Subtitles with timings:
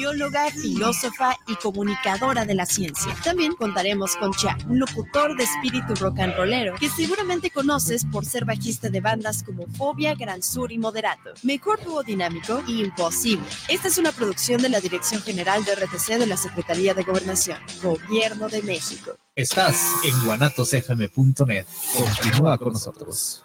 [0.00, 3.14] bióloga, filósofa y comunicadora de la ciencia.
[3.22, 8.46] También contaremos con Cha, locutor de espíritu rock and rollero, que seguramente conoces por ser
[8.46, 11.34] bajista de bandas como Fobia, Gran Sur y Moderato.
[11.42, 13.44] Mejor dúo dinámico y imposible.
[13.68, 17.58] Esta es una producción de la Dirección General de RTC de la Secretaría de Gobernación,
[17.82, 19.12] Gobierno de México.
[19.34, 21.66] Estás en guanatosfm.net.
[21.94, 23.44] Continúa con nosotros.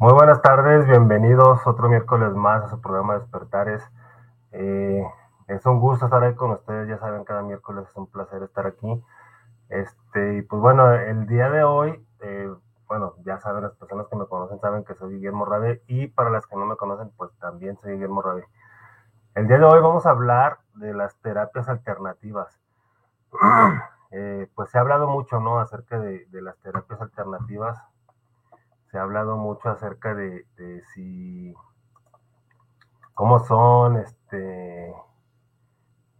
[0.00, 3.82] Muy buenas tardes, bienvenidos otro miércoles más a su programa Despertares.
[4.52, 5.04] Eh,
[5.48, 8.64] es un gusto estar ahí con ustedes, ya saben, cada miércoles es un placer estar
[8.68, 9.02] aquí.
[9.68, 12.48] Este, y pues bueno, el día de hoy, eh,
[12.86, 16.30] bueno, ya saben, las personas que me conocen saben que soy Guillermo Rabe y para
[16.30, 18.46] las que no me conocen, pues también soy Guillermo Rabe.
[19.34, 22.60] El día de hoy vamos a hablar de las terapias alternativas.
[24.10, 25.60] Eh, pues se ha hablado mucho, ¿no?
[25.60, 27.78] Acerca de, de las terapias alternativas
[28.90, 30.46] se ha hablado mucho acerca de,
[30.94, 31.54] si
[33.14, 34.94] cómo son, este,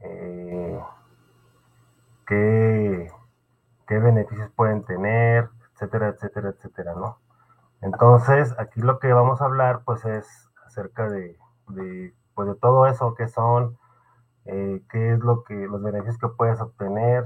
[0.01, 0.81] eh,
[2.27, 3.11] qué,
[3.89, 7.19] beneficios pueden tener, etcétera, etcétera, etcétera, ¿no?
[7.81, 11.39] Entonces, aquí lo que vamos a hablar, pues, es acerca de,
[12.35, 13.79] pues, de todo eso, qué son,
[14.45, 17.25] eh, qué es lo que, los beneficios que puedes obtener,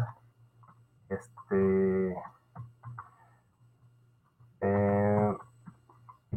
[1.08, 2.16] este,
[4.60, 5.01] eh,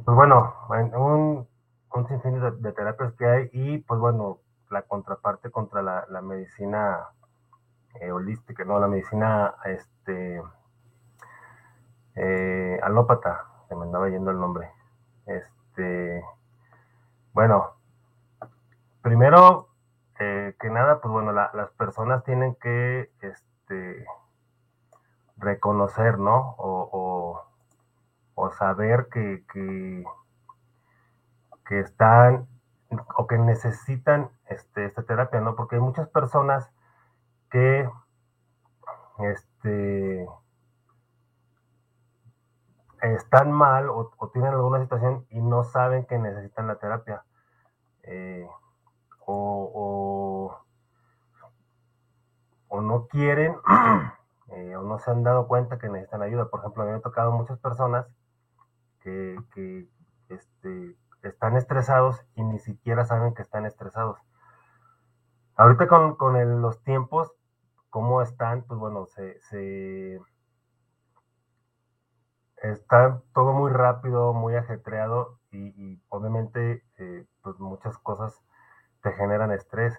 [0.06, 1.48] pues bueno, un,
[1.94, 4.38] un sinfín de, terapias que hay y pues bueno,
[4.70, 7.08] la contraparte contra la, medicina
[8.00, 8.80] eh, holística, ¿no?
[8.80, 10.44] La medicina este
[12.16, 14.72] eh, alópata, se me andaba yendo el nombre.
[15.26, 16.24] Este,
[17.34, 17.72] bueno,
[19.02, 19.70] primero
[20.18, 24.06] que nada, pues bueno, las personas tienen que este,
[25.38, 26.56] reconocer, ¿no?
[26.58, 27.55] o o
[28.52, 30.04] saber que, que,
[31.80, 32.48] están
[33.18, 35.56] o que necesitan este, esta terapia, ¿no?
[35.56, 36.70] Porque hay muchas personas
[37.50, 37.90] que
[39.20, 40.28] este,
[43.02, 47.24] están mal o, tienen alguna situación y no saben que necesitan la terapia.
[48.04, 48.48] Eh,
[49.26, 50.62] o,
[52.70, 53.56] o, no quieren
[54.52, 56.50] eh, o no se han dado cuenta que necesitan ayuda.
[56.50, 58.06] Por ejemplo, a mí me ha tocado muchas personas
[59.06, 59.88] que,
[60.30, 64.20] este, están estresados y ni siquiera saben que están estresados.
[65.56, 67.32] Ahorita con, los tiempos,
[67.90, 68.64] ¿cómo están?
[68.64, 70.20] Pues bueno, se,
[72.58, 78.44] está todo muy rápido, muy ajetreado y, obviamente eh, pues muchas cosas
[79.02, 79.98] te generan estrés.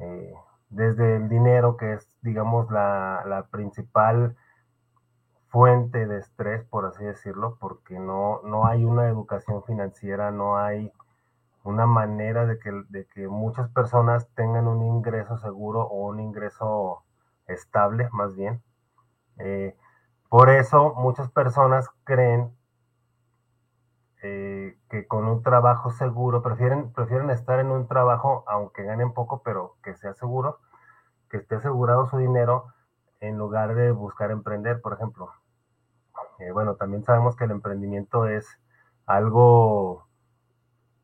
[0.00, 0.34] Eh,
[0.70, 4.36] desde el dinero, que es, digamos, la, la principal
[5.48, 10.92] fuente de estrés, por así decirlo, porque no, no hay una educación financiera, no hay
[11.64, 17.02] una manera de que, de que muchas personas tengan un ingreso seguro o un ingreso
[17.46, 18.62] estable, más bien.
[19.38, 19.76] Eh,
[20.28, 22.50] por eso muchas personas creen
[24.22, 29.42] eh, que con un trabajo seguro, prefieren, prefieren estar en un trabajo, aunque ganen poco,
[29.42, 30.58] pero que sea seguro,
[31.30, 32.66] que esté asegurado su dinero,
[33.20, 35.30] en lugar de buscar emprender, por ejemplo.
[36.38, 38.46] Eh, bueno, también sabemos que el emprendimiento es
[39.06, 40.06] algo,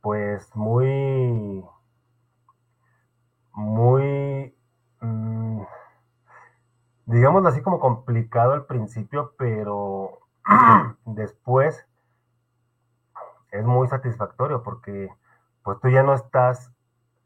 [0.00, 1.64] pues, muy,
[3.52, 4.54] muy,
[5.00, 5.62] mm,
[7.06, 10.20] digámoslo así como complicado al principio, pero
[11.04, 11.86] después
[13.52, 15.10] es muy satisfactorio porque
[15.62, 16.72] pues tú ya no estás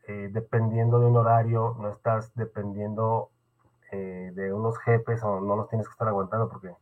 [0.06, 3.30] eh, dependiendo de un horario, no estás dependiendo
[3.92, 6.74] eh, de unos jefes o no los tienes que estar aguantando porque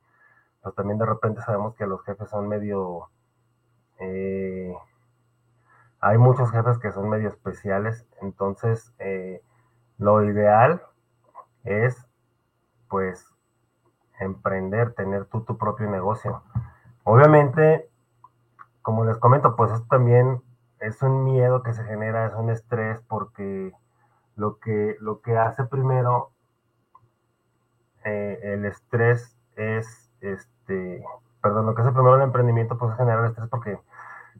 [0.62, 3.08] pues también de repente sabemos que los jefes son medio...
[3.98, 4.74] Eh,
[6.00, 9.42] hay muchos jefes que son medio especiales, entonces eh,
[9.98, 10.82] lo ideal
[11.64, 12.06] es
[12.88, 13.32] pues
[14.20, 16.42] emprender, tener tú tu propio negocio.
[17.04, 17.88] Obviamente,
[18.82, 20.42] como les comento, pues esto también
[20.80, 23.72] es un miedo que se genera, es un estrés porque
[24.34, 26.30] lo que, lo que hace primero
[28.06, 31.04] eh, el estrés es, este,
[31.42, 33.78] perdón, lo que hace primero el emprendimiento pues es generar estrés porque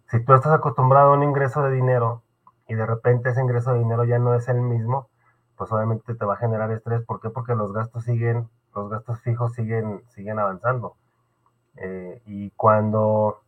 [0.08, 2.22] si tú estás acostumbrado a un ingreso de dinero
[2.68, 5.08] y de repente ese ingreso de dinero ya no es el mismo,
[5.56, 7.02] pues obviamente te va a generar estrés.
[7.02, 7.30] ¿Por qué?
[7.30, 10.96] Porque los gastos siguen, los gastos fijos siguen, siguen avanzando.
[11.76, 13.40] Eh, y cuando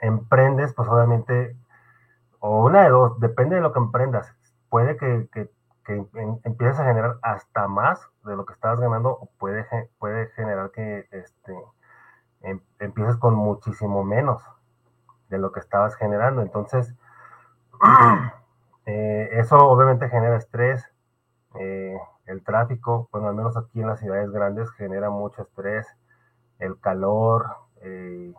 [0.00, 1.56] emprendes, pues obviamente,
[2.40, 4.34] o una de dos, depende de lo que emprendas.
[4.68, 5.50] Puede que,
[6.44, 9.66] empieces a generar hasta más de lo que estabas ganando, o puede,
[9.98, 11.56] puede generar que este,
[12.42, 14.42] em, empieces con muchísimo menos
[15.28, 16.42] de lo que estabas generando.
[16.42, 16.94] Entonces,
[18.86, 20.84] eh, eso obviamente genera estrés.
[21.54, 25.86] Eh, el tráfico, bueno, al menos aquí en las ciudades grandes genera mucho estrés,
[26.58, 28.34] el calor, eh,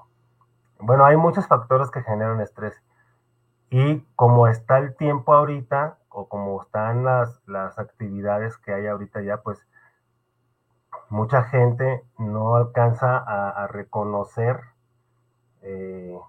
[0.79, 2.81] bueno, hay muchos factores que generan estrés.
[3.69, 9.21] Y como está el tiempo ahorita, o como están las, las actividades que hay ahorita
[9.21, 9.65] ya, pues
[11.09, 14.59] mucha gente no alcanza a, reconocer
[15.61, 16.19] eh,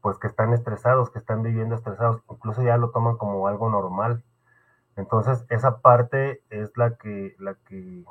[0.00, 4.22] pues que están estresados, que están viviendo estresados, incluso ya lo toman como algo normal.
[4.96, 8.04] Entonces, esa parte es la que, la que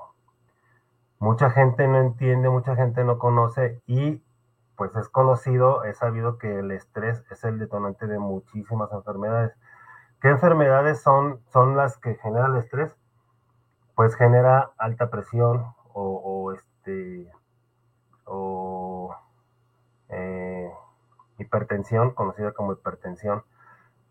[1.19, 4.21] mucha gente no entiende, mucha gente no conoce y
[4.75, 9.53] pues es conocido, es sabido que el estrés es el detonante de muchísimas enfermedades.
[10.21, 12.95] ¿Qué enfermedades son, son las que generan el estrés?
[13.95, 17.31] Pues genera alta presión o, este
[18.25, 19.15] o
[20.09, 20.71] eh,
[21.38, 23.44] hipertensión, conocida como hipertensión,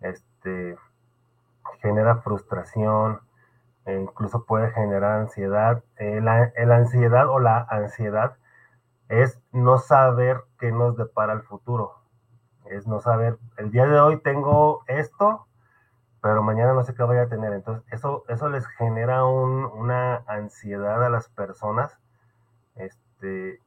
[0.00, 0.78] este
[1.82, 3.20] genera frustración,
[3.84, 5.82] e incluso puede generar ansiedad.
[5.98, 8.36] Eh, la, la ansiedad o la ansiedad
[9.08, 11.94] es no saber qué nos depara el futuro.
[12.66, 15.46] Es no saber, el día de hoy tengo esto,
[16.24, 17.52] pero mañana no sé qué voy a tener.
[17.52, 22.00] Entonces, eso, eso les genera una ansiedad a las personas,
[22.76, 23.60] este,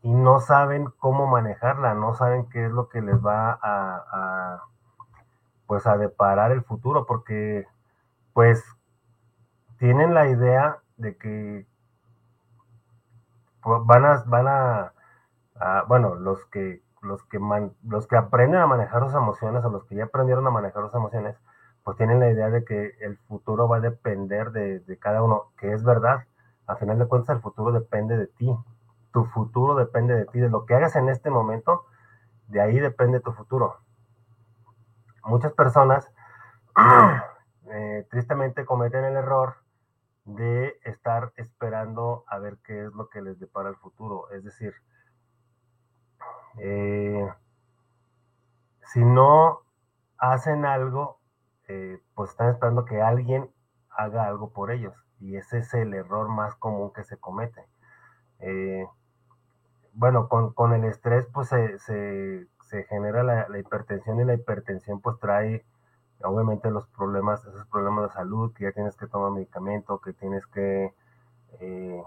[0.00, 4.62] y no saben cómo manejarla, no saben qué es lo que les va a,
[5.66, 7.66] pues a deparar el futuro, porque
[8.32, 8.62] pues
[9.78, 11.66] tienen la idea de que
[13.64, 14.92] van a, van a,
[15.88, 17.40] bueno, los que, los, que
[17.82, 20.94] los que aprenden a manejar sus emociones o los que ya aprendieron a manejar sus
[20.94, 21.36] emociones,
[21.84, 25.72] pues tienen la idea de que el futuro va a depender de, cada uno, que
[25.72, 26.24] es verdad.
[26.66, 28.56] A final de cuentas, el futuro depende de ti.
[29.12, 31.84] Tu futuro depende de ti, de lo que hagas en este momento,
[32.48, 33.80] de ahí depende tu futuro.
[35.24, 36.10] Muchas personas
[37.70, 39.56] eh, tristemente cometen el error
[40.24, 44.30] de estar esperando a ver qué es lo que les depara el futuro.
[44.30, 44.72] Es decir,
[46.58, 47.30] eh,
[48.86, 49.60] si no
[50.16, 51.20] hacen algo,
[51.68, 53.50] eh, pues están esperando que alguien
[53.90, 54.94] haga algo por ellos.
[55.20, 57.64] Y ese es el error más común que se comete.
[58.40, 58.86] Eh,
[59.94, 62.48] bueno, con, el estrés, pues se,
[62.88, 65.64] genera la, la, hipertensión y la hipertensión pues trae
[66.24, 70.46] obviamente los problemas, esos problemas de salud, que ya tienes que tomar medicamento, que tienes
[70.46, 70.92] que,
[71.60, 72.02] eh,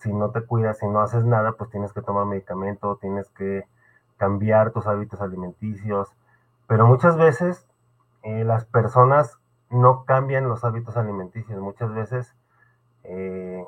[0.00, 3.64] si no te cuidas, si no haces nada, pues tienes que tomar medicamento, tienes que
[4.16, 6.08] cambiar tus hábitos alimenticios,
[6.66, 7.66] pero muchas veces
[8.28, 9.38] eh, las personas
[9.70, 12.34] no cambian los hábitos alimenticios, muchas veces
[13.04, 13.64] eh,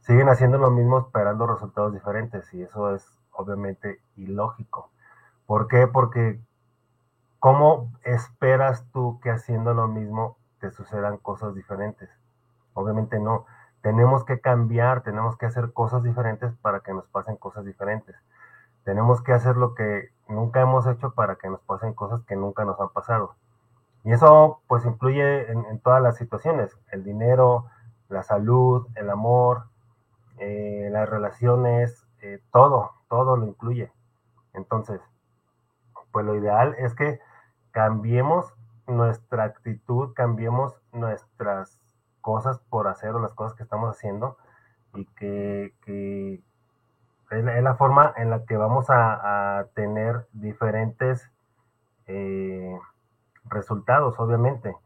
[0.00, 4.90] siguen haciendo lo mismo esperando resultados diferentes y eso es obviamente ilógico.
[5.46, 5.86] ¿Por qué?
[5.86, 6.40] Porque
[7.40, 12.10] ¿Cómo esperas tú que haciendo lo mismo te sucedan cosas diferentes?
[12.74, 13.46] Obviamente no.
[13.80, 18.16] Tenemos que cambiar, tenemos que hacer cosas diferentes para que nos pasen cosas diferentes.
[18.82, 22.64] Tenemos que hacer lo que nunca hemos hecho para que nos pasen cosas que nunca
[22.64, 23.36] nos han pasado.
[24.04, 27.66] Y eso pues influye en, todas las situaciones, el dinero,
[28.08, 29.64] la salud, el amor,
[30.38, 33.92] eh, las relaciones, eh, todo, todo lo incluye.
[34.54, 35.00] Entonces,
[36.12, 37.20] pues lo ideal es que
[37.70, 38.54] cambiemos
[38.86, 41.78] nuestra actitud, cambiemos nuestras
[42.20, 44.36] cosas por hacer o las cosas que estamos haciendo
[44.94, 45.74] y que,
[47.30, 51.30] es, la, forma en la que vamos a, tener diferentes
[52.06, 52.78] eh,
[53.50, 54.76] resultados, obviamente.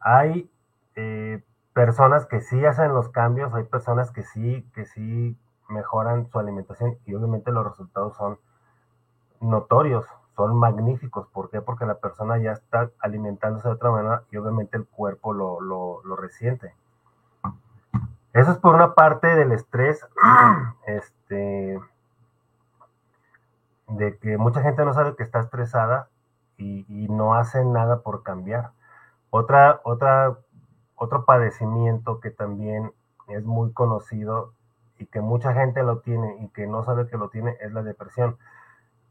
[0.00, 0.50] Hay
[0.96, 5.36] eh, personas que sí hacen los cambios, hay personas que sí, que sí
[5.68, 8.38] mejoran su alimentación y obviamente los resultados son
[9.40, 10.06] notorios,
[10.36, 11.26] son magníficos.
[11.28, 11.60] ¿Por qué?
[11.60, 16.16] Porque la persona ya está alimentándose de otra manera y obviamente el cuerpo lo, lo,
[16.16, 16.74] resiente.
[18.32, 20.06] Eso es por una parte del estrés,
[20.86, 21.80] este,
[23.88, 26.08] de que mucha gente no sabe que está estresada
[26.58, 28.70] y, no hace nada por cambiar.
[29.30, 30.38] Otra, otra,
[30.96, 32.92] otro padecimiento que también
[33.28, 34.52] es muy conocido
[34.98, 37.82] y que mucha gente lo tiene y que no sabe que lo tiene es la
[37.82, 38.36] depresión.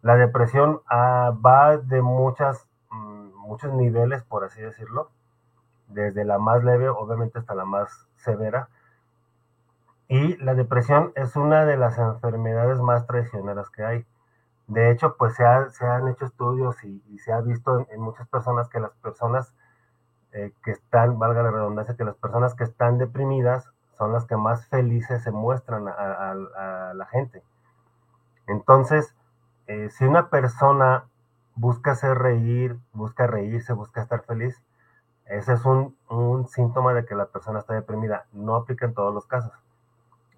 [0.01, 5.09] La depresión ah, va de muchas, mm, muchos niveles, por así decirlo,
[5.87, 8.69] desde la más leve, obviamente, hasta la más severa.
[10.07, 14.05] Y la depresión es una de las enfermedades más traicioneras que hay.
[14.71, 18.79] De hecho, pues se, han hecho estudios y, se ha visto en, muchas personas que
[18.79, 19.53] las personas
[20.31, 24.37] eh, que están, valga la redundancia, que las personas que están deprimidas son las que
[24.37, 27.43] más felices se muestran a, la gente.
[28.47, 29.13] Entonces,
[29.67, 31.03] eh, si una persona
[31.55, 34.63] busca hacer reír, busca reírse, busca estar feliz,
[35.25, 35.97] ese es un,
[36.47, 38.25] síntoma de que la persona está deprimida.
[38.31, 39.51] No aplica en todos los casos.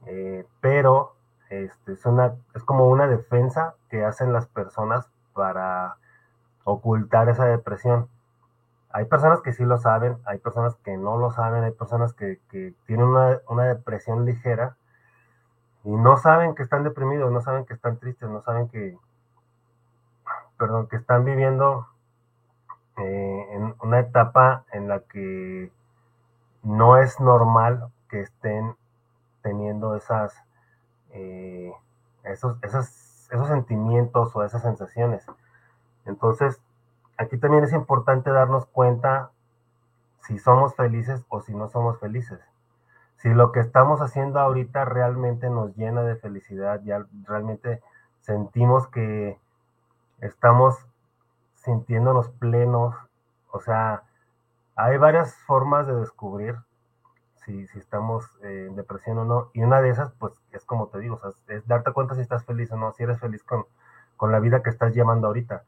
[0.07, 1.13] Eh, pero
[1.49, 5.97] este, es, una, es como una defensa que hacen las personas para
[6.63, 8.07] ocultar esa depresión.
[8.91, 12.39] Hay personas que sí lo saben, hay personas que no lo saben, hay personas que,
[12.85, 14.77] tienen una, una, depresión ligera
[15.83, 18.97] y no saben que están deprimidos, no saben que están tristes, no saben que,
[20.57, 21.87] perdón, que están viviendo
[22.97, 25.71] eh, en una etapa en la que
[26.61, 28.75] no es normal que estén
[29.41, 30.35] teniendo esas,
[31.13, 31.73] eh,
[32.23, 35.25] esos, esos, esos sentimientos o esas sensaciones.
[36.05, 36.61] Entonces,
[37.17, 39.31] aquí también es importante darnos cuenta
[40.21, 42.39] si somos felices o si no somos felices.
[43.17, 47.81] Si lo que estamos haciendo ahorita realmente nos llena de felicidad, ya realmente
[48.19, 49.37] sentimos que
[50.19, 50.85] estamos
[51.55, 52.95] sintiéndonos plenos.
[53.51, 54.03] O sea,
[54.75, 56.57] hay varias formas de descubrir
[57.45, 59.49] si, estamos en depresión o no.
[59.53, 62.71] Y una de esas, pues, es como te digo, es darte cuenta si estás feliz
[62.71, 63.65] o no, si eres feliz con,
[64.17, 65.63] con la vida que estás llevando ahorita.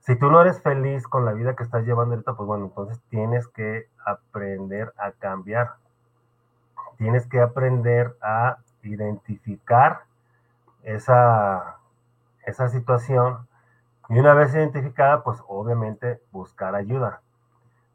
[0.00, 3.00] Si tú no eres feliz con la vida que estás llevando ahorita, pues bueno, entonces
[3.10, 5.74] tienes que aprender a cambiar.
[6.96, 10.04] Tienes que aprender a identificar
[10.82, 11.76] esa,
[12.44, 13.46] esa situación
[14.08, 17.20] y una vez identificada, pues obviamente buscar ayuda.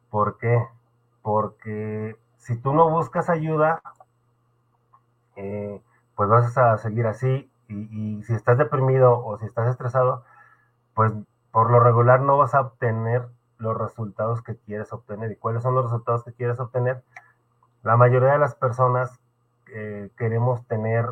[0.10, 0.65] ¿Por qué?
[1.22, 3.82] Porque si tú no buscas ayuda,
[5.36, 5.82] eh,
[6.15, 7.51] pues vas a seguir así.
[7.68, 10.24] Y, si estás deprimido o si estás estresado,
[10.94, 11.12] pues
[11.51, 13.27] por lo regular no vas a obtener
[13.58, 15.32] los resultados que quieres obtener.
[15.32, 17.04] ¿Y cuáles son los resultados que quieres obtener?
[17.84, 19.20] La mayoría de las personas
[19.74, 21.06] eh, queremos tener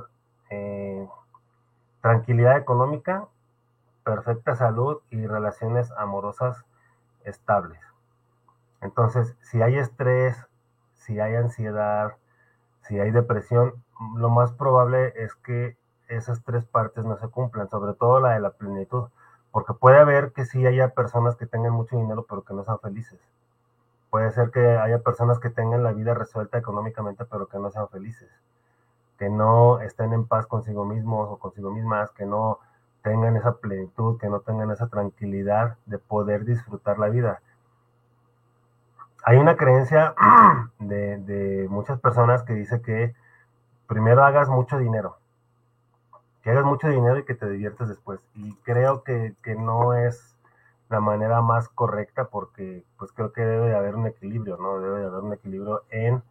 [0.49, 1.07] eh,
[2.01, 3.27] tranquilidad económica
[4.03, 6.65] perfecta salud y relaciones amorosas
[7.23, 7.79] estables.
[8.81, 10.35] Entonces, si hay estrés,
[11.05, 12.13] si hay ansiedad,
[12.81, 13.73] si hay depresión,
[14.15, 15.75] lo más probable es que
[16.07, 19.09] esas tres partes no se cumplan, sobre todo la de la plenitud,
[19.51, 22.79] porque puede haber que sí haya personas que tengan mucho dinero pero que no sean
[22.79, 23.19] felices.
[24.09, 27.89] Puede ser que haya personas que tengan la vida resuelta económicamente pero que no sean
[27.89, 28.29] felices,
[29.17, 32.59] que no estén en paz consigo mismos o consigo mismas, que no
[33.03, 37.41] tengan esa plenitud, que no tengan esa tranquilidad de poder disfrutar la vida.
[39.23, 40.13] Hay una creencia
[40.79, 43.15] de, muchas personas que dice que
[43.87, 45.17] primero hagas mucho dinero,
[46.41, 48.25] que hagas mucho dinero y que te diviertes después.
[48.35, 50.35] Y creo que, que no es
[50.89, 54.79] la manera más correcta porque pues creo que debe de haber un equilibrio, ¿no?
[54.79, 56.21] Debe de haber un equilibrio en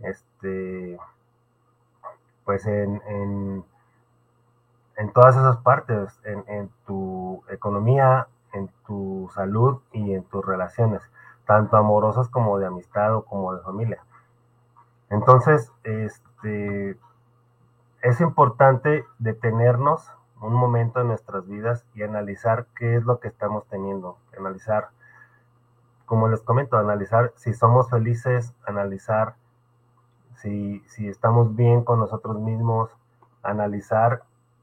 [0.00, 0.98] este
[2.44, 3.64] pues en, en
[4.98, 11.00] en todas esas partes, en, tu economía, en tu salud y en tus relaciones,
[11.48, 14.04] tanto amorosas como de amistad o como de familia.
[15.08, 16.94] Entonces, este,
[18.02, 20.12] es importante detenernos
[20.42, 24.90] un momento en nuestras vidas y analizar qué es lo que estamos teniendo, analizar,
[26.04, 29.34] como les comento, analizar si somos felices, analizar
[30.36, 32.94] si, si estamos bien con nosotros mismos,
[33.42, 34.22] analizar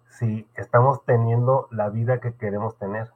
[0.09, 3.11] si estamos teniendo la vida que queremos tener.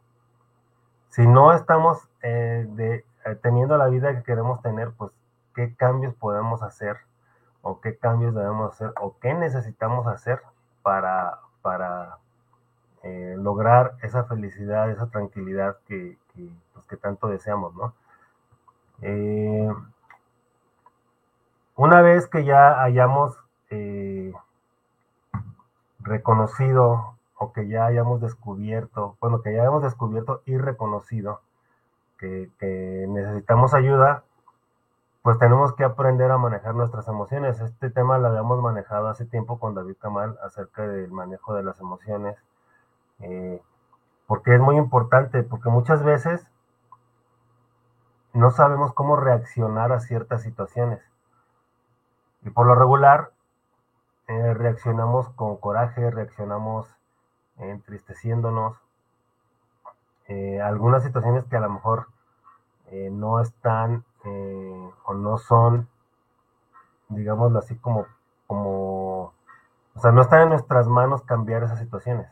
[1.09, 5.11] Si no estamos eh, de, eh, teniendo la vida que queremos tener, pues
[5.55, 6.97] qué cambios podemos hacer
[7.61, 10.41] o qué cambios debemos hacer o qué necesitamos hacer
[10.83, 12.17] para, para
[13.03, 17.93] eh, lograr esa felicidad, esa tranquilidad que, que, pues, tanto deseamos, ¿no?
[21.77, 23.38] una vez que ya hayamos
[25.99, 31.39] reconocido o que ya hayamos descubierto, bueno, que ya hayamos descubierto y reconocido
[32.19, 34.23] que, necesitamos ayuda,
[35.21, 37.59] pues tenemos que aprender a manejar nuestras emociones.
[37.59, 41.79] Este tema lo habíamos manejado hace tiempo con David Kamal acerca del manejo de las
[41.79, 42.38] emociones,
[43.19, 43.61] eh,
[44.27, 46.47] porque es muy importante, porque muchas veces
[48.33, 51.01] no sabemos cómo reaccionar a ciertas situaciones.
[52.43, 53.31] Y por lo regular,
[54.27, 56.88] eh, reaccionamos con coraje, reaccionamos
[57.57, 58.77] entristeciéndonos.
[60.29, 62.05] Eh, algunas situaciones que a lo mejor
[62.91, 65.89] eh, no están eh, o no son,
[67.09, 68.05] digámoslo así, como,
[68.45, 69.33] como,
[69.95, 72.27] o sea, no están en nuestras manos cambiar esas situaciones.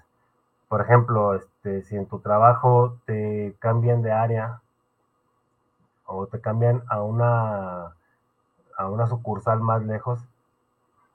[0.67, 4.61] Por ejemplo, este, si en tu trabajo te cambian de área
[6.05, 7.95] o te cambian a una,
[8.77, 10.19] a una sucursal más lejos,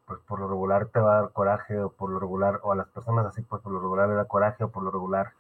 [0.06, 2.76] pues por lo regular te va a dar coraje o por lo regular, o a
[2.76, 5.32] las personas así, pues por lo regular les da coraje o por lo regular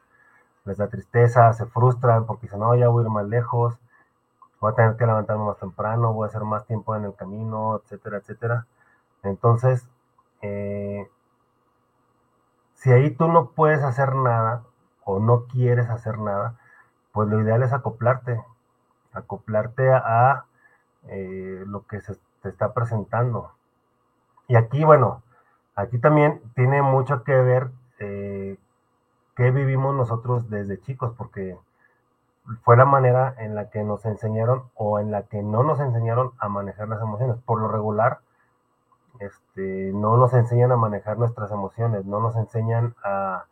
[0.64, 3.78] les da tristeza, se frustran porque dicen, no, ya voy a ir más lejos,
[4.60, 7.80] voy a tener que levantarme más temprano, voy a hacer más tiempo en el camino,
[7.82, 8.66] etcétera, etcétera.
[9.22, 9.88] Entonces,
[10.42, 11.08] eh,
[12.74, 14.62] si ahí tú no puedes hacer nada
[15.04, 16.54] o no quieres hacer nada,
[17.12, 18.42] pues lo ideal es acoplarte,
[19.12, 20.46] acoplarte a,
[21.08, 23.52] eh, lo que se te está presentando.
[24.48, 25.22] Y aquí, bueno,
[25.76, 28.58] aquí también tiene mucho que ver eh,
[29.42, 31.58] qué vivimos nosotros desde chicos, porque
[32.62, 36.30] fue la manera en la que nos enseñaron o en la que no nos enseñaron
[36.38, 37.38] a manejar las emociones.
[37.44, 38.20] Por lo regular,
[39.18, 43.46] este, no nos enseñan a manejar nuestras emociones, no nos enseñan a,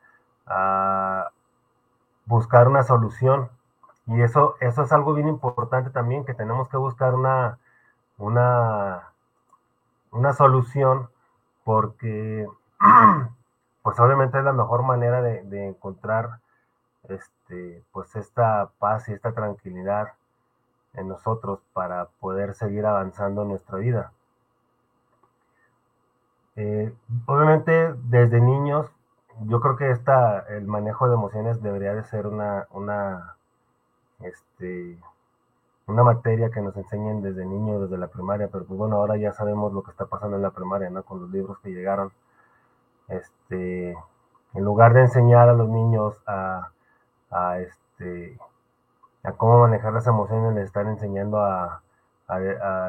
[2.26, 3.49] buscar una solución.
[4.06, 7.59] Y eso, eso es algo bien importante también, que tenemos que buscar una,
[8.16, 9.09] una,
[10.12, 11.11] una solución,
[11.64, 12.47] porque
[13.90, 16.38] pues obviamente es la mejor manera de, encontrar
[17.09, 20.12] este, pues esta paz y esta tranquilidad
[20.94, 24.12] en nosotros para poder seguir avanzando en nuestra vida.
[26.54, 26.94] Eh,
[27.26, 28.87] obviamente desde niños,
[29.47, 33.35] yo creo que esta, el manejo de emociones debería de ser una, una,
[34.20, 35.00] este,
[35.88, 39.32] una materia que nos enseñen desde niños, desde la primaria, pero pues bueno, ahora ya
[39.32, 41.02] sabemos lo que está pasando en la primaria, ¿no?
[41.02, 42.12] Con los libros que llegaron
[43.10, 43.96] este,
[44.54, 46.70] en lugar de enseñar a los niños a,
[47.58, 48.38] este,
[49.22, 51.82] a cómo manejar las emociones, les están enseñando a,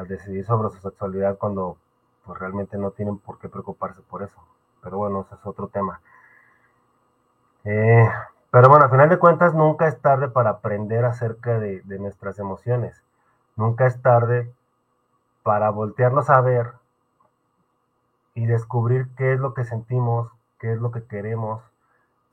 [0.06, 1.76] decidir sobre su sexualidad cuando
[2.24, 4.38] pues, realmente no tienen por qué preocuparse por eso.
[4.82, 6.00] Pero bueno, ese es otro tema.
[7.64, 8.08] Eh,
[8.52, 12.38] pero bueno, a final de cuentas, nunca es tarde para aprender acerca de, de nuestras
[12.38, 13.02] emociones.
[13.56, 14.52] Nunca es tarde
[15.42, 16.72] para voltearnos a ver
[18.34, 21.62] y descubrir qué es lo que sentimos, qué es lo que queremos,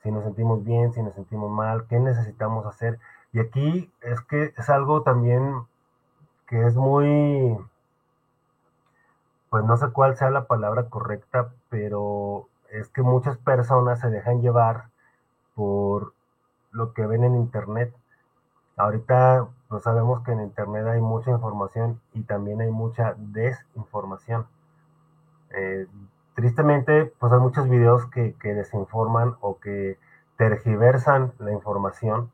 [0.04, 3.00] si nos sentimos bien, si nos sentimos mal, qué necesitamos hacer.
[3.34, 5.64] Y aquí es que es algo también
[6.48, 7.58] que es muy,
[9.50, 14.42] pues no sé cuál sea la palabra correcta, pero es que muchas personas se dejan
[14.42, 14.86] llevar
[15.56, 16.14] por
[16.72, 17.94] lo que ven en internet.
[18.78, 24.48] Ahorita pues sabemos que en internet hay mucha información y también hay mucha desinformación.
[25.52, 25.88] Eh,
[26.36, 29.98] tristemente, pues hay muchos videos que, desinforman o que
[30.38, 32.32] tergiversan la información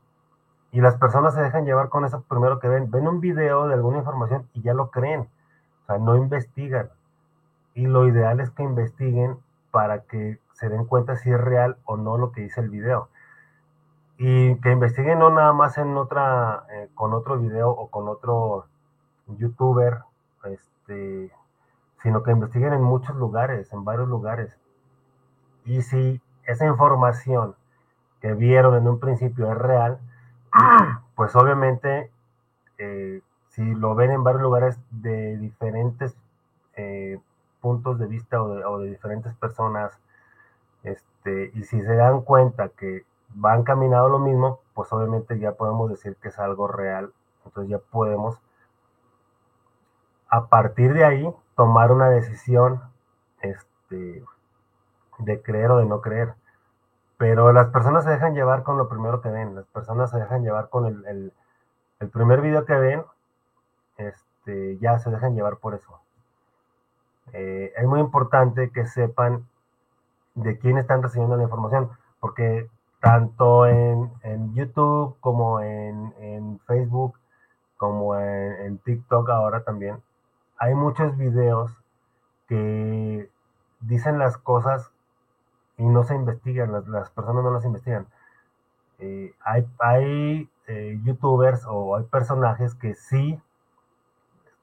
[0.70, 2.90] y las personas se dejan llevar con eso primero que ven.
[2.90, 5.28] Ven un video de alguna información y ya lo creen.
[5.82, 6.90] O sea, no investigan.
[7.74, 9.38] Y lo ideal es que investiguen
[9.70, 13.08] para que se den cuenta si es real o no lo que dice el video.
[14.18, 18.66] Y que investiguen no nada más en otra, eh, con otro video o con otro
[19.26, 19.98] youtuber,
[20.44, 21.30] este,
[22.02, 24.56] sino que investiguen en muchos lugares, en varios lugares.
[25.64, 27.54] Y si esa información
[28.20, 29.98] que vieron en un principio es real,
[31.14, 32.10] pues obviamente
[32.78, 36.16] eh, si lo ven en varios lugares de diferentes
[36.74, 37.18] eh,
[37.60, 39.98] puntos de vista o de, diferentes personas,
[40.82, 43.04] este, y si se dan cuenta que
[43.34, 47.12] van caminando lo mismo, pues obviamente ya podemos decir que es algo real.
[47.44, 48.38] Entonces ya podemos,
[50.28, 52.80] a partir de ahí, tomar una decisión
[53.40, 54.22] este,
[55.18, 56.34] de creer o de no creer.
[57.16, 60.42] Pero las personas se dejan llevar con lo primero que ven, las personas se dejan
[60.42, 61.32] llevar con el,
[62.12, 63.04] primer video que ven,
[63.96, 65.98] este, ya se dejan llevar por eso.
[67.32, 69.46] Eh, es muy importante que sepan
[70.34, 71.90] de quién están recibiendo la información,
[72.20, 72.68] porque
[73.00, 74.10] tanto en,
[74.54, 77.18] YouTube como en, Facebook,
[77.78, 80.02] como en, en TikTok ahora también,
[80.58, 81.72] hay muchos videos
[82.48, 83.30] que
[83.80, 84.90] dicen las cosas
[85.76, 88.06] y no se investigan, las, personas no las investigan.
[88.98, 89.34] Eh,
[89.78, 93.40] hay eh, youtubers o hay personajes que sí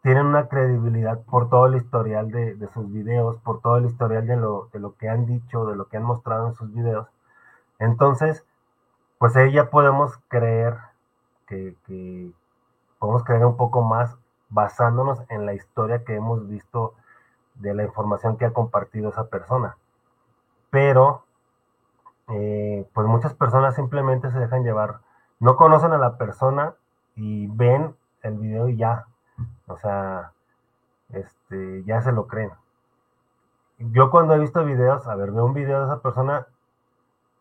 [0.02, 4.36] tienen una credibilidad por todo el historial de, sus videos, por todo el historial de
[4.36, 7.08] lo, que han dicho, de lo que han mostrado en sus videos.
[7.80, 8.46] Entonces,
[9.18, 10.78] pues ahí ya podemos creer
[11.48, 11.76] que
[13.00, 14.18] podemos creer un poco más
[14.54, 16.94] basándonos en la historia que hemos visto
[17.56, 19.78] de la información que ha compartido esa persona.
[20.70, 21.24] Pero,
[22.30, 25.00] eh, pues muchas personas simplemente se dejan llevar,
[25.40, 26.76] no conocen a la persona
[27.16, 27.96] y ven
[28.32, 29.08] video y ya,
[29.68, 30.32] o sea,
[31.10, 32.52] este, ya se lo creen.
[33.78, 36.48] Yo cuando he visto videos, a ver, veo un video de esa persona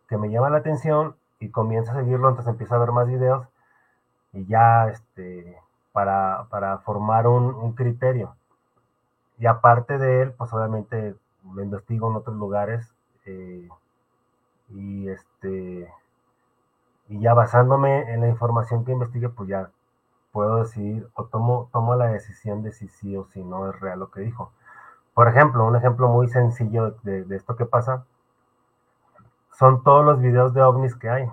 [0.09, 3.47] que me llama la atención y comienzo a seguirlo, entonces empiezo a ver más videos
[4.33, 5.61] y ya, este,
[5.93, 8.35] para, para formar un, un criterio.
[9.39, 11.15] Y aparte de él, pues obviamente
[11.55, 12.93] lo investigo en otros lugares
[13.27, 13.69] eh,
[14.71, 15.93] y este
[17.09, 19.71] y ya basándome en la información que investigue, pues ya
[20.33, 24.01] puedo decidir o tomo, tomo la decisión de si sí o si no es real
[24.01, 24.53] lo que dijo.
[25.15, 28.05] Por ejemplo, un ejemplo muy sencillo de, de esto que pasa
[29.53, 31.31] son todos los videos de ovnis que hay.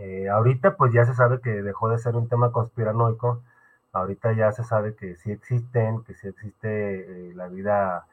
[0.00, 3.42] Eh, ahorita pues ya se sabe que dejó de ser un tema conspiranoico,
[3.92, 8.06] ahorita ya se sabe que sí existen, que sí existe eh, la vida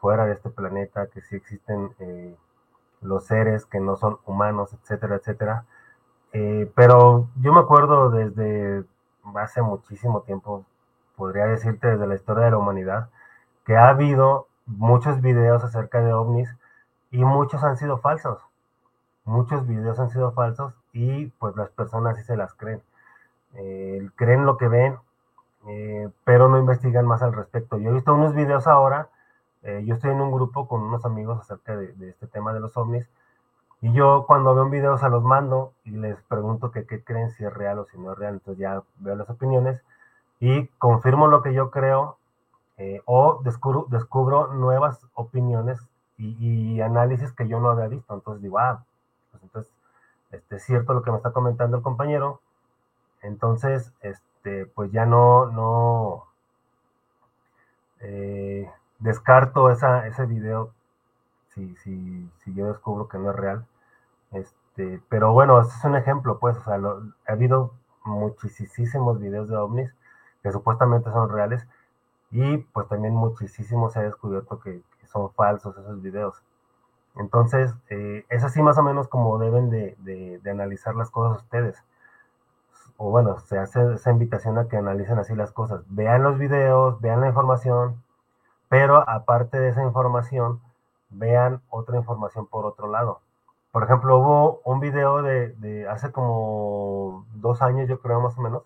[0.00, 2.36] fuera de este planeta, que sí existen eh,
[3.02, 5.64] los seres que no son humanos, etcétera, etcétera.
[6.74, 8.84] pero yo me acuerdo desde
[9.36, 10.64] hace muchísimo tiempo,
[11.16, 13.10] podría decirte desde la historia de la humanidad,
[13.64, 16.54] que ha habido muchos videos acerca de ovnis
[17.10, 18.40] y muchos han sido falsos.
[19.24, 22.82] Muchos videos han sido falsos y pues las personas sí se las creen.
[23.54, 24.98] Eh, creen lo que ven,
[25.68, 27.78] eh, pero no investigan más al respecto.
[27.78, 29.08] Yo he visto unos videos ahora,
[29.62, 32.76] eh, yo estoy en un grupo con unos amigos acerca de, este tema de los
[32.76, 33.08] ovnis,
[33.80, 37.30] y yo cuando veo un video se los mando y les pregunto que qué creen,
[37.30, 39.80] si es real o si no es real, entonces ya veo las opiniones
[40.40, 42.16] y confirmo lo que yo creo
[43.06, 45.80] o descubro, descubro nuevas opiniones
[46.16, 48.14] y, análisis que yo no había visto.
[48.14, 48.84] Entonces digo, ah,
[49.30, 49.72] pues entonces
[50.30, 52.40] este, es cierto lo que me está comentando el compañero.
[53.22, 56.24] Entonces, este, pues ya no, no
[58.00, 60.72] eh, descarto ese video
[61.48, 63.66] si, si, si yo descubro que no es real.
[64.32, 67.72] Este, pero bueno, ese es un ejemplo, pues, o sea, ha habido
[68.04, 69.94] muchísimos videos de ovnis
[70.42, 71.66] que supuestamente son reales
[72.30, 76.42] y pues también muchísimos se ha descubierto que son falsos esos videos.
[77.18, 81.82] Entonces, eh, es así más o menos como deben de, analizar las cosas ustedes.
[82.96, 85.82] O bueno, se hace esa invitación a que analicen así las cosas.
[85.88, 88.02] Vean los videos, vean la información,
[88.68, 90.60] pero aparte de esa información,
[91.10, 93.20] vean otra información por otro lado.
[93.72, 98.62] Por ejemplo, hubo un video de, hace como dos años, yo creo más o menos,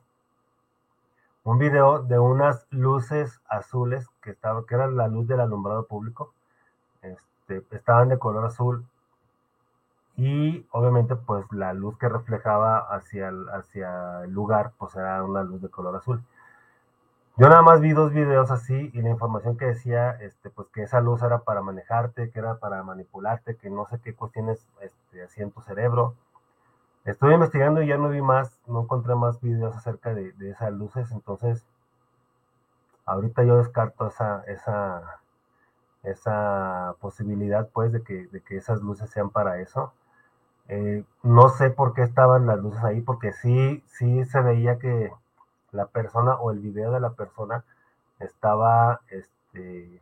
[1.44, 6.32] un video de unas luces azules que, estaba, que era la luz del alumbrado público.
[7.02, 8.84] Este, este, estaban de color azul
[10.16, 15.42] y obviamente pues la luz que reflejaba hacia el, hacia el lugar pues era una
[15.42, 16.22] luz de color azul.
[17.38, 20.82] Yo nada más vi dos videos así y la información que decía este, pues que
[20.82, 25.22] esa luz era para manejarte, que era para manipularte, que no sé qué cuestiones este,
[25.24, 26.14] hacía en tu cerebro.
[27.04, 30.72] Estuve investigando y ya no vi más, no encontré más videos acerca de, de esas
[30.72, 31.64] luces, entonces
[33.06, 35.21] ahorita yo descarto esa, esa,
[36.02, 39.92] esa posibilidad, pues, de que, de que esas luces sean para eso.
[40.68, 45.12] Eh, no sé por qué estaban las luces ahí, porque sí, sí se veía que
[45.72, 47.64] la persona o el video de la persona
[48.20, 50.00] estaba este,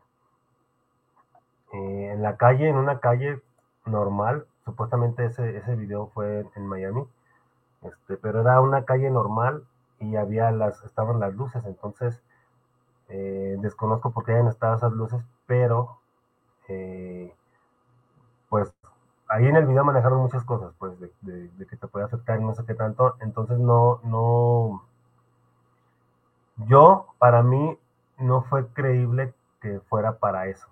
[1.73, 3.41] eh, en la calle, en una calle
[3.85, 4.45] normal.
[4.65, 7.05] Supuestamente ese, ese video fue en Miami,
[7.83, 9.65] este, pero era una calle normal
[9.99, 12.21] y había las, estaban las luces, entonces
[13.09, 15.99] eh, desconozco por qué hayan estado esas luces, pero
[16.69, 17.35] eh,
[18.47, 18.73] pues
[19.27, 22.55] ahí en el video manejaron muchas cosas, pues de, que te puede afectar y no
[22.55, 24.81] sé qué tanto, entonces no, no,
[26.55, 27.77] yo para mí
[28.17, 30.69] no fue creíble que fuera para eso,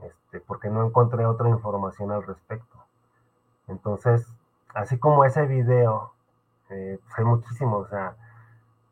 [0.00, 2.76] este, porque no encontré otra información al respecto.
[3.66, 4.32] Entonces,
[4.74, 6.12] así como ese video,
[6.70, 8.14] eh, pues hay muchísimos, o sea,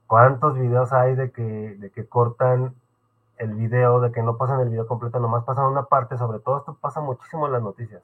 [0.07, 2.75] ¿Cuántos videos hay de que, de que cortan
[3.39, 6.19] el video, de que no pasan el video completo, nomás pasan una parte?
[6.19, 8.03] Sobre todo esto pasa muchísimo en las noticias.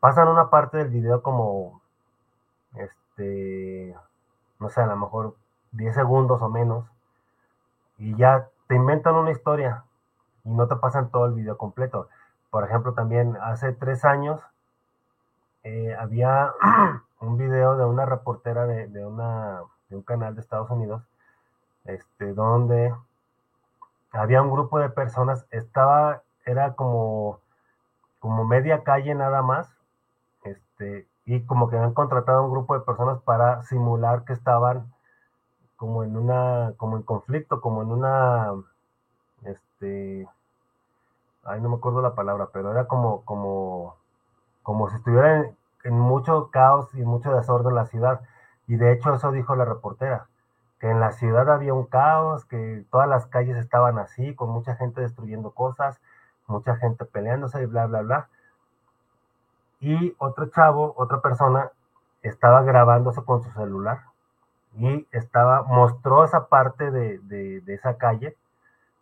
[0.00, 1.80] Pasan una parte del video como,
[2.74, 3.94] este,
[4.58, 5.34] no sé, a lo mejor
[5.72, 6.86] 10 segundos o menos,
[7.98, 9.84] y ya te inventan una historia
[10.44, 12.08] y no te pasan todo el video completo.
[12.50, 14.40] Por ejemplo, también hace tres años
[15.64, 16.52] eh, había
[17.20, 21.02] un video de una reportera de, de, una, de un canal de Estados Unidos
[21.84, 22.94] este, donde
[24.12, 27.40] había un grupo de personas, estaba, era como,
[28.18, 29.68] como media calle nada más,
[30.44, 34.92] este, y como que habían contratado a un grupo de personas para simular que estaban
[35.76, 38.52] como en una, como en conflicto, como en una,
[39.44, 40.28] este,
[41.44, 43.96] ay, no me acuerdo la palabra, pero era como, como,
[44.62, 45.50] como si estuviera
[45.84, 48.20] en mucho caos y mucho desorden la ciudad.
[48.66, 50.29] Y de hecho eso dijo la reportera
[50.80, 54.76] que en la ciudad había un caos, que todas las calles estaban así, con mucha
[54.76, 56.00] gente destruyendo cosas,
[56.46, 58.28] mucha gente peleándose y bla, bla, bla.
[59.80, 61.70] Y otro chavo, otra persona,
[62.22, 64.00] estaba grabándose con su celular
[64.76, 68.36] y estaba, mostró esa parte de, de, esa calle.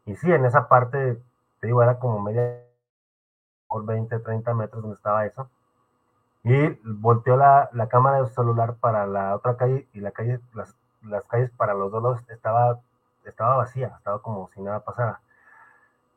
[0.05, 1.21] Y sí, en esa parte,
[1.61, 2.61] te digo, era como media,
[3.69, 5.49] por 20, 30 metros donde estaba eso.
[6.45, 10.41] Y volteó la, la cámara de celular para la otra calle y la calle,
[11.03, 12.81] las calles para los dos estaba,
[13.25, 15.21] estaba vacía, estaba como si nada pasara.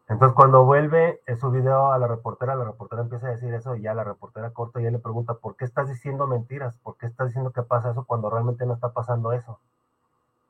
[0.08, 3.84] Entonces cuando vuelve su video a la reportera, la reportera empieza a decir eso y
[3.84, 6.78] ya la reportera corta y él le pregunta, ¿por qué estás diciendo mentiras?
[6.80, 9.60] ¿Por qué estás diciendo que pasa eso cuando realmente no está pasando eso?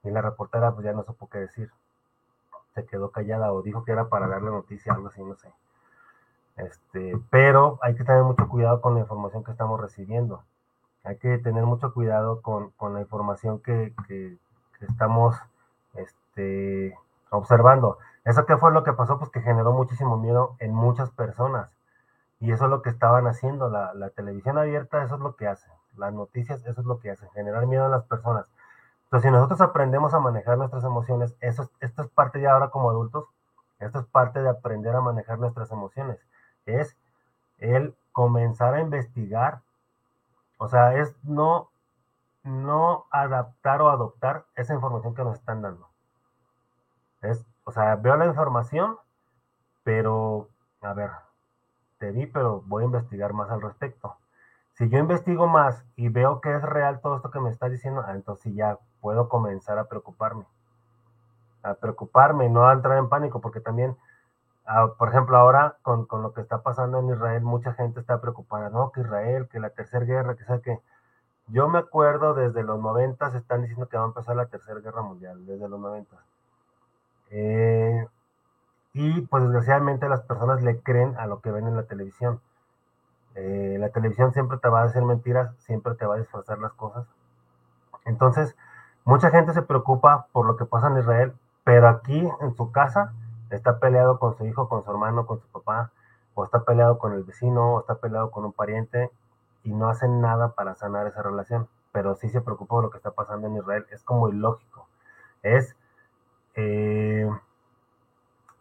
[0.03, 1.71] Y la reportera pues ya no supo qué decir.
[2.73, 5.53] Se quedó callada o dijo que era para darle noticia, algo así, no sé.
[6.57, 10.43] Este, pero hay que tener mucho cuidado con la información que estamos recibiendo.
[11.03, 14.37] Hay que tener mucho cuidado con, con la información que, que,
[14.81, 15.35] estamos
[15.93, 16.97] este,
[17.29, 17.97] observando.
[18.25, 19.19] ¿Eso qué fue lo que pasó?
[19.19, 21.69] Pues que generó muchísimo miedo en muchas personas.
[22.39, 23.69] Y eso es lo que estaban haciendo.
[23.69, 25.67] La, la televisión abierta, eso es lo que hace.
[25.97, 27.27] Las noticias, eso es lo que hace.
[27.29, 28.45] Generar miedo en las personas.
[29.11, 32.89] Entonces, si nosotros aprendemos a manejar nuestras emociones, eso, esto es parte ya ahora como
[32.89, 33.25] adultos,
[33.79, 36.17] esto es parte de aprender a manejar nuestras emociones.
[36.65, 36.95] Es
[37.57, 39.59] el comenzar a investigar.
[40.63, 41.71] O sea, es no,
[42.43, 45.89] no adaptar o adoptar esa información que nos están dando.
[47.23, 48.97] Es o sea, veo la información,
[49.83, 50.49] pero,
[50.81, 51.09] a ver,
[51.97, 54.17] te di, pero voy a investigar más al respecto.
[54.73, 58.03] Si yo investigo más y veo que es real todo esto que me estás diciendo,
[58.05, 60.45] ah, entonces ya puedo comenzar a preocuparme.
[61.63, 63.97] A preocuparme, no a entrar en pánico, porque también,
[64.65, 68.21] ah, por ejemplo, ahora con, con, lo que está pasando en Israel, mucha gente está
[68.21, 70.79] preocupada, no, que Israel, que la tercera guerra, que sea que...
[71.47, 74.79] Yo me acuerdo desde los 90 se están diciendo que va a empezar la tercera
[74.79, 76.15] guerra mundial, desde los 90
[77.31, 78.07] eh,
[78.93, 82.41] y pues desgraciadamente las personas le creen a lo que ven en la televisión.
[83.35, 86.73] Eh, la televisión siempre te va a decir mentiras, siempre te va a disfrazar las
[86.73, 87.07] cosas.
[88.05, 88.55] Entonces,
[89.05, 93.13] mucha gente se preocupa por lo que pasa en Israel, pero aquí en su casa
[93.55, 95.91] está peleado con su hijo, con su hermano, con su papá,
[96.33, 99.11] o está peleado con el vecino, o está peleado con un pariente,
[99.63, 101.67] y no hacen nada para sanar esa relación.
[101.91, 103.85] Pero sí se preocupa por lo que está pasando en Israel.
[103.91, 104.87] Es como ilógico.
[105.43, 105.75] Es
[106.55, 107.29] eh,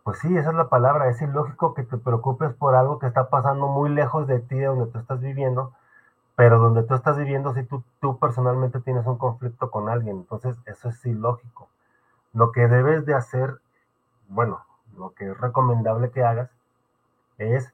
[0.02, 3.28] pues sí, esa es la palabra, es ilógico que te preocupes por algo que está
[3.30, 5.72] pasando muy lejos de ti, de donde tú estás viviendo,
[6.36, 10.56] pero donde tú estás viviendo, si tú, tú personalmente tienes un conflicto con alguien, entonces
[10.66, 11.68] eso es ilógico.
[12.32, 13.60] Lo que debes de hacer,
[14.28, 14.64] bueno,
[14.96, 16.50] lo que es recomendable que hagas
[17.38, 17.72] es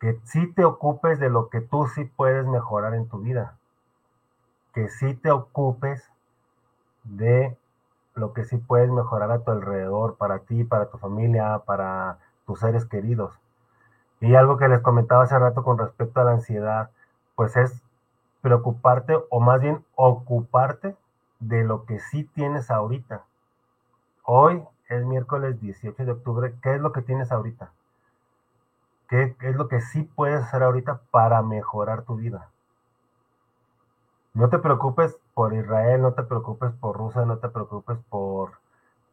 [0.00, 3.56] que sí te ocupes de lo que tú sí puedes mejorar en tu vida,
[4.72, 6.08] que sí te ocupes
[7.04, 7.56] de
[8.14, 12.60] lo que sí puedes mejorar a tu alrededor, para ti, para tu familia, para tus
[12.60, 13.38] seres queridos.
[14.20, 16.90] Y algo que les comentaba hace rato con respecto a la ansiedad,
[17.34, 17.82] pues es
[18.40, 20.96] preocuparte o más bien ocuparte
[21.40, 23.24] de lo que sí tienes ahorita.
[24.24, 26.54] Hoy es miércoles 18 de octubre.
[26.62, 27.70] ¿Qué es lo que tienes ahorita?
[29.08, 32.50] ¿Qué es lo que sí puedes hacer ahorita para mejorar tu vida?
[34.34, 38.52] No te preocupes por Israel, no te preocupes por Rusia, no te preocupes por...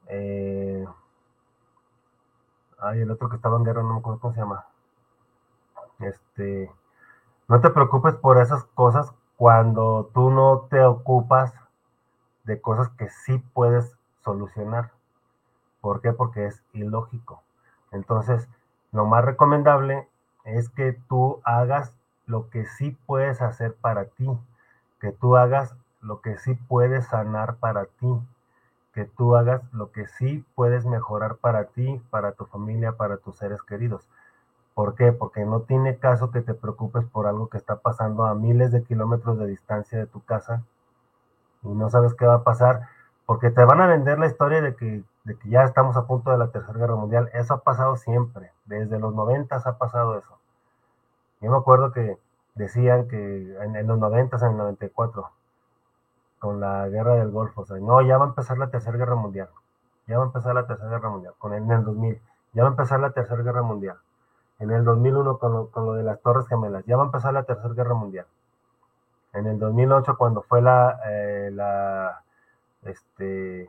[0.08, 0.86] Eh,
[2.80, 4.66] ay, el otro que estaba en guerra, no me acuerdo cómo se llama.
[6.00, 6.72] Este,
[7.48, 11.54] no te preocupes por esas cosas cuando tú no te ocupas
[12.44, 14.92] de cosas que sí puedes solucionar.
[15.86, 16.14] ¿Por qué?
[16.14, 17.44] Porque es ilógico.
[17.92, 18.48] Entonces,
[18.92, 20.08] lo más recomendable
[20.44, 21.96] es que tú hagas
[22.26, 24.28] lo que sí puedes hacer para ti
[25.00, 28.08] que tú hagas lo que sí puedes sanar para ti,
[28.94, 33.38] que tú hagas lo que sí puedes mejorar para ti, para tu familia, para tus
[33.38, 34.08] seres queridos.
[34.74, 35.12] ¿Por qué?
[35.12, 38.82] Porque no tiene caso que te preocupes por algo que está pasando a miles de
[38.82, 40.64] kilómetros de distancia de tu casa
[41.62, 42.90] y no sabes qué va a pasar,
[43.28, 46.32] porque te van a vender la historia de que, de que ya estamos a punto
[46.32, 47.30] de la Tercera Guerra Mundial.
[47.34, 50.38] Eso ha pasado siempre, desde los 90 ha pasado eso.
[51.42, 52.18] Yo me acuerdo que
[52.54, 55.30] decían que en, los 90, en el 94,
[56.40, 59.16] con la guerra del Golfo, o sea, no, ya va a empezar la tercera guerra
[59.16, 59.50] mundial,
[60.08, 62.22] ya va a empezar la tercera guerra mundial, con el, en el 2000,
[62.54, 63.98] ya va a empezar la tercera guerra mundial,
[64.60, 67.34] en el 2001 con lo, con lo de las Torres Gemelas, ya va a empezar
[67.34, 68.28] la tercera guerra mundial,
[69.34, 72.22] en el 2008 cuando fue la, eh, la
[72.84, 73.68] este,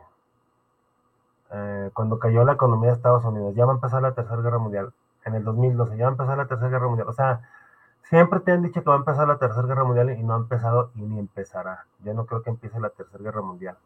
[1.53, 4.59] eh, cuando cayó la economía de Estados Unidos, ya va a empezar la tercera guerra
[4.59, 4.93] mundial,
[5.25, 7.41] en el 2012 ya va a empezar la tercera guerra mundial, o sea,
[8.09, 10.37] Siempre te han dicho que va a empezar la Tercera Guerra Mundial y no ha
[10.37, 11.87] empezado y ni empezará.
[12.05, 13.77] Yo no creo que empiece la Tercera Guerra Mundial.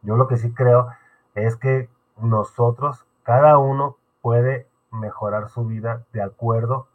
[0.00, 0.88] Yo lo que sí creo
[1.34, 6.88] es que nosotros, cada uno puede mejorar su vida de acuerdo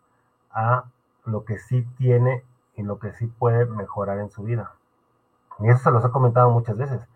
[0.49, 0.85] a
[1.25, 2.43] lo que sí tiene
[2.75, 4.71] y lo que sí puede mejorar en su vida.
[5.59, 7.07] Y eso se los he comentado muchas veces,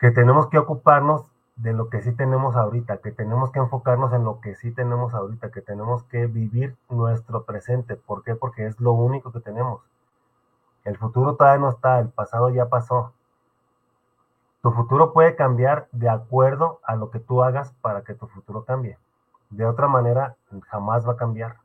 [0.00, 4.24] que tenemos que ocuparnos de lo que sí tenemos ahorita, que tenemos que enfocarnos en
[4.24, 7.96] lo que sí tenemos ahorita, que tenemos que vivir nuestro presente.
[7.96, 8.34] ¿Por qué?
[8.34, 9.82] Porque es lo único que tenemos.
[10.84, 13.12] El futuro todavía no está, el pasado ya pasó.
[14.62, 18.64] Tu futuro puede cambiar de acuerdo a lo que tú hagas para que tu futuro
[18.64, 18.98] cambie.
[19.50, 20.36] De otra manera,
[20.68, 21.56] jamás va a cambiar.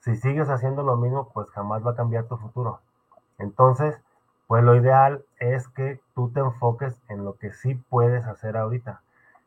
[0.00, 2.80] Si sigues haciendo lo mismo, pues jamás va a cambiar tu futuro.
[3.38, 4.00] Entonces,
[4.46, 9.00] pues lo ideal es que tú te enfoques en lo que sí puedes hacer ahorita,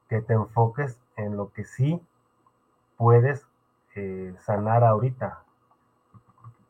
[0.10, 2.02] que te enfoques en lo que sí
[2.98, 3.48] puedes
[3.96, 5.40] eh, sanar ahorita,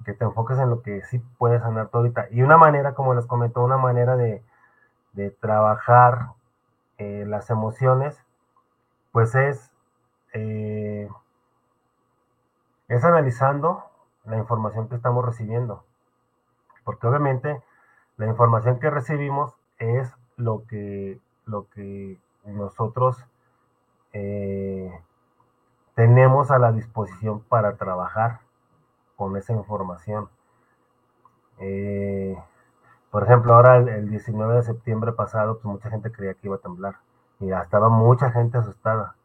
[0.06, 2.28] que te enfoques en lo que sí puedes sanar ahorita.
[2.32, 4.44] Y una manera, como les comentó, una manera de,
[5.42, 6.34] trabajar
[7.00, 8.24] eh, las emociones,
[9.12, 9.72] pues es,
[10.34, 11.10] eh,
[12.88, 13.84] es analizando
[14.26, 15.84] la información que estamos recibiendo.
[16.84, 17.62] Porque obviamente
[18.18, 23.24] la información que recibimos es lo que, lo que nosotros
[24.14, 24.92] eh,
[25.96, 28.40] tenemos a la disposición para trabajar
[29.16, 30.30] con esa información.
[31.60, 32.38] Eh,
[33.12, 36.60] por ejemplo, ahora el, 19 de septiembre pasado, pues mucha gente creía que iba a
[36.60, 36.96] temblar.
[37.40, 39.16] Y estaba mucha gente asustada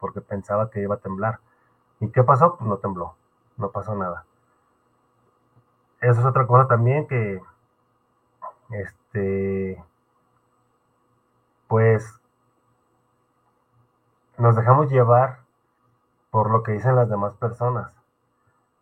[0.00, 1.38] porque pensaba que iba a temblar.
[2.00, 2.56] ¿Y qué pasó?
[2.56, 3.14] Pues no tembló,
[3.56, 4.24] no pasó nada.
[6.00, 7.40] Eso es otra cosa también que,
[8.72, 9.82] este,
[11.68, 12.20] pues
[14.38, 15.38] nos dejamos llevar
[16.30, 17.94] por lo que dicen las demás personas.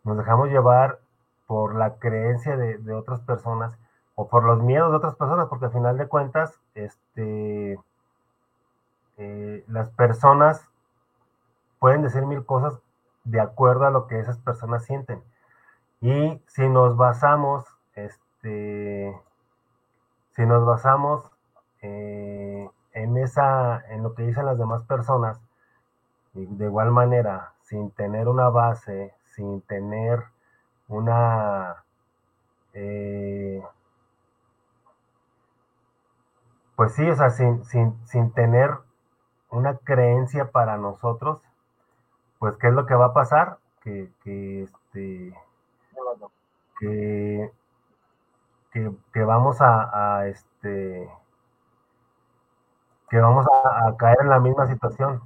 [0.04, 1.00] Nos dejamos llevar
[1.46, 3.76] por la creencia de, otras personas
[4.14, 7.78] o por los miedos de otras personas, porque al final de cuentas, este,
[9.16, 10.68] eh, las personas
[11.78, 12.80] pueden decir mil cosas
[13.24, 15.22] de acuerdo a lo que esas personas sienten.
[16.00, 19.20] Y si nos basamos este,
[20.30, 21.30] si nos basamos
[21.82, 25.40] eh, en, esa, en lo que dicen las demás personas,
[26.34, 30.24] y de igual manera, sin tener una base, sin tener
[30.88, 31.84] una...
[32.72, 33.62] Eh,
[36.76, 38.70] pues sí, o sea, sin, sin, tener
[39.50, 41.42] una creencia para nosotros,
[42.38, 43.58] pues ¿qué es lo que va a pasar?
[43.82, 45.34] Que, que, este,
[46.78, 47.52] que
[48.70, 51.10] que, vamos a, este
[53.08, 55.22] que vamos a, caer en la misma situación.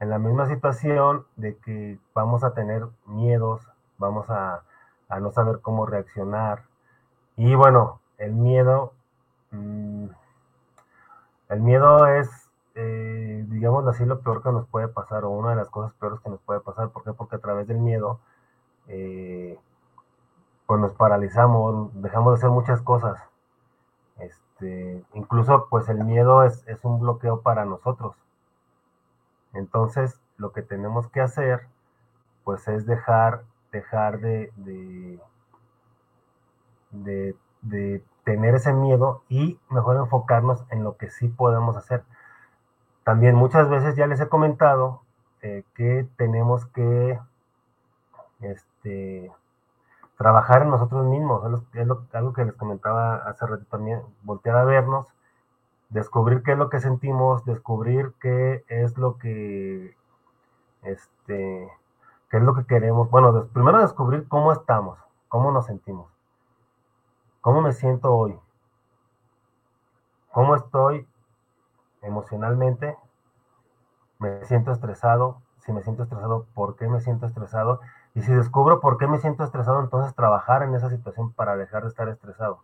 [0.00, 3.62] En la misma situación de que vamos a tener miedos,
[3.98, 4.62] vamos a,
[5.20, 6.64] no saber cómo reaccionar.
[7.36, 8.92] Y bueno, el miedo,
[9.52, 10.06] mm,
[11.48, 12.28] el miedo es,
[12.74, 16.20] eh, digamos así, lo peor que nos puede pasar, o una de las cosas peores
[16.20, 16.90] que nos puede pasar.
[16.90, 17.12] ¿Por qué?
[17.12, 18.20] Porque a través del miedo
[18.88, 19.58] eh,
[20.66, 23.20] pues nos paralizamos, dejamos de hacer muchas cosas.
[24.18, 28.16] Este, incluso pues el miedo es, un bloqueo para nosotros.
[29.52, 31.66] Entonces, lo que tenemos que hacer,
[32.44, 35.20] pues es dejar, dejar de, de,
[37.62, 42.04] de, tener ese miedo y mejor enfocarnos en lo que sí podemos hacer.
[43.04, 45.02] También muchas veces ya les he comentado
[45.42, 47.18] eh, que tenemos que,
[48.40, 49.30] este,
[50.16, 51.42] trabajar en nosotros mismos,
[51.74, 55.08] es, algo que les comentaba hace rato también, voltear a vernos,
[55.88, 59.96] descubrir qué es lo que sentimos, descubrir qué es lo que,
[60.82, 61.72] este,
[62.30, 63.10] qué es lo que queremos.
[63.10, 64.98] Bueno, primero descubrir cómo estamos,
[65.28, 66.10] cómo nos sentimos,
[67.40, 68.38] cómo me siento hoy,
[70.30, 71.06] cómo estoy
[72.02, 72.96] emocionalmente,
[74.18, 77.80] me siento estresado, si me siento estresado, ¿por qué me siento estresado?
[78.14, 81.82] Y si descubro por qué me siento estresado, entonces trabajar en esa situación para dejar
[81.82, 82.60] de estar estresado.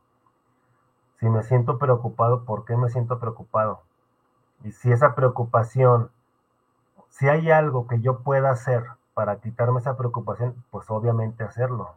[1.18, 3.82] Si me siento preocupado, ¿por qué me siento preocupado?
[4.62, 6.10] Y si esa preocupación,
[7.08, 11.96] si hay algo que yo pueda hacer para quitarme esa preocupación, pues obviamente hacerlo.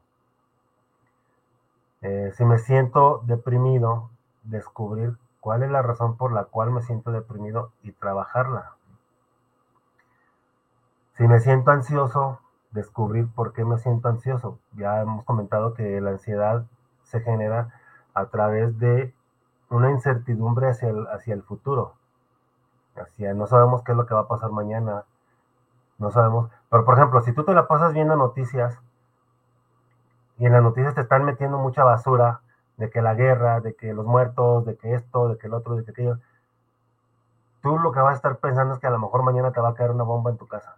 [2.01, 4.09] Eh, si me siento deprimido,
[4.43, 8.73] descubrir cuál es la razón por la cual me siento deprimido y trabajarla.
[11.17, 12.39] Si me siento ansioso,
[12.73, 14.59] descubrir por qué me siento ansioso.
[14.73, 16.65] Ya hemos comentado que la ansiedad
[17.03, 17.73] se genera
[18.13, 19.13] a través de
[19.69, 21.93] una incertidumbre hacia el, hacia el futuro.
[22.95, 25.05] Hacia, no sabemos qué es lo que va a pasar mañana.
[25.97, 26.49] No sabemos.
[26.69, 28.79] Pero, por ejemplo, si tú te la pasas viendo noticias
[30.37, 32.41] y en las noticias te están metiendo mucha basura
[32.77, 35.75] de que la guerra, de que los muertos, de que esto, de que el otro,
[35.75, 36.19] de que aquello.
[37.61, 39.69] Tú lo que vas a estar pensando es que a lo mejor mañana te va
[39.69, 40.75] a caer una bomba en tu casa.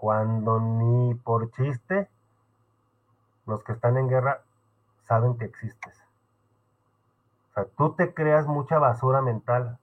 [0.00, 2.08] Cuando ni por chiste,
[3.44, 4.40] los que están en guerra
[5.02, 5.94] saben que existes.
[7.50, 9.78] O sea, tú te creas mucha basura mental.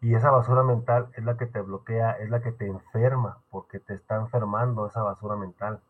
[0.00, 3.78] Y esa basura mental es la que te bloquea, es la que te enferma, porque
[3.78, 5.82] te está enfermando esa basura mental.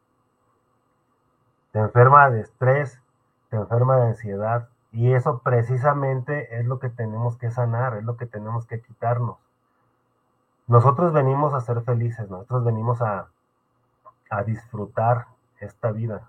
[1.70, 3.00] Te enferma de estrés,
[3.48, 4.68] te enferma de ansiedad.
[4.90, 9.47] Y eso precisamente es lo que tenemos que sanar, es lo que tenemos que quitarnos.
[10.68, 13.30] Nosotros venimos a ser felices, nosotros venimos a,
[14.44, 15.26] disfrutar
[15.58, 16.28] esta vida.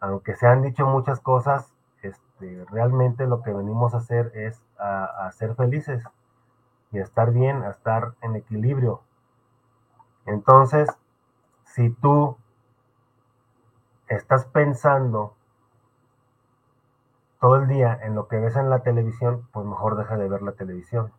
[0.00, 1.72] Aunque se han dicho muchas cosas,
[2.02, 6.02] este, realmente lo que venimos a hacer es a, a ser felices
[6.90, 9.02] y a estar bien, a estar en equilibrio.
[10.24, 10.90] Entonces,
[11.64, 12.36] si tú
[14.08, 15.36] estás pensando
[17.40, 20.42] todo el día en lo que ves en la televisión, pues mejor deja de ver
[20.42, 21.12] la televisión.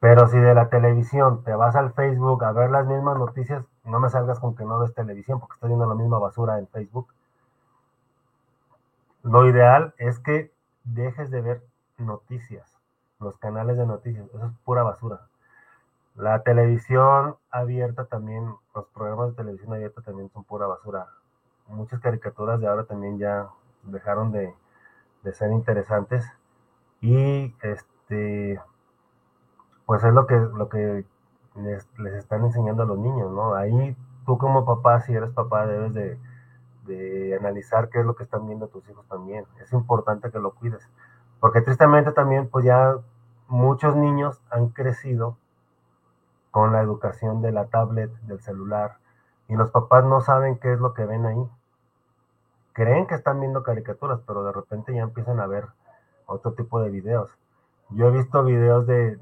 [0.00, 3.98] Pero si de la televisión te vas al Facebook a ver las mismas noticias, no
[3.98, 7.08] me salgas con que no ves televisión porque estás viendo la misma basura en Facebook.
[9.22, 10.52] Lo ideal es que
[10.84, 11.62] dejes de ver
[11.98, 12.78] noticias,
[13.18, 15.20] los canales de noticias, eso es pura basura.
[16.14, 21.08] La televisión abierta también, los programas de televisión abierta también son pura basura.
[21.68, 23.48] Muchas caricaturas de ahora también ya
[23.82, 24.54] dejaron de,
[25.22, 26.24] de ser interesantes
[27.00, 28.60] y este
[29.86, 31.04] pues es lo que lo que
[31.56, 33.54] les, están enseñando a los niños, ¿no?
[33.54, 36.18] Ahí tú como papá, si eres papá, debes de,
[36.84, 39.46] de analizar qué es lo que están viendo tus hijos también.
[39.60, 40.88] Es importante que lo cuides,
[41.40, 42.96] porque tristemente también pues ya
[43.48, 45.36] muchos niños han crecido
[46.50, 48.98] con la educación de la tablet, del celular,
[49.48, 51.48] y los papás no saben qué es lo que ven ahí
[52.76, 55.64] creen que están viendo caricaturas, pero de repente ya empiezan a ver
[56.26, 57.30] otro tipo de videos.
[57.90, 59.18] Yo he visto videos de,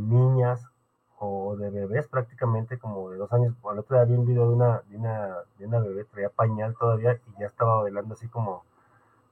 [0.00, 0.68] niñas
[1.18, 3.54] o de bebés prácticamente como de dos años.
[3.70, 6.74] El otro día vi un video de una, de una, de una bebé, traía pañal
[6.78, 8.64] todavía y ya estaba bailando así como,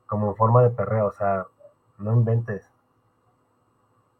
[0.07, 1.07] como en forma de perreo.
[1.07, 1.47] O sea,
[1.99, 2.71] no inventes.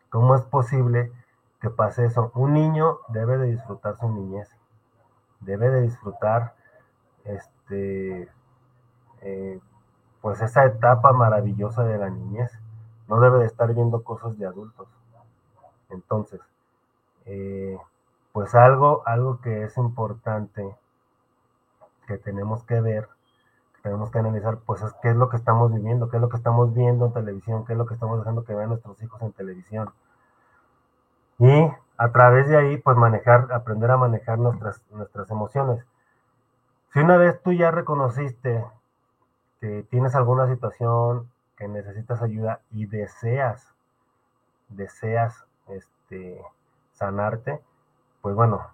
[0.09, 1.13] ¿Cómo es posible
[1.61, 2.33] que pase eso?
[2.35, 4.49] Un niño debe de disfrutar su niñez.
[5.41, 6.55] Debe de disfrutar
[7.25, 8.29] este
[9.23, 9.61] eh,
[10.21, 12.60] pues esa etapa maravillosa de la niñez.
[13.11, 14.87] No debe de estar viendo cosas de adultos.
[15.89, 16.41] Entonces,
[17.27, 17.77] eh,
[18.33, 20.77] pues algo, algo que es importante
[22.07, 23.09] que tenemos que ver,
[23.75, 26.29] que tenemos que analizar, pues es qué es lo que estamos viviendo, qué es lo
[26.29, 29.21] que estamos viendo en televisión, qué es lo que estamos dejando que vean nuestros hijos
[29.23, 29.91] en televisión.
[31.41, 35.85] Y a través de ahí, pues manejar, aprender a manejar nuestras, nuestras emociones.
[36.93, 38.65] Si una vez tú ya reconociste
[39.61, 41.30] que tienes alguna situación
[41.61, 43.75] que necesitas ayuda y deseas,
[44.71, 46.43] deseas este,
[46.93, 47.61] sanarte,
[48.23, 48.67] pues bueno,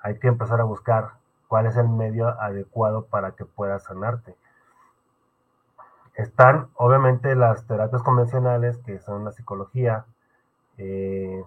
[0.00, 1.14] hay que empezar a buscar
[1.48, 4.36] cuál es el medio adecuado para que puedas sanarte.
[6.14, 10.04] Están obviamente las terapias convencionales, que son la psicología,
[10.76, 11.44] eh,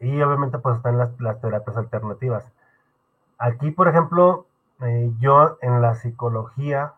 [0.00, 2.50] y obviamente pues están las, terapias alternativas.
[3.38, 4.46] Aquí, por ejemplo,
[4.80, 6.94] eh, yo en la psicología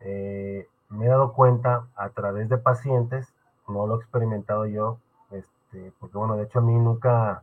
[0.00, 3.32] eh, me he dado cuenta a través de pacientes,
[3.68, 4.98] no lo he experimentado yo,
[5.30, 7.42] este, porque bueno, de hecho a mí nunca,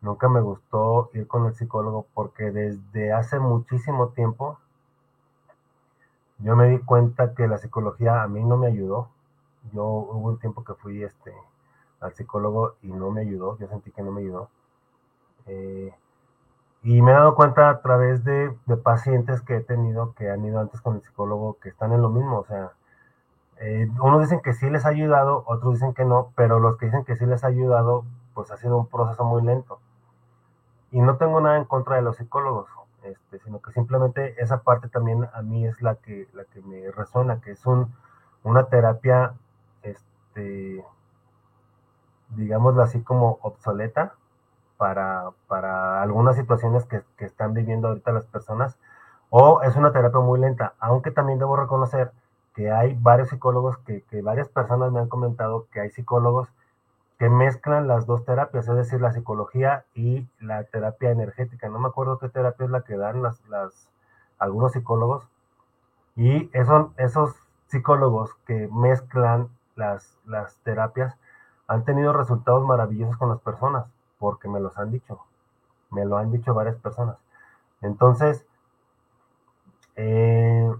[0.00, 4.58] nunca me gustó ir con el psicólogo porque desde hace muchísimo tiempo
[6.38, 9.08] yo me di cuenta que la psicología a mí no me ayudó.
[9.72, 11.32] Yo hubo un tiempo que fui este,
[12.00, 14.50] al psicólogo y no me ayudó, yo sentí que no me ayudó.
[15.46, 15.94] Eh,
[16.84, 20.60] y me he dado cuenta a través de, pacientes que he tenido que han ido
[20.60, 22.38] antes con el psicólogo que están en lo mismo.
[22.40, 22.72] O sea,
[23.58, 26.86] eh, unos dicen que sí les ha ayudado, otros dicen que no, pero los que
[26.86, 28.04] dicen que sí les ha ayudado,
[28.34, 29.80] pues ha sido un proceso muy lento.
[30.90, 32.68] Y no tengo nada en contra de los psicólogos,
[33.02, 36.90] este, sino que simplemente esa parte también a mí es la que, la que me
[36.90, 37.94] resuena, que es un,
[38.42, 39.32] una terapia,
[39.82, 40.84] este,
[42.36, 44.16] digámoslo así como obsoleta,
[45.48, 48.76] para, algunas situaciones que, están viviendo ahorita las personas,
[49.30, 52.12] o es una terapia muy lenta, aunque también debo reconocer
[52.54, 56.48] que hay varios psicólogos, que, varias personas me han comentado que hay psicólogos
[57.18, 61.68] que mezclan las dos terapias, es decir, la psicología y la terapia energética.
[61.68, 63.40] No me acuerdo qué terapia es la que dan las,
[64.38, 65.26] algunos psicólogos.
[66.16, 67.34] Y esos, esos
[67.68, 71.16] psicólogos que mezclan las, las terapias
[71.68, 73.93] han tenido resultados maravillosos con las personas
[74.24, 75.20] porque me los han dicho,
[75.90, 77.18] me lo han dicho varias personas.
[77.82, 78.46] Entonces,
[79.96, 80.74] eh,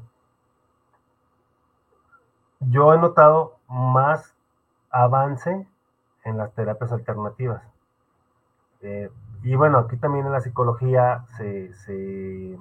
[2.61, 4.35] yo he notado más
[4.89, 5.69] avance
[6.25, 7.63] en las terapias alternativas.
[8.81, 9.11] Eh,
[9.43, 12.59] y bueno, aquí también en la psicología se, se,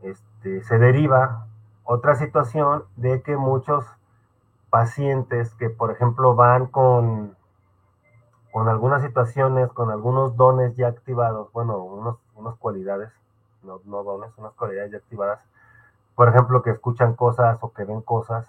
[0.00, 1.46] este, se deriva
[1.84, 3.84] otra situación de que muchos
[4.70, 7.36] pacientes que, por ejemplo, van con,
[8.54, 13.10] con algunas situaciones, con algunos dones ya activados, bueno, unos, unas cualidades,
[13.64, 15.40] no, no dones, unas cualidades ya activadas,
[16.14, 18.48] por ejemplo, que escuchan cosas o que ven cosas,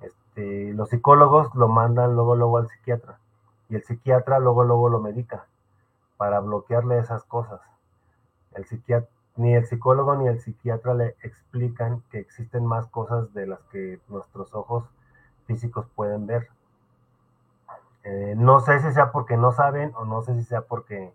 [0.00, 3.18] este, los psicólogos lo mandan luego, luego al psiquiatra
[3.68, 5.44] y el psiquiatra luego, luego lo medica
[6.16, 7.60] para bloquearle esas cosas.
[8.54, 13.48] El psiquiatra, ni el psicólogo ni el psiquiatra le explican que existen más cosas de
[13.48, 14.86] las que nuestros ojos
[15.46, 16.48] físicos pueden ver.
[18.04, 21.12] Eh, no sé si sea porque no saben o no sé si sea porque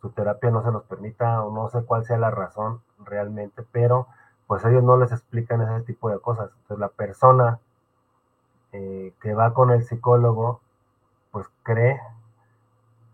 [0.00, 4.06] su terapia no se los permita o no sé cuál sea la razón realmente, pero
[4.46, 6.50] pues ellos no les explican ese tipo de cosas.
[6.62, 7.60] Entonces la persona
[8.72, 10.60] eh, que va con el psicólogo,
[11.30, 12.00] pues cree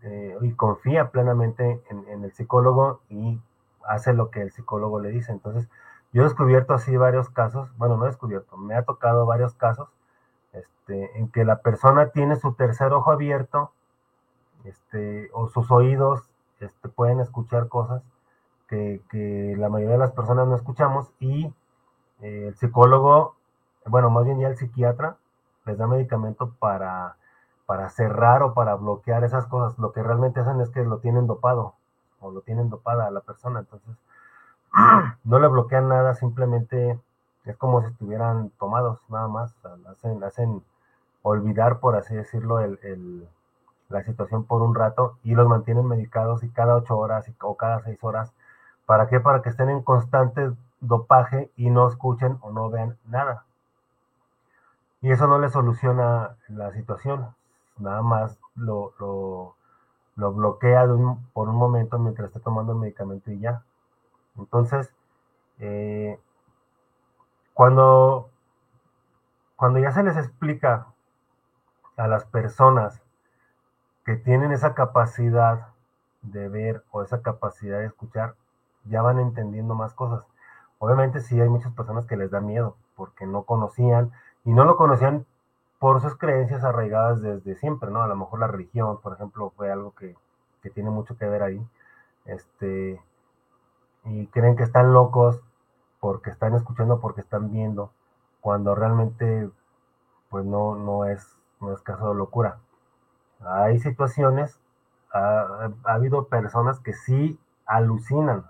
[0.03, 3.39] eh, y confía plenamente en, en, el psicólogo y
[3.87, 5.31] hace lo que el psicólogo le dice.
[5.31, 5.69] Entonces,
[6.13, 9.89] yo he descubierto así varios casos, bueno, no he descubierto, me ha tocado varios casos
[10.53, 13.71] este, en que la persona tiene su tercer ojo abierto,
[14.65, 16.29] este, o sus oídos
[16.59, 18.03] este, pueden escuchar cosas
[18.67, 21.45] que, que, la mayoría de las personas no escuchamos y
[22.21, 23.35] eh, el psicólogo,
[23.85, 25.17] bueno, más bien ya el psiquiatra,
[25.65, 27.15] les da medicamento para,
[27.65, 29.77] para cerrar o para bloquear esas cosas.
[29.79, 31.75] Lo que realmente hacen es que lo tienen dopado
[32.19, 33.95] o lo tienen dopada a la persona, entonces
[35.23, 36.99] no le bloquean nada, simplemente
[37.45, 39.55] es como si estuvieran tomados, nada más,
[39.89, 40.63] hacen, hacen
[41.21, 43.27] olvidar, por así decirlo, el, el,
[43.89, 47.81] la situación por un rato y los mantienen medicados y cada ocho horas o cada
[47.81, 48.31] seis horas.
[48.85, 49.19] ¿Para qué?
[49.19, 53.45] Para que estén en constante dopaje y no escuchen o no vean nada.
[55.01, 57.33] Y eso no le soluciona la situación,
[57.77, 59.55] nada más lo, lo,
[60.15, 60.85] lo bloquea
[61.33, 63.63] por un momento mientras esté tomando el medicamento y ya.
[64.37, 64.93] Entonces,
[65.59, 66.19] eh,
[67.59, 68.29] cuando,
[69.57, 70.87] cuando ya se les explica
[71.97, 73.01] a las personas
[74.05, 75.67] que tienen esa capacidad
[76.21, 78.35] de ver o esa capacidad de escuchar,
[78.85, 80.25] ya van entendiendo más cosas.
[80.77, 84.13] Obviamente sí hay muchas personas que les da miedo porque no conocían
[84.45, 85.25] y no lo conocían
[85.79, 88.01] por sus creencias arraigadas desde siempre, ¿no?
[88.01, 90.15] A lo mejor la religión, por ejemplo, fue algo que,
[90.63, 91.61] que tiene mucho que ver ahí.
[92.23, 93.01] Este,
[94.05, 95.43] y creen que están locos
[95.99, 97.91] porque están escuchando, porque están viendo,
[98.41, 99.49] cuando realmente
[100.29, 102.59] pues no, no, es, no es caso de locura.
[103.41, 104.59] Hay situaciones,
[105.11, 108.45] ha, ha habido personas que sí alucinan,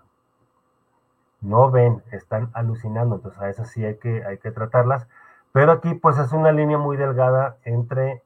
[1.41, 5.08] no ven, están alucinando, entonces a esas sí hay que, hay que tratarlas,
[5.52, 8.24] pero aquí pues es una línea muy delgada entre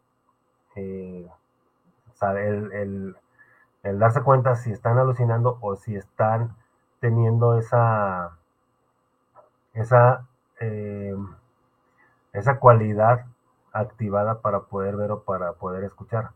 [0.76, 1.30] eh,
[2.62, 6.56] el darse cuenta si están alucinando o si están
[7.00, 8.38] teniendo esa,
[9.74, 10.26] esa,
[10.60, 11.16] eh,
[12.34, 13.26] esa cualidad
[13.72, 16.32] activada para poder ver o para poder escuchar.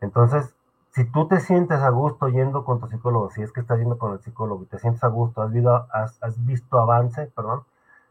[0.00, 0.54] Entonces,
[0.92, 3.98] si tú te sientes a gusto yendo con tu psicólogo, si es que estás yendo
[3.98, 7.64] con el psicólogo y te sientes a gusto, has visto, has, has visto avance, perdón,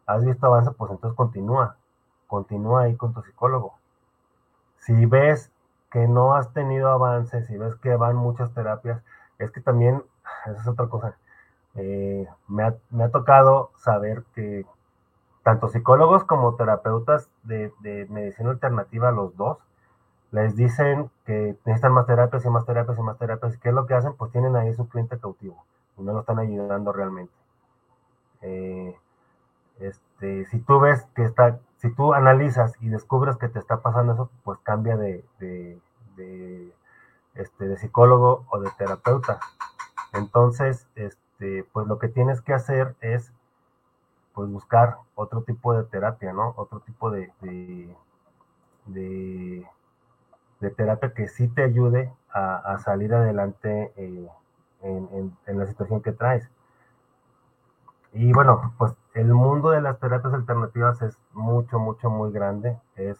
[0.08, 1.76] has visto avance, pues entonces continúa,
[2.28, 3.76] continúa ahí con tu psicólogo.
[4.78, 5.52] Si ves
[5.92, 9.02] que no has tenido avances, si ves que van muchas terapias,
[9.38, 10.04] es que también,
[10.46, 11.16] esa es otra cosa,
[11.76, 14.66] eh, me, ha, me, ha, tocado saber que
[15.44, 19.58] tanto psicólogos como terapeutas de, de, medicina alternativa, los dos,
[20.32, 23.56] les dicen que necesitan más terapias y más terapias y más terapias.
[23.56, 24.14] ¿Y qué es lo que hacen?
[24.14, 25.66] Pues tienen ahí su cliente cautivo
[25.98, 27.34] y no lo están ayudando realmente.
[28.42, 28.96] Eh,
[29.80, 34.14] este, si tú ves que está, si tú analizas y descubres que te está pasando
[34.14, 35.80] eso, pues cambia de, de,
[36.16, 36.74] de,
[37.36, 39.40] este, de psicólogo o de terapeuta.
[40.14, 43.34] Entonces, este, este, pues lo que tienes que hacer es
[44.34, 46.54] pues buscar otro tipo de terapia, ¿no?
[46.56, 47.32] Otro tipo de,
[48.86, 49.66] de,
[50.78, 54.30] terapia que sí te ayude a, salir adelante eh,
[54.84, 56.48] en, en, la situación que traes.
[58.14, 62.78] Y bueno, pues el mundo de las terapias alternativas es mucho, mucho, muy grande.
[62.96, 63.18] Es,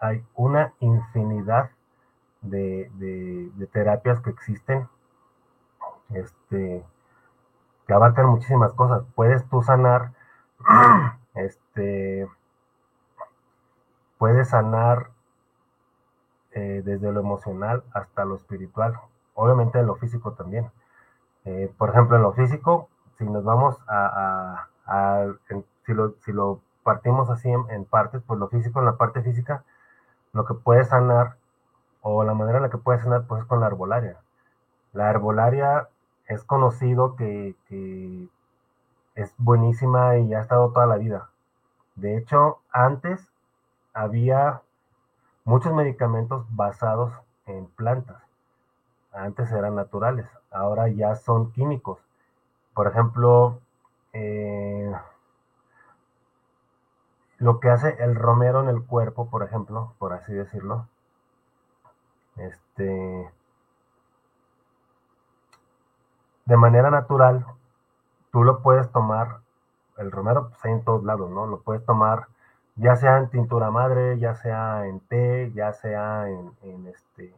[0.00, 1.70] hay una infinidad
[2.40, 4.88] de, de, de terapias que existen.
[6.10, 6.84] Este,
[7.86, 9.04] que abarcan muchísimas cosas.
[9.14, 10.12] Puedes tú sanar,
[11.34, 12.28] este,
[14.18, 15.10] puedes sanar
[16.52, 18.98] eh, desde lo emocional hasta lo espiritual,
[19.34, 20.70] obviamente en lo físico también.
[21.44, 26.14] Eh, por ejemplo, en lo físico, si nos vamos a, a, a en, si, lo,
[26.24, 29.64] si lo partimos así en, partes, pues lo físico, en la parte física,
[30.32, 31.36] lo que puede sanar,
[32.02, 34.18] o la manera en la que puede sanar, pues es con la arbolaria.
[34.92, 35.88] La arbolaria
[36.26, 38.28] es conocido que, que
[39.14, 41.30] es buenísima y ha estado toda la vida.
[41.94, 43.28] De hecho, antes
[43.92, 44.62] había
[45.44, 47.12] muchos medicamentos basados
[47.46, 48.22] en plantas.
[49.12, 52.00] Antes eran naturales, ahora ya son químicos.
[52.74, 53.60] Por ejemplo,
[54.12, 54.92] eh,
[57.38, 60.88] lo que hace el romero en el cuerpo, por ejemplo, por así decirlo,
[62.36, 63.30] este,
[66.46, 67.46] de manera natural,
[68.32, 69.38] tú lo puedes tomar,
[69.98, 71.46] el romero pues hay en todos lados, ¿no?
[71.46, 72.26] Lo puedes tomar
[72.76, 77.34] ya sea en tintura madre, ya sea en té, ya sea en, este,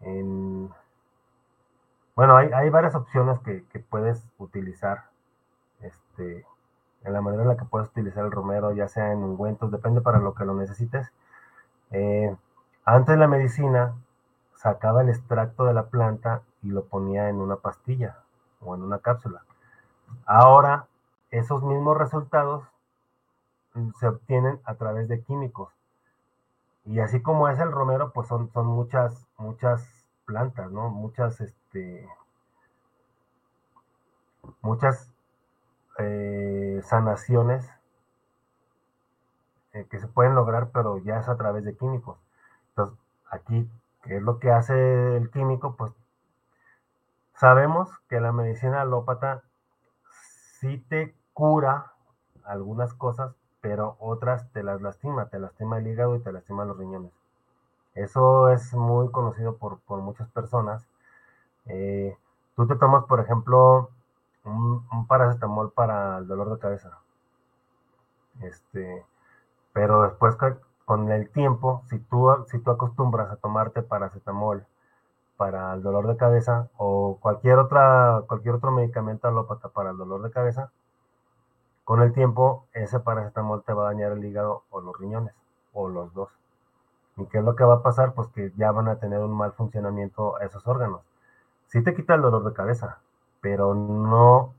[0.00, 0.70] en,
[2.16, 5.04] bueno, hay, hay varias opciones que, que, puedes utilizar,
[5.80, 6.46] este,
[7.04, 10.00] en la manera en la que puedes utilizar el romero, ya sea en ungüentos, depende
[10.00, 11.12] para lo que lo necesites.
[11.90, 12.34] Eh,
[12.84, 13.94] antes la medicina
[14.56, 18.16] sacaba el extracto de la planta y lo ponía en una pastilla
[18.60, 19.42] o en una cápsula.
[20.26, 20.88] Ahora,
[21.30, 22.64] esos mismos resultados
[23.98, 25.72] se obtienen a través de químicos.
[26.86, 29.86] Y así como es el romero, pues son, son muchas, muchas
[30.24, 30.88] plantas, ¿no?
[30.90, 32.08] Muchas, este,
[34.62, 35.10] muchas
[35.98, 37.68] eh, sanaciones
[39.72, 42.18] eh, que se pueden lograr, pero ya es a través de químicos.
[42.70, 42.98] Entonces,
[43.30, 43.68] aquí,
[44.02, 45.74] ¿qué es lo que hace el químico?
[45.76, 45.92] Pues
[47.34, 49.42] sabemos que la medicina alópata
[50.60, 51.92] sí te cura
[52.44, 56.78] algunas cosas, pero otras te las lastima, te lastima el hígado y te lastima los
[56.78, 57.12] riñones.
[57.94, 60.86] Eso es muy conocido por, muchas personas.
[61.66, 62.16] Eh,
[62.56, 63.90] tú te tomas, por ejemplo,
[64.44, 66.98] un, paracetamol para el dolor de cabeza.
[68.42, 69.04] Este,
[69.72, 70.36] pero después
[70.84, 74.66] con el tiempo, si tú, si tú acostumbras a tomarte paracetamol
[75.36, 80.22] para el dolor de cabeza o cualquier, otra, cualquier otro medicamento alópata para el dolor
[80.22, 80.70] de cabeza,
[81.84, 85.34] con el tiempo ese paracetamol te va a dañar el hígado o los riñones
[85.72, 86.30] o los dos.
[87.16, 88.14] ¿Y qué es lo que va a pasar?
[88.14, 91.02] Pues que ya van a tener un mal funcionamiento esos órganos.
[91.68, 92.98] Sí te quita el dolor de cabeza,
[93.40, 94.54] pero no,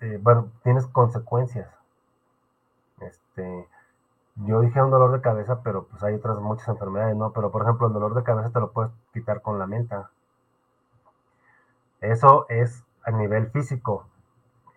[0.00, 1.68] eh, bueno, tienes consecuencias.
[3.00, 3.68] Este,
[4.36, 7.32] yo dije un dolor de cabeza, pero pues hay otras muchas enfermedades, ¿no?
[7.32, 10.10] Pero por ejemplo, el dolor de cabeza te lo puedes quitar con la menta.
[12.00, 14.06] Eso es a nivel físico.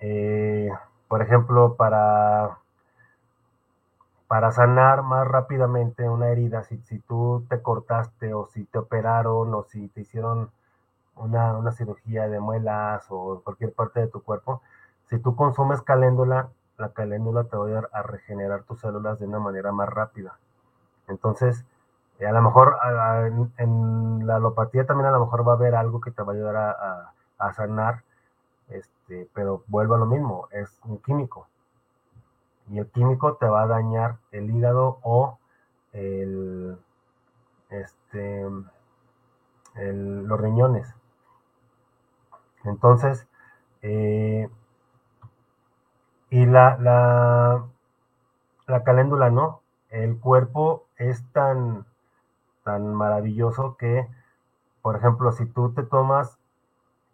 [0.01, 0.69] Eh,
[1.07, 2.57] por ejemplo, para,
[4.27, 9.53] para sanar más rápidamente una herida, si, si tú te cortaste o si te operaron
[9.53, 10.51] o si te hicieron
[11.15, 14.61] una, cirugía de muelas o cualquier parte de tu cuerpo,
[15.09, 19.27] si tú consumes caléndula, la caléndula te va a ayudar a regenerar tus células de
[19.27, 20.37] una manera más rápida.
[21.07, 21.65] Entonces,
[22.19, 22.77] eh, a lo mejor
[23.57, 26.35] en, la alopatía también a lo mejor va a haber algo que te va a
[26.35, 26.55] ayudar
[27.37, 28.03] a, sanar,
[28.69, 31.47] este, pero vuelvo a lo mismo, es un químico.
[32.69, 35.37] Y el químico te va a dañar el hígado o
[35.91, 36.77] el,
[37.69, 38.45] este,
[39.75, 40.95] los riñones.
[42.63, 43.27] Entonces,
[43.81, 44.49] eh,
[46.33, 47.63] y la, la,
[48.65, 49.61] la caléndula no,
[49.91, 51.85] el cuerpo es tan,
[52.63, 54.07] tan maravilloso que,
[54.81, 56.39] por ejemplo, si tú te tomas,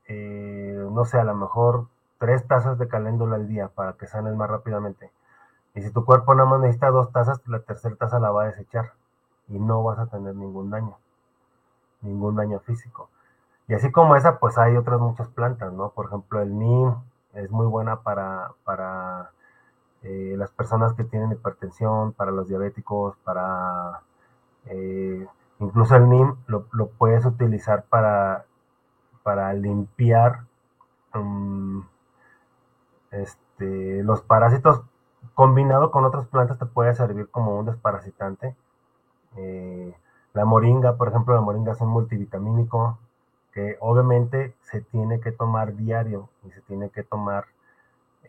[0.08, 4.36] eh, no sé, a lo mejor tres tazas de caléndula al día para que sanes
[4.38, 5.12] más rápidamente.
[5.76, 8.48] Y si tu cuerpo nada más necesita dos tazas, la tercera taza la va a
[8.48, 8.94] desechar
[9.50, 10.96] y no vas a tener ningún daño,
[12.02, 13.10] ningún daño físico.
[13.68, 15.90] Y así como esa, pues hay otras muchas plantas, ¿no?
[15.90, 16.96] Por ejemplo, el NIM
[17.34, 19.32] es muy buena para, para
[20.04, 24.02] eh, las personas que tienen hipertensión, para los diabéticos, para...
[24.66, 25.28] Eh,
[25.60, 26.66] incluso el NIM lo,
[26.98, 28.46] puedes utilizar para,
[29.24, 30.46] para limpiar
[31.14, 31.82] mm,
[33.12, 34.82] este, los parásitos.
[35.34, 38.56] Combinado con otras plantas te puede servir como un desparasitante.
[39.36, 39.94] Eh,
[40.34, 42.98] la moringa, por ejemplo, la moringa es un multivitamínico
[43.54, 47.46] que obviamente se tiene que tomar diario y se tiene que tomar,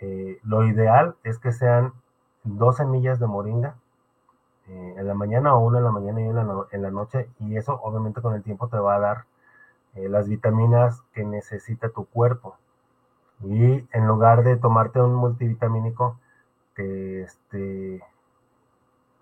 [0.01, 1.93] eh, lo ideal es que sean
[2.45, 3.77] dos semillas de moringa
[4.69, 7.57] eh, en la mañana o una en la mañana y una en la, noche y
[7.57, 9.25] eso obviamente con el tiempo te va a dar
[9.95, 12.57] eh, las vitaminas que necesita tu cuerpo.
[13.43, 16.19] Y en lugar de tomarte un multivitamínico
[16.75, 18.03] que este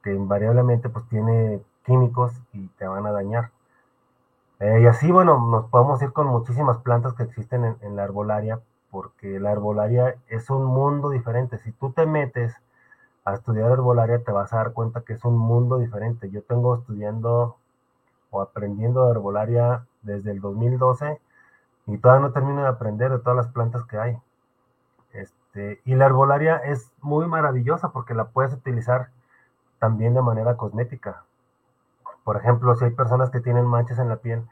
[0.02, 3.50] que invariablemente pues tiene químicos y te van a dañar
[4.60, 8.60] eh, y así, bueno, nos podemos ir con muchísimas plantas que existen en, la herbolaria,
[8.90, 11.58] porque la herbolaria es un mundo diferente.
[11.58, 12.54] Si tú te metes
[13.24, 16.30] a estudiar herbolaria te vas a dar cuenta que es un mundo diferente.
[16.30, 17.56] Yo tengo estudiando
[18.30, 21.20] o aprendiendo herbolaria desde el 2012
[21.86, 24.18] y todavía no termino de aprender de todas las plantas que hay.
[25.12, 29.10] Este, y la herbolaria es muy maravillosa porque la puedes utilizar
[29.78, 31.24] también de manera cosmética.
[32.28, 34.46] Por ejemplo, si hay personas que tienen manchas en la piel,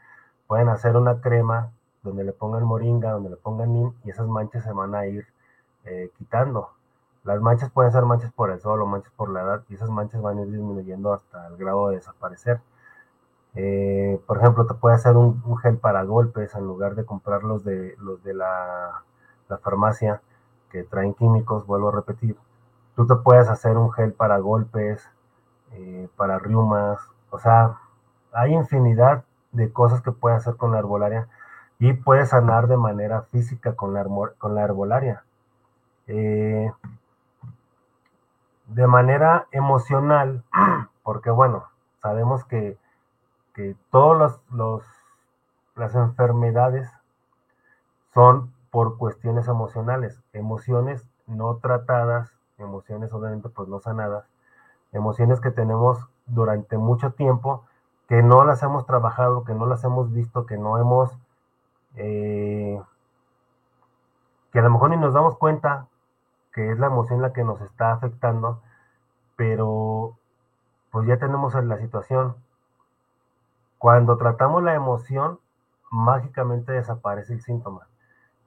[0.47, 1.69] pueden hacer una crema
[2.01, 5.27] donde le pongan moringa, donde le pongan nim y esas manchas se van a ir
[5.85, 6.71] eh, quitando.
[7.23, 9.91] Las manchas pueden ser manchas por el sol o manchas por la edad y esas
[9.91, 12.61] manchas van a ir disminuyendo hasta el grado de desaparecer.
[13.53, 17.63] Eh, por ejemplo, te puede hacer un, gel para golpes en lugar de comprar los
[17.63, 19.03] de, los de la,
[19.61, 20.19] farmacia
[20.71, 22.37] que traen químicos, vuelvo a repetir.
[22.95, 25.07] Tú te puedes hacer un gel para golpes,
[25.73, 26.99] eh, para riumas,
[27.29, 27.77] o sea,
[28.33, 31.27] hay infinidad de cosas que puedes hacer con la herbolaria
[31.79, 34.05] y puedes sanar de manera física con la,
[34.37, 35.23] con la.
[36.07, 36.71] Eh,
[38.67, 40.43] de manera emocional,
[41.03, 41.65] porque bueno,
[42.01, 42.77] sabemos que
[43.57, 44.39] que todas
[45.75, 46.87] las enfermedades
[48.13, 54.29] son por cuestiones emocionales, emociones no tratadas, emociones obviamente pues no sanadas,
[54.91, 57.63] emociones que tenemos durante mucho tiempo,
[58.07, 61.11] que no las hemos trabajado, que no las hemos visto, que no hemos,
[61.95, 62.81] eh,
[64.51, 65.87] que a lo mejor ni nos damos cuenta
[66.53, 68.61] que es la emoción la que nos está afectando,
[69.35, 70.17] pero
[70.91, 72.35] pues ya tenemos la situación,
[73.77, 75.39] cuando tratamos la emoción,
[75.91, 77.87] mágicamente desaparece el síntoma.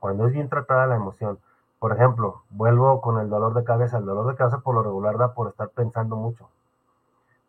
[0.01, 1.39] Cuando es bien tratada la emoción.
[1.79, 3.99] Por ejemplo, vuelvo con el dolor de cabeza.
[3.99, 6.49] El dolor de cabeza por lo regular da por estar pensando mucho.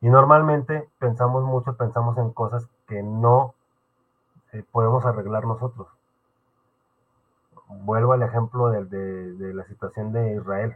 [0.01, 3.53] Y normalmente pensamos mucho, pensamos en cosas que no
[4.51, 5.87] eh, podemos arreglar nosotros.
[7.67, 10.75] Vuelvo al ejemplo de, la situación de Israel.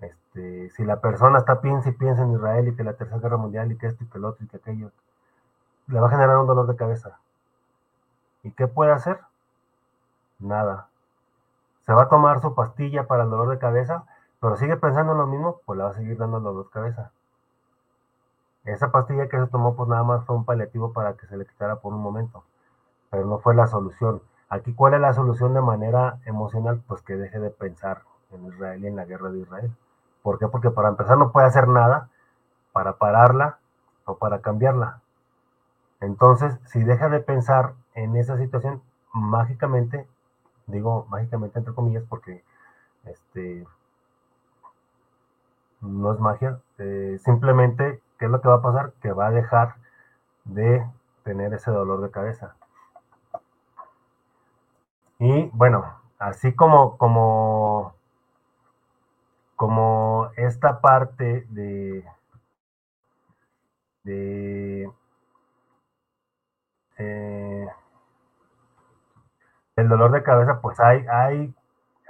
[0.00, 3.36] Este, si la persona está piensa y piensa en Israel y que la tercera guerra
[3.36, 4.90] mundial y que esto y que el otro y que aquello,
[5.86, 7.18] le va a generar un dolor de cabeza.
[8.42, 9.20] ¿Y qué puede hacer?
[10.40, 10.88] Nada.
[11.86, 14.04] Se va a tomar su pastilla para el dolor de cabeza,
[14.40, 17.12] pero sigue pensando en lo mismo, pues le va a seguir dando dolor de cabeza.
[18.70, 21.44] Esa pastilla que se tomó, pues nada más fue un paliativo para que se le
[21.44, 22.44] quitara por un momento,
[23.10, 24.22] pero no fue la solución.
[24.48, 26.80] Aquí, ¿cuál es la solución de manera emocional?
[26.86, 29.72] Pues que deje de pensar en Israel y en la guerra de Israel.
[30.22, 30.46] ¿Por qué?
[30.46, 32.10] Porque para empezar no puede hacer nada
[32.72, 33.58] para pararla
[34.04, 35.00] o para cambiarla.
[36.00, 40.06] Entonces, si deja de pensar en esa situación, mágicamente,
[40.66, 42.44] digo mágicamente entre comillas, porque
[43.04, 43.66] este
[45.80, 48.92] no es magia, eh, simplemente, ¿qué es lo que va a pasar?
[49.00, 49.76] Que va a dejar
[50.44, 50.86] de
[51.24, 52.54] tener ese dolor de cabeza.
[55.18, 55.86] Y bueno,
[56.18, 57.94] así como, como,
[59.56, 62.04] como esta parte de,
[64.04, 64.92] de
[66.98, 67.68] eh,
[69.76, 71.54] el dolor de cabeza, pues hay, hay,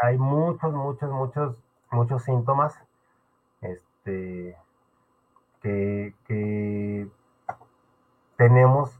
[0.00, 1.56] hay muchos, muchos, muchos,
[1.92, 2.76] muchos síntomas
[3.61, 4.56] este,
[5.61, 7.08] que,
[8.36, 8.98] tenemos,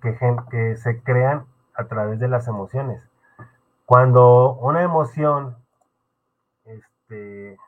[0.00, 3.02] que, que se crean a través de las emociones.
[3.86, 5.56] Cuando una emoción,
[6.64, 7.58] este,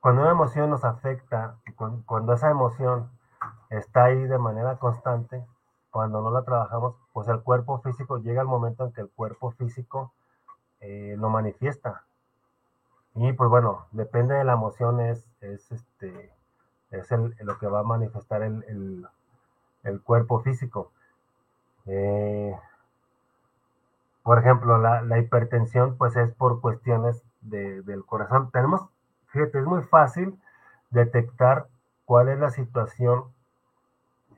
[0.00, 1.58] cuando una emoción nos afecta,
[2.06, 3.10] cuando esa emoción
[3.70, 5.44] está ahí de manera constante,
[5.90, 9.50] cuando no la trabajamos, pues el cuerpo físico llega el momento en que el cuerpo
[9.52, 10.12] físico
[10.80, 12.04] eh, lo manifiesta.
[13.16, 16.30] Y pues bueno, depende de la emoción, es, es, este,
[16.90, 17.10] es
[17.40, 19.08] lo que va a manifestar el,
[20.04, 20.92] cuerpo físico.
[21.86, 22.54] Eh,
[24.22, 28.50] por ejemplo, la, hipertensión, pues es por cuestiones del corazón.
[28.50, 28.82] Tenemos,
[29.28, 30.38] fíjate, es muy fácil
[30.90, 31.68] detectar
[32.04, 33.24] cuál es la situación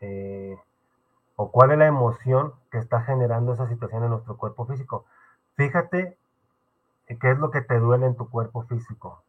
[0.00, 0.56] eh,
[1.34, 5.04] o cuál es la emoción que está generando esa situación en nuestro cuerpo físico.
[5.56, 6.16] Fíjate
[7.16, 9.22] qué es lo que te duele en tu cuerpo físico.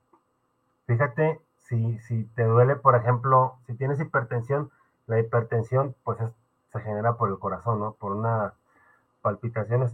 [0.88, 4.72] Fíjate si, si te duele, por ejemplo, si tienes hipertensión,
[5.08, 6.18] la hipertensión pues
[6.72, 7.94] se genera por el corazón, ¿no?
[7.94, 8.54] Por unas
[9.22, 9.94] palpitaciones,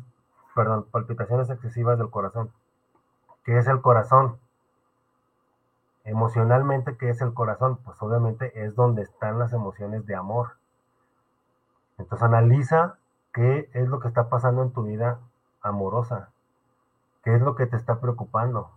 [0.53, 2.51] perdón, palpitaciones excesivas del corazón.
[3.43, 4.37] ¿Qué es el corazón?
[6.03, 7.77] Emocionalmente, ¿qué es el corazón?
[7.77, 10.53] Pues obviamente es donde están las emociones de amor
[11.97, 12.97] entonces analiza
[13.33, 15.19] qué es lo que está pasando en tu vida
[15.61, 16.29] amorosa,
[17.25, 18.71] qué es lo que te está preocupando,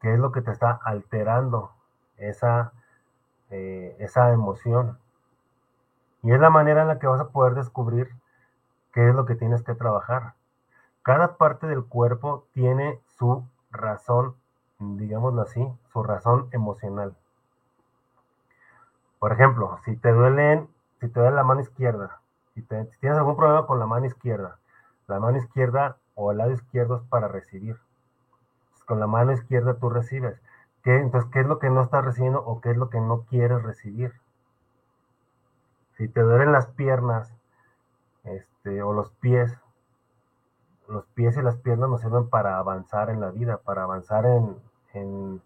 [0.00, 1.72] qué es lo que te está alterando
[2.16, 2.72] esa,
[3.50, 4.98] eh, esa emoción.
[6.22, 8.14] Y es la manera en la que vas a poder descubrir
[8.92, 10.34] qué es lo que tienes que trabajar.
[11.02, 14.36] Cada parte del cuerpo tiene su razón
[14.78, 17.14] digámoslo así, su razón emocional.
[19.18, 20.68] Por ejemplo, si te duelen,
[21.00, 22.20] si te duele la mano izquierda,
[22.54, 24.58] si, si tienes algún problema con la mano izquierda,
[25.06, 27.76] la mano izquierda o el lado izquierdo es para recibir.
[28.86, 30.40] Con la mano izquierda tú recibes.
[30.82, 33.22] ¿Qué, entonces, ¿qué es lo que no estás recibiendo o qué es lo que no
[33.22, 34.12] quieres recibir?
[35.96, 37.32] Si te duelen las piernas
[38.24, 39.58] este, o los pies,
[40.88, 44.56] los pies y las piernas nos sirven para avanzar en la vida, para avanzar en,
[44.92, 45.42] en,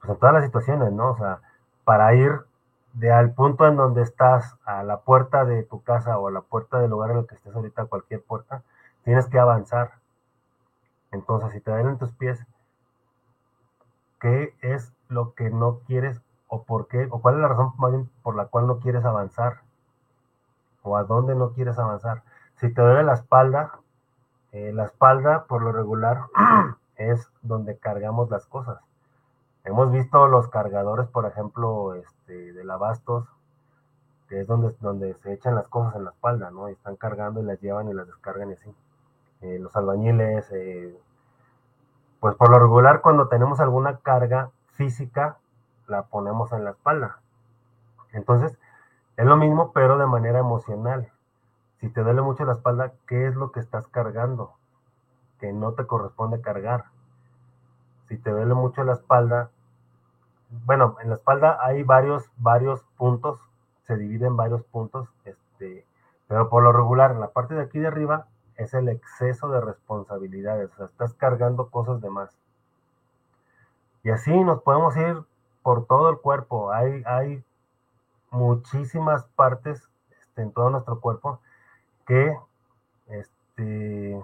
[0.00, 1.12] pues en todas las situaciones, ¿no?
[1.12, 1.40] O sea,
[1.84, 2.40] para ir
[2.92, 6.40] de al punto en donde estás, a la puerta de tu casa o a la
[6.40, 8.62] puerta del lugar en el que estés ahorita, cualquier puerta,
[9.06, 9.92] tienes que avanzar.
[11.12, 12.44] Entonces, si te duelen tus pies,
[14.20, 17.72] ¿qué es lo que no quieres o por qué, o cuál es la razón
[18.22, 19.60] por la cual no quieres avanzar?
[20.82, 22.24] ¿O a dónde no quieres avanzar?
[22.56, 23.78] Si te duele la espalda,
[24.50, 26.22] eh, la espalda por lo regular
[26.96, 28.80] es donde cargamos las cosas.
[29.62, 33.28] Hemos visto los cargadores, por ejemplo, este, de lavastos,
[34.28, 36.68] que es donde, donde se echan las cosas en la espalda, ¿no?
[36.68, 38.74] Y están cargando y las llevan y las descargan y así.
[39.42, 40.98] Eh, los albañiles, eh,
[42.20, 45.38] pues por lo regular cuando tenemos alguna carga física,
[45.86, 47.20] la ponemos en la espalda.
[48.12, 48.58] Entonces,
[49.16, 51.12] es lo mismo, pero de manera emocional.
[51.80, 54.54] Si te duele mucho la espalda, ¿qué es lo que estás cargando?
[55.38, 56.86] Que no te corresponde cargar.
[58.08, 59.50] Si te duele mucho la espalda,
[60.50, 63.40] bueno, en la espalda hay varios, varios puntos,
[63.82, 65.84] se divide en varios puntos, este,
[66.28, 68.26] pero por lo regular, en la parte de aquí de arriba
[68.56, 72.36] es el exceso de responsabilidades, o sea, estás cargando cosas de más.
[74.02, 75.22] Y así nos podemos ir
[75.62, 76.72] por todo el cuerpo.
[76.72, 77.44] Hay, hay
[78.30, 79.88] muchísimas partes
[80.20, 81.40] este, en todo nuestro cuerpo
[82.06, 82.38] que,
[83.08, 84.22] este,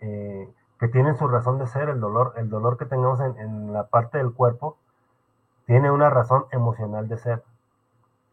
[0.00, 3.86] eh, que tienen su razón de ser, el dolor, el dolor que tengamos en, la
[3.86, 4.76] parte del cuerpo
[5.66, 7.44] tiene una razón emocional de ser.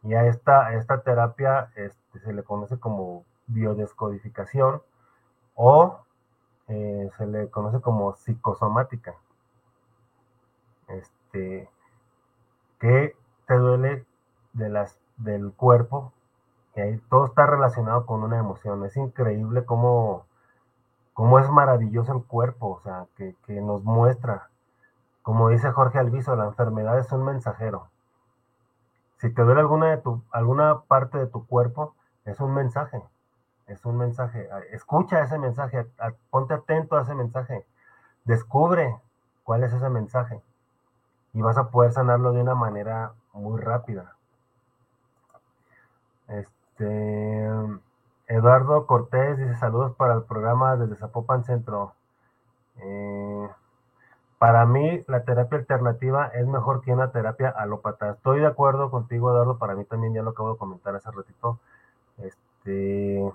[0.03, 4.81] Y a esta, esta terapia este, se le conoce como biodescodificación
[5.55, 5.99] o
[6.67, 9.15] eh, se le conoce como psicosomática.
[10.87, 11.69] Este,
[12.79, 13.15] que
[13.47, 14.05] te duele
[14.53, 16.13] de las, del cuerpo
[16.75, 18.83] y ahí todo está relacionado con una emoción.
[18.85, 20.25] Es increíble cómo,
[21.13, 24.49] cómo es maravilloso el cuerpo, o sea, que, que nos muestra.
[25.21, 27.87] Como dice Jorge Alviso, la enfermedad es un mensajero.
[29.17, 33.01] Si te duele alguna, de tu, alguna parte de tu cuerpo, es un mensaje
[33.67, 34.47] es un mensaje.
[34.71, 35.85] Escucha ese mensaje,
[36.29, 37.65] ponte atento a ese mensaje.
[38.23, 38.99] Descubre
[39.43, 40.41] cuál es ese mensaje
[41.33, 44.15] y vas a poder sanarlo de una manera muy rápida.
[46.27, 47.47] Este
[48.27, 51.93] Eduardo Cortés dice saludos para el programa desde Zapopan Centro.
[52.77, 53.49] Eh,
[54.39, 58.11] para mí la terapia alternativa es mejor que una terapia alópata.
[58.11, 59.57] Estoy de acuerdo contigo, Eduardo.
[59.57, 61.59] Para mí también ya lo acabo de comentar hace ratito.
[62.17, 63.31] Este,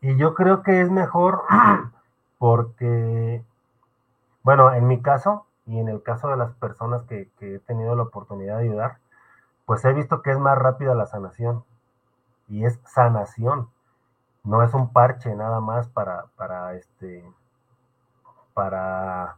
[0.00, 1.42] y yo creo que es mejor
[2.38, 3.44] porque,
[4.42, 8.04] bueno, en mi caso y en el caso de las personas que, he tenido la
[8.04, 8.98] oportunidad de ayudar,
[9.66, 11.64] pues he visto que es más rápida la sanación.
[12.48, 13.68] Y es sanación.
[14.42, 17.24] No es un parche nada más para, para este,
[18.54, 19.36] para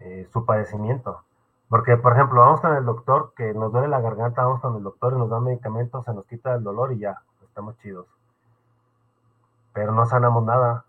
[0.00, 1.22] eh, su padecimiento.
[1.68, 4.82] Porque, por ejemplo, vamos con el doctor, que nos duele la garganta, vamos con el
[4.82, 8.06] doctor y nos da medicamentos, se nos quita el dolor y ya, estamos chidos
[9.72, 10.84] pero no sanamos nada.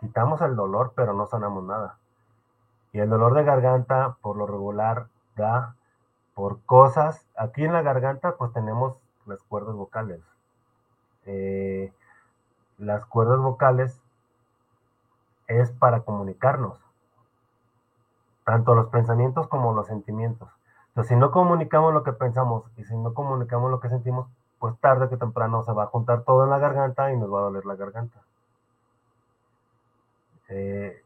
[0.00, 1.96] Quitamos el dolor, pero no sanamos nada.
[2.92, 5.06] Y el dolor de garganta, por lo regular,
[5.36, 5.74] da
[6.34, 7.26] por cosas.
[7.36, 8.96] Aquí en la garganta, pues tenemos
[9.26, 10.20] las cuerdas vocales.
[11.26, 11.92] Eh,
[12.78, 14.00] las cuerdas vocales
[15.48, 16.78] es para comunicarnos,
[18.44, 20.48] tanto los pensamientos como los sentimientos.
[20.88, 24.28] Entonces, si no comunicamos lo que pensamos y si no comunicamos lo que sentimos,
[24.58, 27.40] pues tarde que temprano se va a juntar todo en la garganta y nos va
[27.40, 28.20] a doler la garganta.
[30.48, 31.02] Eh,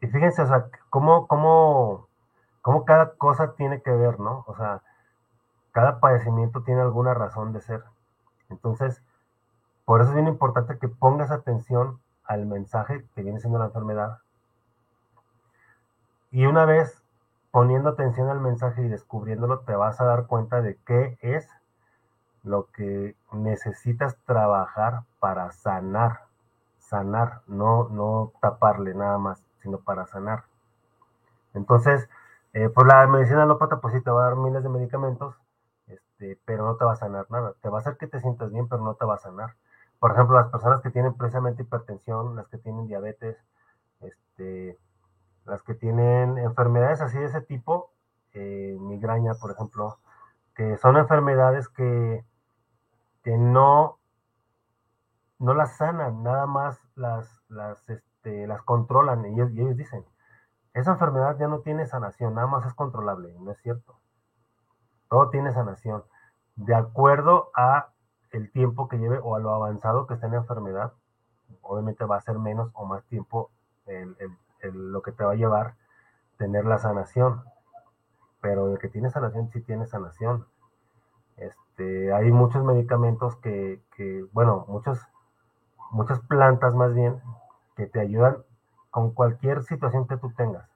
[0.00, 2.08] y fíjense, o sea, cómo, cómo,
[2.62, 4.44] cómo cada cosa tiene que ver, ¿no?
[4.46, 4.82] O sea,
[5.72, 7.84] cada padecimiento tiene alguna razón de ser.
[8.50, 9.02] Entonces,
[9.84, 14.18] por eso es bien importante que pongas atención al mensaje que viene siendo la enfermedad.
[16.30, 17.02] Y una vez
[17.50, 21.48] poniendo atención al mensaje y descubriéndolo, te vas a dar cuenta de qué es
[22.42, 26.26] lo que necesitas trabajar para sanar,
[26.78, 30.44] sanar, no, no taparle nada más, sino para sanar.
[31.54, 32.08] Entonces,
[32.52, 35.36] eh, por la medicina alópata, pues sí te va a dar miles de medicamentos,
[35.86, 37.54] este, pero no te va a sanar nada.
[37.62, 39.54] Te va a hacer que te sientas bien, pero no te va a sanar.
[39.98, 43.36] Por ejemplo, las personas que tienen precisamente hipertensión, las que tienen diabetes,
[44.00, 44.76] este,
[45.44, 47.90] las que tienen enfermedades así de ese tipo,
[48.34, 49.98] eh, migraña, por ejemplo,
[50.54, 52.24] que son enfermedades que,
[53.22, 53.98] que no,
[55.38, 59.24] no las sanan, nada más las, las, este, las controlan.
[59.26, 60.04] Y ellos, dicen,
[60.74, 63.34] esa enfermedad ya no tiene sanación, nada más es controlable.
[63.40, 63.98] No es cierto.
[65.08, 66.04] Todo tiene sanación.
[66.56, 67.88] De acuerdo a
[68.30, 70.92] el tiempo que lleve o a lo avanzado que esté en la enfermedad,
[71.60, 73.50] obviamente va a ser menos o más tiempo
[73.86, 74.16] el,
[74.72, 75.74] lo que te va a llevar
[76.38, 77.44] tener la sanación.
[78.40, 80.46] Pero de que tiene sanación, sí tiene sanación.
[81.42, 83.80] Este, hay muchos medicamentos que,
[84.32, 85.00] bueno, muchos,
[85.90, 87.20] muchas plantas más bien,
[87.76, 88.38] que te ayudan
[88.90, 90.68] con cualquier situación que tú tengas.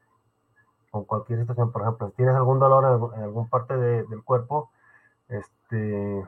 [0.91, 4.71] Con cualquier situación, por ejemplo, si tienes algún dolor en, alguna parte del cuerpo,
[5.29, 6.27] este,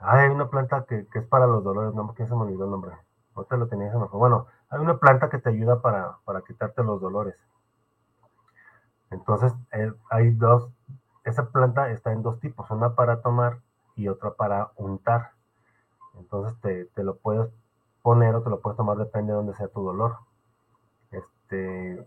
[0.00, 2.92] hay una planta que, es para los dolores, no que se me olvidó el nombre.
[3.48, 7.36] te lo tenías Bueno, hay una planta que te ayuda para, para quitarte los dolores.
[9.10, 10.68] Entonces, eh, hay dos,
[11.24, 13.60] esa planta está en dos tipos, una para tomar
[13.94, 15.32] y otra para untar.
[16.18, 17.50] Entonces, te, te lo puedes
[18.02, 20.16] poner o te lo puedes tomar, depende de dónde sea tu dolor.
[21.10, 22.06] Este,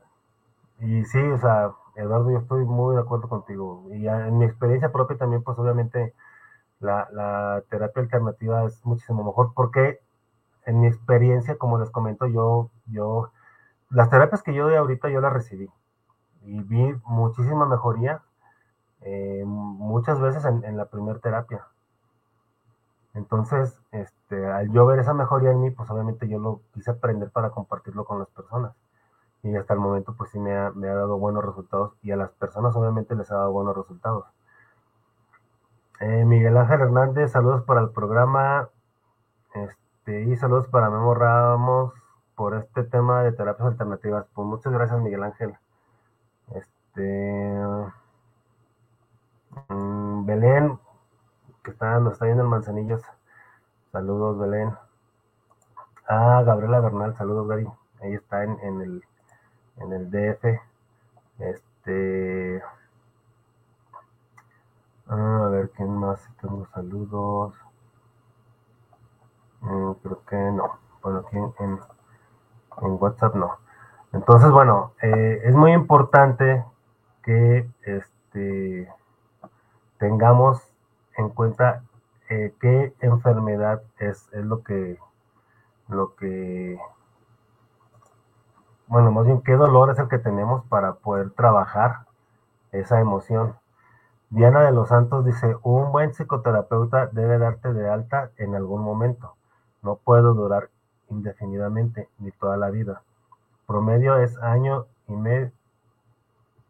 [0.79, 3.85] y sí, o sea, Eduardo, yo estoy muy de acuerdo contigo.
[3.91, 6.13] Y en mi experiencia propia también, pues obviamente
[6.79, 9.99] la, terapia alternativa es muchísimo mejor porque
[10.65, 13.31] en mi experiencia, como les comento, yo, yo,
[13.89, 15.69] las terapias que yo doy ahorita yo las recibí
[16.43, 18.21] y vi muchísima mejoría
[19.01, 21.65] eh, muchas veces en, la primera terapia.
[23.13, 27.31] Entonces, este, al yo ver esa mejoría en mí, pues obviamente yo lo quise aprender
[27.31, 28.73] para compartirlo con las personas.
[29.43, 32.17] Y hasta el momento, pues sí me ha, me ha dado buenos resultados y a
[32.17, 34.25] las personas obviamente les ha dado buenos resultados.
[36.01, 38.69] Eh, Miguel Ángel Hernández, saludos para el programa.
[39.53, 41.93] Este, y saludos para Memo Ramos
[42.35, 44.25] por este tema de terapias alternativas.
[44.33, 45.57] Pues muchas gracias, Miguel Ángel.
[46.55, 47.59] Este.
[49.69, 50.79] Mm, Belén,
[51.63, 53.01] que está, nos está viendo el Manzanillos.
[53.91, 54.75] Saludos, Belén.
[56.07, 57.67] Ah, Gabriela Bernal, saludos, Gary.
[58.01, 59.03] Ahí está en, en el,
[59.77, 60.61] en el DF.
[61.39, 62.63] Este.
[65.07, 66.19] Ah, a ver, ¿quién más?
[66.41, 67.53] Tengo saludos.
[69.61, 70.79] Mm, creo que no.
[71.01, 71.79] Bueno, aquí en,
[72.81, 73.57] WhatsApp no.
[74.11, 76.65] Entonces, bueno, eh, es muy importante
[77.23, 78.91] que este,
[79.99, 80.61] tengamos
[81.17, 81.83] en cuenta
[82.29, 84.97] eh, qué enfermedad es, es lo que,
[85.87, 86.79] lo que,
[88.87, 92.07] bueno, más bien qué dolor es el que tenemos para poder trabajar
[92.71, 93.55] esa emoción.
[94.31, 99.35] Diana de los Santos dice, un buen psicoterapeuta debe darte de alta en algún momento.
[99.81, 100.69] No puedo durar
[101.09, 103.01] indefinidamente ni toda la vida.
[103.69, 105.51] Promedio es año y medio,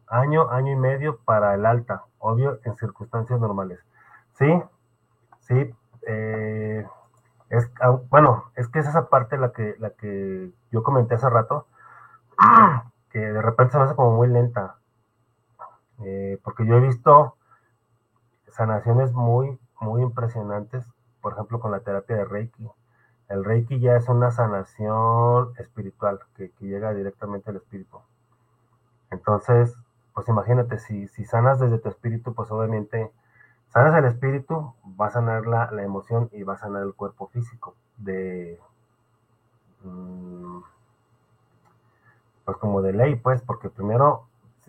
[0.06, 3.80] año, año y medio para el alta, obvio en circunstancias normales.
[4.34, 4.62] Sí,
[5.38, 5.74] sí,
[6.06, 6.86] eh,
[7.48, 11.30] es, ah, bueno, es que es esa parte la que, la que yo comenté hace
[11.30, 11.68] rato,
[13.08, 14.76] que de repente se me hace como muy lenta,
[16.04, 17.34] eh, porque yo he visto
[18.48, 20.92] sanaciones muy, muy impresionantes,
[21.22, 22.70] por ejemplo, con la terapia de Reiki.
[23.30, 27.98] El Reiki ya es una sanación espiritual que, llega directamente al espíritu.
[29.10, 29.74] Entonces,
[30.12, 33.10] pues imagínate, si, si sanas desde tu espíritu, pues obviamente
[33.68, 37.74] sanas el espíritu, va a sanar la, emoción y va a sanar el cuerpo físico
[37.96, 38.60] de...
[39.84, 40.60] Mm,
[42.44, 44.26] pues como de ley, pues, porque primero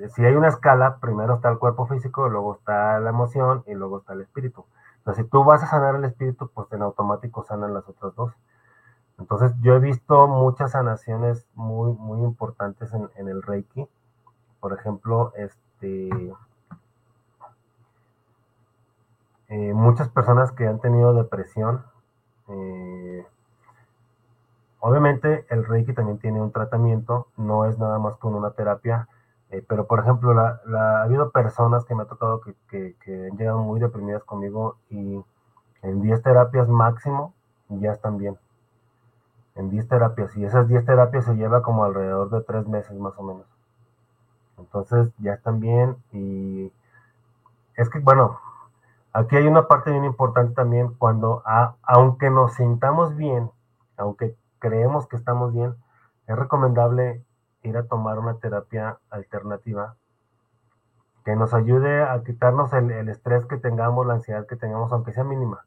[0.09, 3.99] si hay una escala, primero está el cuerpo físico, luego está la emoción y luego
[3.99, 4.65] está el espíritu.
[4.97, 8.33] Entonces, si tú vas a sanar el espíritu, pues en automático sanan las otras dos.
[9.21, 13.87] Entonces, yo he visto muchas sanaciones muy, muy importantes en, el Reiki.
[14.59, 16.09] Por ejemplo, este,
[19.49, 21.83] eh, muchas personas que han tenido depresión.
[22.47, 23.25] Eh,
[24.79, 29.07] obviamente, el Reiki también tiene un tratamiento, no es nada más con una terapia
[29.51, 30.61] eh, pero, por ejemplo, la,
[31.01, 35.21] ha habido personas que me ha tocado que, que, han llegado muy deprimidas conmigo y
[35.81, 37.33] en 10 terapias máximo
[37.69, 38.37] ya están bien.
[39.55, 40.35] En 10 terapias.
[40.37, 43.45] Y esas 10 terapias se lleva como alrededor de 3 meses más o menos.
[44.57, 46.71] Entonces ya están bien y
[47.75, 48.39] es que, bueno,
[49.13, 51.43] aquí hay una parte bien importante también cuando,
[51.81, 53.49] aunque nos sintamos bien,
[53.97, 55.75] aunque creemos que estamos bien,
[56.27, 57.23] es recomendable
[57.63, 59.95] ir a tomar una terapia alternativa
[61.23, 65.23] que nos ayude a quitarnos el, estrés que tengamos, la ansiedad que tengamos, aunque sea
[65.23, 65.65] mínima.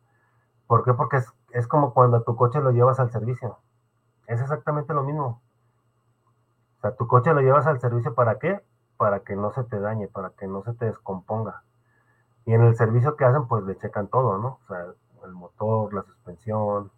[0.67, 0.95] ¿Por qué?
[0.95, 1.21] Porque
[1.53, 3.59] es, como cuando tu coche lo llevas al servicio.
[4.27, 5.43] Es exactamente lo mismo.
[6.81, 8.61] sea, tu coche lo llevas al servicio para qué?
[8.97, 11.63] Para que no se te dañe, para que no se te descomponga.
[12.47, 14.59] Y en el servicio que hacen, pues le checan todo, ¿no?
[14.65, 14.87] O sea,
[15.25, 16.91] el motor, la suspensión,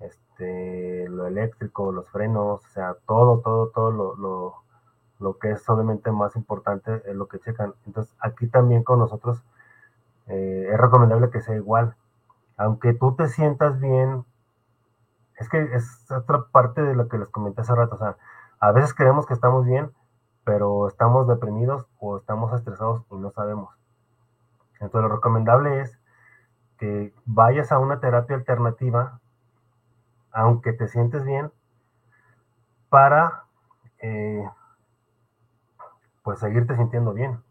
[0.00, 4.54] este, lo eléctrico, los frenos, o sea, todo, todo, todo lo,
[5.18, 7.74] lo, que es obviamente más importante es lo que checan.
[7.86, 9.42] Entonces, aquí también con nosotros
[10.26, 11.96] eh, es recomendable que sea igual.
[12.56, 14.24] Aunque tú te sientas bien,
[15.36, 18.16] es que es otra parte de lo que les comenté hace rato, o sea,
[18.60, 19.90] a veces creemos que estamos bien,
[20.44, 23.74] pero estamos deprimidos o estamos estresados y no sabemos.
[24.80, 25.98] Entonces, lo recomendable es
[26.78, 29.20] que vayas a una terapia alternativa
[30.36, 31.50] aunque te sientes bien,
[32.90, 33.44] para
[34.00, 34.46] eh,
[36.22, 37.42] pues seguirte sintiendo bien.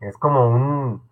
[0.00, 1.02] Es como un,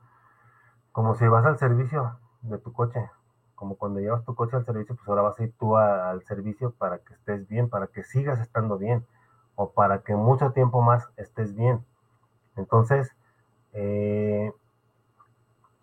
[0.93, 3.11] como si vas al servicio de tu coche,
[3.57, 6.73] como cuando llevas tu coche al servicio, pues ahora vas a ir tú al servicio
[6.73, 9.05] para que estés bien, para que sigas estando bien,
[9.57, 11.85] o para que mucho tiempo más estés bien.
[12.57, 13.11] Entonces,
[13.73, 14.53] eh,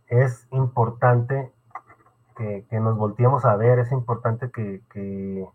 [0.08, 1.52] es importante
[2.36, 5.48] que, nos volteemos a ver, es importante que, que,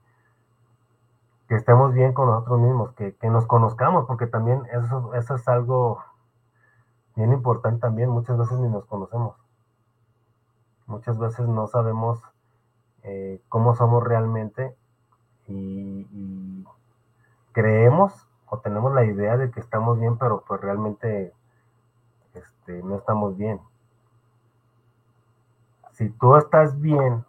[1.49, 5.99] estemos bien con nosotros mismos, que, nos conozcamos, porque también eso, eso es algo
[7.17, 9.37] bien importante también, muchas veces ni nos conocemos.
[10.89, 12.21] Muchas veces no sabemos
[13.05, 14.75] eh, cómo somos realmente
[15.47, 16.67] y,
[17.53, 21.33] creemos o tenemos la idea de que estamos bien, pero pues realmente
[22.35, 23.61] este, no estamos bien
[25.99, 27.25] si tú estás bien,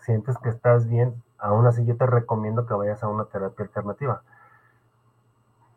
[0.00, 4.22] sientes que estás bien, aún así yo te recomiendo que vayas a una terapia alternativa.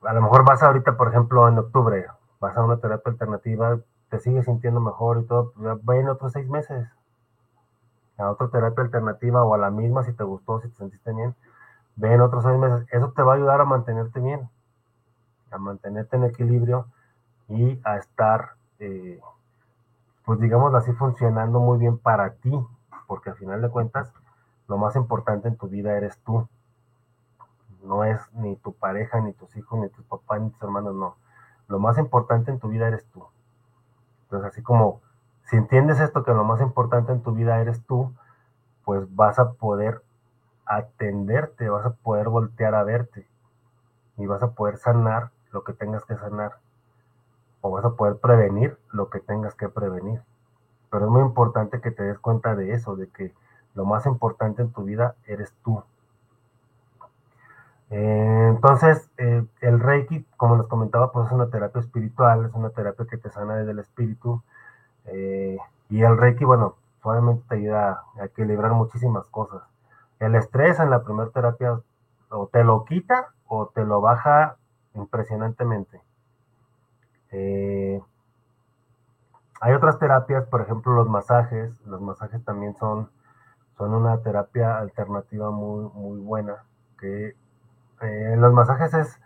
[0.02, 2.08] A lo mejor vas ahorita, por ejemplo, en octubre,
[2.39, 3.78] vas a una terapia alternativa,
[4.12, 5.53] te sigues sintiendo mejor y todo,
[5.84, 6.88] ven otros seis meses
[8.20, 11.34] a otra terapia alternativa o a la misma si te gustó, si te sentiste bien,
[11.95, 12.86] ven otros seis meses.
[12.91, 14.47] Eso te va a ayudar a mantenerte bien,
[15.49, 16.86] a mantenerte en equilibrio
[17.47, 19.20] y a estar eh,
[20.26, 22.51] pues digamos así, funcionando muy bien para ti,
[23.07, 24.14] porque al final de cuentas,
[24.68, 26.47] lo más importante en tu vida eres tú.
[27.84, 31.16] No es ni tu pareja, ni tus hijos, ni tus papás, ni tus hermanos, no.
[31.68, 33.26] Lo más importante en tu vida eres tú.
[34.32, 35.02] Entonces, así como,
[35.44, 38.14] si entiendes esto, que lo más importante en tu vida eres tú,
[38.86, 40.02] pues vas a poder
[40.66, 43.28] atenderte, vas a poder voltear a verte
[44.16, 46.54] y vas a poder sanar lo que tengas que sanar
[47.60, 50.22] o vas a poder prevenir lo que tengas que prevenir.
[50.90, 53.34] Pero es muy importante que te des cuenta de eso, de que
[53.74, 55.84] lo más importante en tu vida eres tú.
[57.92, 62.70] Eh, entonces, eh, el Reiki, como les comentaba, pues es una terapia espiritual, es una
[62.70, 64.42] terapia que te sana desde el espíritu.
[65.06, 65.58] Eh,
[65.89, 69.64] y el Reiki, bueno, obviamente te ayuda a equilibrar muchísimas cosas.
[70.20, 71.82] El estrés en la primera terapia
[72.30, 74.58] o te lo quita o te lo baja
[74.96, 76.02] impresionantemente.
[79.62, 81.72] Hay otras terapias, por ejemplo, los masajes.
[81.86, 83.10] Los masajes también son,
[83.78, 86.64] son una terapia alternativa muy, muy buena.
[87.00, 87.36] Que
[88.02, 89.20] eh, los masajes es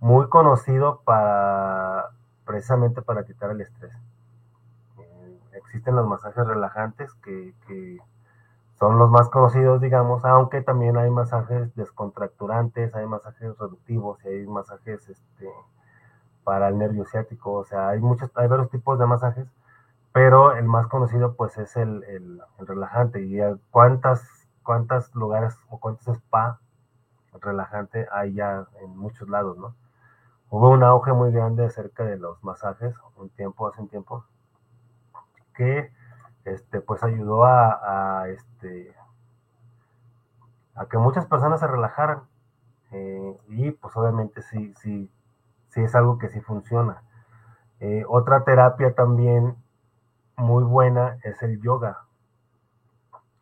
[0.00, 2.10] muy conocido para
[2.44, 3.92] precisamente para quitar el estrés.
[4.98, 7.98] Eh, existen los masajes relajantes que,
[8.78, 14.46] son los más conocidos, digamos, aunque también hay masajes descontracturantes, hay masajes reductivos y hay
[14.46, 15.50] masajes este,
[16.44, 19.48] para el nervio ciático, o sea, hay muchos, hay varios tipos de masajes,
[20.12, 23.40] pero el más conocido pues es el, el, relajante y
[23.72, 24.22] cuántas,
[24.62, 26.60] cuántas lugares o cuántos spa
[27.40, 29.74] relajante hay ya en muchos lados, ¿no?
[30.50, 34.24] Hubo un auge muy grande acerca de los masajes, un tiempo, hace un tiempo,
[35.54, 35.92] que
[36.44, 38.94] este, pues ayudó a, este,
[40.74, 42.22] a que muchas personas se relajaran.
[42.90, 45.10] Eh, y pues obviamente sí, sí,
[45.68, 47.02] sí es algo que sí funciona.
[47.80, 49.56] Eh, otra terapia también
[50.36, 52.04] muy buena es el yoga.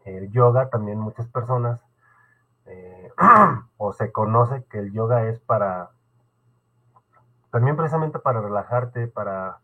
[0.04, 1.85] El yoga también muchas personas
[2.66, 3.10] eh,
[3.76, 5.90] o se conoce que el yoga es para
[7.50, 9.60] también precisamente para relajarte, para,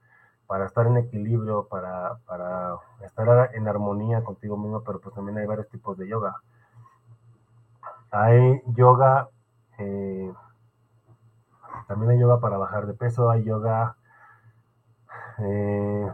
[0.47, 5.47] para estar en equilibrio, para, para, estar en armonía contigo mismo, pero pues también hay
[5.47, 6.37] varios tipos de yoga.
[8.11, 9.29] Hay yoga
[9.79, 10.33] eh,
[11.87, 13.97] también hay yoga para bajar de peso, hay yoga...
[15.39, 16.13] Eh,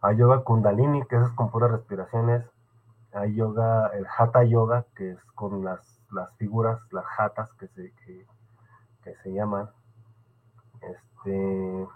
[0.00, 2.44] hay yoga kundalini, que es con puras respiraciones.
[3.12, 7.92] Hay yoga, el hatha yoga, que es con las, las figuras, las hatas que se,
[8.04, 8.26] que,
[9.22, 9.70] se llaman.
[10.82, 11.88] Este.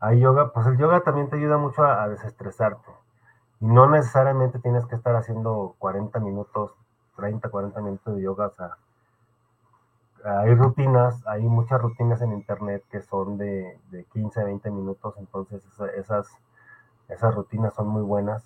[0.00, 2.90] Hay yoga, pues el yoga también te ayuda mucho a, a desestresarte.
[3.60, 6.74] Y no necesariamente tienes que estar haciendo 40 minutos,
[7.16, 8.48] 30, 40 minutos de yoga.
[8.48, 8.76] O sea,
[10.24, 15.14] hay rutinas, hay muchas rutinas en internet que son de, de 15, 20 minutos.
[15.18, 15.64] Entonces
[15.96, 16.28] esas,
[17.12, 18.44] esas rutinas son muy buenas.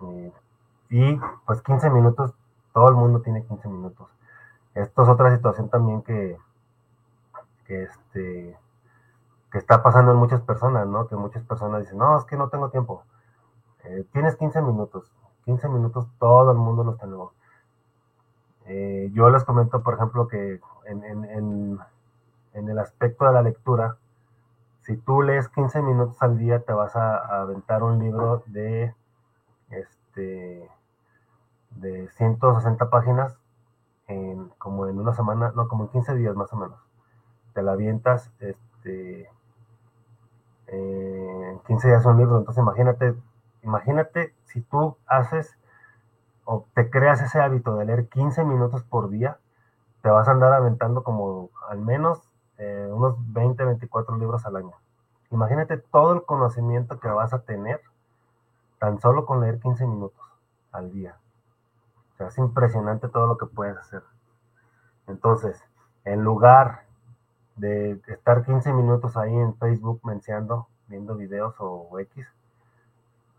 [0.00, 0.32] Y,
[0.90, 2.34] y pues 15 minutos,
[2.72, 4.08] todo el mundo tiene 15 minutos.
[4.74, 6.36] Esto es otra situación también que,
[7.66, 8.58] que, este,
[9.50, 11.08] que está pasando en muchas personas, ¿no?
[11.08, 13.02] Que muchas personas dicen, no, es que no tengo tiempo.
[13.84, 15.10] Eh, tienes 15 minutos.
[15.44, 17.32] 15 minutos todo el mundo los tenemos.
[18.66, 21.78] Eh, yo les comento, por ejemplo, que en, en,
[22.52, 23.96] en, el aspecto de la lectura,
[24.86, 28.94] si tú lees 15 minutos al día, te vas a, aventar un libro de,
[29.70, 30.70] este,
[31.70, 33.36] de 160 páginas
[34.06, 36.78] en, como en una semana, no, como en 15 días más o menos.
[37.52, 39.28] Te la avientas este,
[40.68, 42.38] en 15 días un libro.
[42.38, 43.16] Entonces imagínate,
[43.64, 45.58] imagínate si tú haces
[46.44, 49.38] o te creas ese hábito de leer 15 minutos por día,
[50.02, 54.74] te vas a andar aventando como al menos eh, unos 20, 24 libros al año.
[55.30, 57.80] Imagínate todo el conocimiento que vas a tener
[58.78, 60.24] tan solo con leer 15 minutos
[60.72, 61.16] al día.
[62.14, 64.02] O sea, es impresionante todo lo que puedes hacer.
[65.06, 65.62] Entonces,
[66.04, 66.84] en lugar
[67.56, 72.26] de estar 15 minutos ahí en Facebook mencionando, viendo videos o X,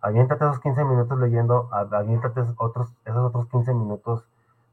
[0.02, 4.28] aviéntate esos 15 minutos leyendo, aviéntate otros, esos otros 15 minutos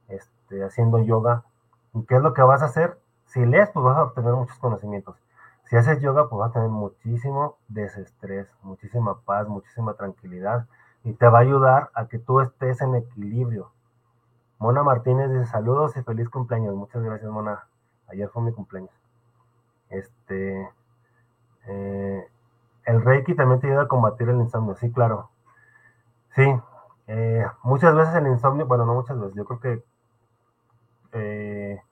[0.08, 1.44] este, haciendo yoga.
[1.94, 2.98] ¿Y qué es lo que vas a hacer?
[3.35, 5.16] Si lees, pues vas a obtener muchos conocimientos.
[5.65, 10.69] Si haces yoga, pues vas a tener muchísimo desestrés, muchísima paz, muchísima tranquilidad
[11.02, 13.73] y te va a ayudar a que tú estés en equilibrio.
[14.61, 16.77] Mona Martínez dice saludos y feliz cumpleaños.
[16.77, 17.66] Muchas gracias, Mona.
[18.06, 18.94] Ayer fue mi cumpleaños.
[19.90, 20.70] Este,
[21.66, 22.28] eh,
[22.85, 24.77] el Reiki también te ayuda a combatir el insomnio.
[24.77, 25.31] Sí, claro.
[26.36, 26.55] Sí,
[27.09, 29.85] eh, muchas veces el insomnio, bueno, no muchas veces, yo creo que
[31.15, 31.82] eh,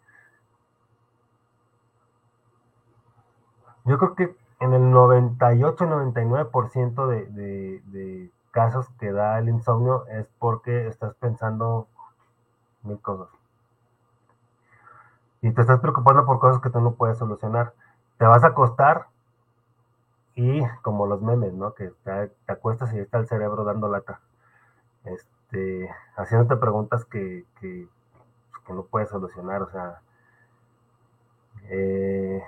[3.84, 10.28] yo creo que en el 98-99% de, de, de casos que da el insomnio es
[10.38, 11.88] porque estás pensando
[12.82, 13.28] mil cosas.
[15.40, 17.74] Y te estás preocupando por cosas que tú no puedes solucionar.
[18.18, 19.08] Te vas a acostar
[20.34, 21.74] y como los memes, ¿no?
[21.74, 24.20] Que te, acuestas y está el cerebro dando lata.
[25.04, 27.86] Este, haciéndote preguntas que, que,
[28.50, 29.62] pues, que no puedes solucionar.
[29.62, 30.00] O sea,
[31.64, 32.42] eh,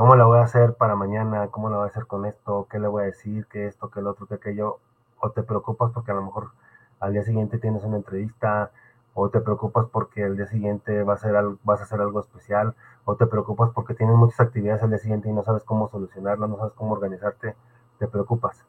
[0.00, 1.48] ¿cómo la voy a hacer para mañana?
[1.48, 2.66] ¿Cómo la voy a hacer con esto?
[2.70, 3.46] ¿Qué le voy a decir?
[3.48, 3.90] ¿Qué esto?
[3.90, 4.26] ¿Qué el otro?
[4.26, 4.78] ¿Qué aquello?
[5.20, 6.52] O te preocupas porque a lo mejor
[7.00, 8.70] al día siguiente tienes una entrevista
[9.12, 12.74] o te preocupas porque el día siguiente va a ser vas a hacer algo especial,
[13.04, 16.48] o te preocupas porque tienes muchas actividades al día siguiente y no sabes cómo solucionarlas,
[16.48, 17.54] no sabes cómo organizarte,
[17.98, 18.64] te preocupas.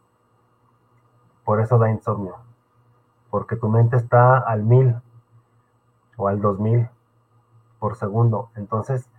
[1.45, 2.35] Por eso da insomnio,
[3.29, 4.97] porque tu mente está al mil
[6.17, 6.89] o al dos mil
[7.79, 9.09] por segundo, entonces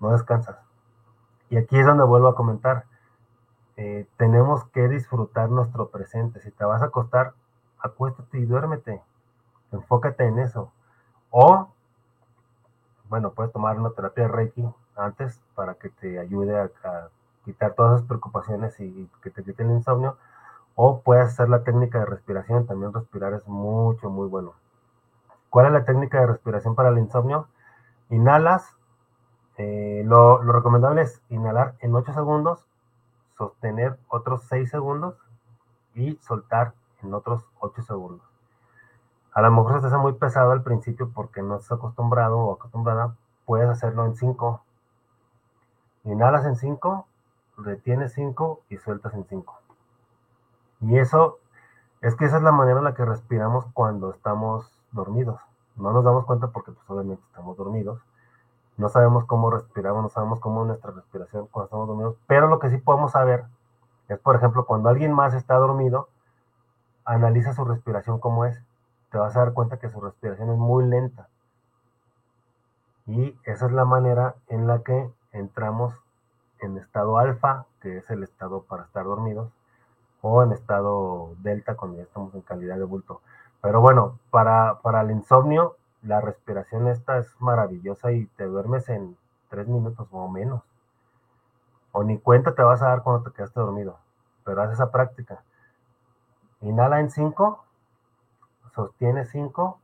[0.00, 0.63] no descansas.
[1.50, 2.84] Y aquí es donde vuelvo a comentar,
[3.76, 6.40] eh, tenemos que disfrutar nuestro presente.
[6.40, 7.34] Si te vas a acostar,
[7.78, 9.02] acuéstate y duérmete
[9.74, 10.72] enfócate en eso.
[11.30, 11.68] O,
[13.08, 16.70] bueno, puedes tomar una terapia de Reiki antes para que te ayude a,
[17.44, 20.16] quitar todas esas preocupaciones y, que te quite el insomnio.
[20.76, 22.66] O puedes hacer la técnica de respiración.
[22.66, 24.54] También respirar es mucho, muy bueno.
[25.50, 27.48] ¿Cuál es la técnica de respiración para el insomnio?
[28.10, 28.76] Inhalas.
[29.56, 32.66] Lo, lo recomendable es inhalar en 8 segundos,
[33.38, 35.14] sostener otros 6 segundos
[35.94, 38.26] y soltar en otros 8 segundos.
[39.32, 42.54] A lo mejor se te hace muy pesado al principio porque no estás acostumbrado o
[42.54, 43.16] acostumbrada.
[43.44, 44.62] Puedes hacerlo en 5.
[46.04, 47.06] Inhalas en 5,
[47.58, 49.60] retienes 5 y sueltas en 5.
[50.82, 51.38] Y eso
[52.00, 55.40] es que esa es la manera en la que respiramos cuando estamos dormidos.
[55.74, 58.00] No nos damos cuenta porque pues obviamente estamos dormidos.
[58.76, 62.16] No sabemos cómo respiramos, no sabemos cómo es nuestra respiración cuando estamos dormidos.
[62.26, 63.44] Pero lo que sí podemos saber
[64.08, 66.08] es, por ejemplo, cuando alguien más está dormido,
[67.04, 68.62] analiza su respiración cómo es
[69.14, 71.28] te vas a dar cuenta que su respiración es muy lenta.
[73.06, 75.94] Y esa es la manera en la que entramos
[76.58, 79.52] en estado alfa, que es el estado para estar dormidos,
[80.20, 83.20] o en estado delta cuando ya estamos en calidad de bulto.
[83.62, 89.16] Pero bueno, para, para el insomnio, la respiración esta es maravillosa y te duermes en
[89.48, 90.62] tres minutos o menos.
[91.92, 93.98] O ni cuenta te vas a dar cuando te quedaste dormido,
[94.44, 95.42] pero haz esa práctica.
[96.60, 97.64] Inhala en cinco
[98.74, 99.78] sostiene 5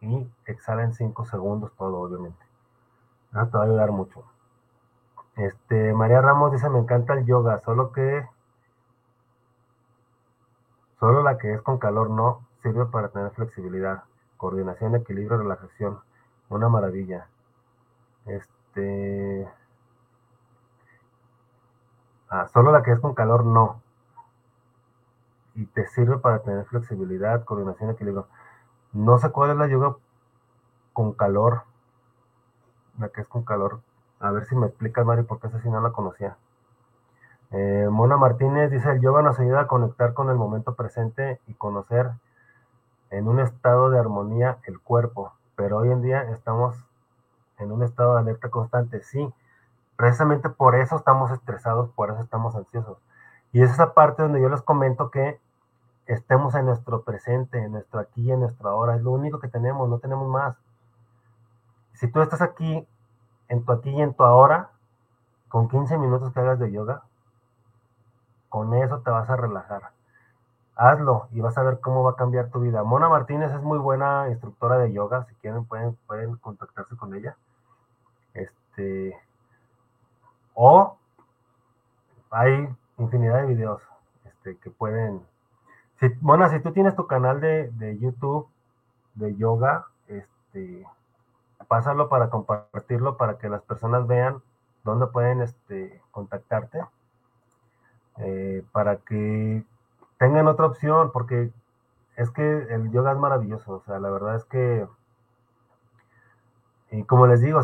[0.00, 2.44] y exhala en 5 segundos todo, obviamente.
[3.32, 4.24] Eso te va a ayudar mucho.
[5.36, 8.26] Este, María Ramos dice, me encanta el yoga, solo que
[10.98, 14.02] Solo la que es con calor no sirve para tener flexibilidad,
[14.38, 16.00] coordinación, equilibrio, relajación.
[16.48, 17.26] Una maravilla.
[18.24, 19.46] Este.
[22.30, 23.82] Ah, solo la que es con calor no.
[25.54, 28.26] Y te sirve para tener flexibilidad, coordinación, equilibrio.
[28.92, 29.96] No sé cuál es la yoga
[30.94, 31.64] con calor.
[32.98, 33.80] La que es con calor.
[34.20, 36.36] A ver si me explicas, Mari, porque esa sí no la conocía.
[37.50, 41.54] Eh, Mona Martínez dice, el yoga nos ayuda a conectar con el momento presente y
[41.54, 42.12] conocer
[43.10, 46.76] en un estado de armonía el cuerpo, pero hoy en día estamos
[47.58, 49.32] en un estado de alerta constante, sí,
[49.96, 52.98] precisamente por eso estamos estresados, por eso estamos ansiosos.
[53.52, 55.40] Y es esa parte donde yo les comento que
[56.06, 59.88] estemos en nuestro presente, en nuestro aquí, en nuestro ahora, es lo único que tenemos,
[59.88, 60.56] no tenemos más.
[61.94, 62.86] Si tú estás aquí,
[63.48, 64.70] en tu aquí y en tu ahora,
[65.48, 67.02] con 15 minutos que hagas de yoga,
[68.48, 69.90] con eso te vas a relajar.
[70.78, 72.84] Hazlo y vas a ver cómo va a cambiar tu vida.
[72.84, 75.24] Mona Martínez es muy buena instructora de yoga.
[75.24, 77.36] Si quieren, pueden, pueden contactarse con ella.
[78.32, 79.18] Este.
[80.54, 80.96] O
[82.30, 82.68] hay
[82.98, 83.82] infinidad de videos
[84.24, 85.20] este, que pueden.
[85.98, 88.48] Si, Mona, si tú tienes tu canal de, de YouTube
[89.16, 90.86] de yoga, este,
[91.66, 94.40] pásalo para compartirlo para que las personas vean
[94.84, 96.80] dónde pueden este, contactarte
[98.18, 99.64] eh, para que
[100.18, 101.50] tengan otra opción, porque
[102.16, 104.86] es que el yoga es maravilloso, o sea, la verdad es que,
[106.90, 107.60] y como les digo,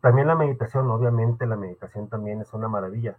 [0.00, 3.16] también la meditación, obviamente la meditación también es una maravilla,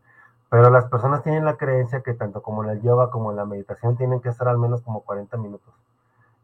[0.49, 3.45] pero las personas tienen la creencia que tanto como en el yoga como en la
[3.45, 5.73] meditación tienen que estar al menos como 40 minutos.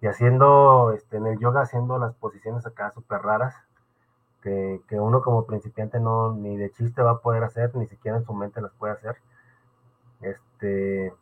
[0.01, 3.55] Y haciendo, este, en el yoga, haciendo las posiciones acá súper raras,
[4.41, 8.17] que, que uno como principiante no, ni de chiste va a poder hacer, ni siquiera
[8.17, 9.17] en su mente las puede hacer
[10.21, 11.13] este,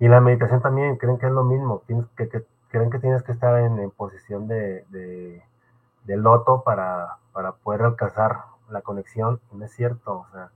[0.00, 2.28] y la meditación también, creen que es lo mismo, tienes que,
[2.68, 8.80] creen que tienes que estar en, posición de, de, loto para, para, poder alcanzar la
[8.80, 10.50] conexión, no es cierto, o sea,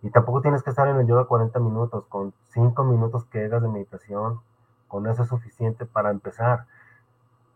[0.00, 3.62] y tampoco tienes que estar en el yoga 40 minutos, con 5 minutos que hagas
[3.62, 4.40] de meditación,
[4.86, 6.66] con eso es suficiente para empezar.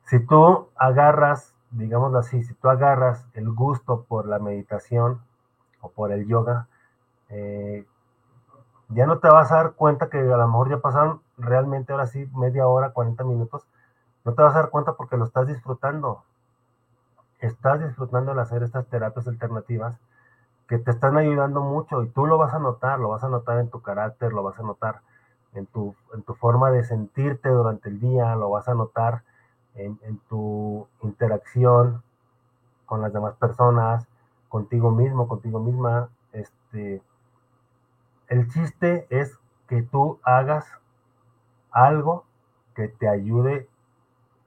[0.06, 5.20] Si tú agarras, digámoslo así, si tú agarras el gusto por la meditación
[5.80, 6.66] o por el yoga,
[7.28, 7.86] eh,
[8.94, 12.06] ya no te vas a dar cuenta que a lo mejor ya pasaron realmente ahora
[12.06, 13.66] sí media hora, 40 minutos.
[14.24, 16.22] No te vas a dar cuenta porque lo estás disfrutando.
[17.40, 19.98] Estás disfrutando de hacer estas terapias alternativas
[20.68, 23.58] que te están ayudando mucho y tú lo vas a notar, lo vas a notar
[23.58, 25.00] en tu carácter, lo vas a notar
[25.54, 29.22] en tu, en tu forma de sentirte durante el día, lo vas a notar
[29.74, 32.02] en, en tu interacción
[32.86, 34.06] con las demás personas,
[34.48, 36.08] contigo mismo, contigo misma.
[36.32, 37.02] Este,
[38.32, 39.38] el chiste es
[39.68, 40.64] que tú hagas
[41.70, 42.24] algo
[42.74, 43.68] que te ayude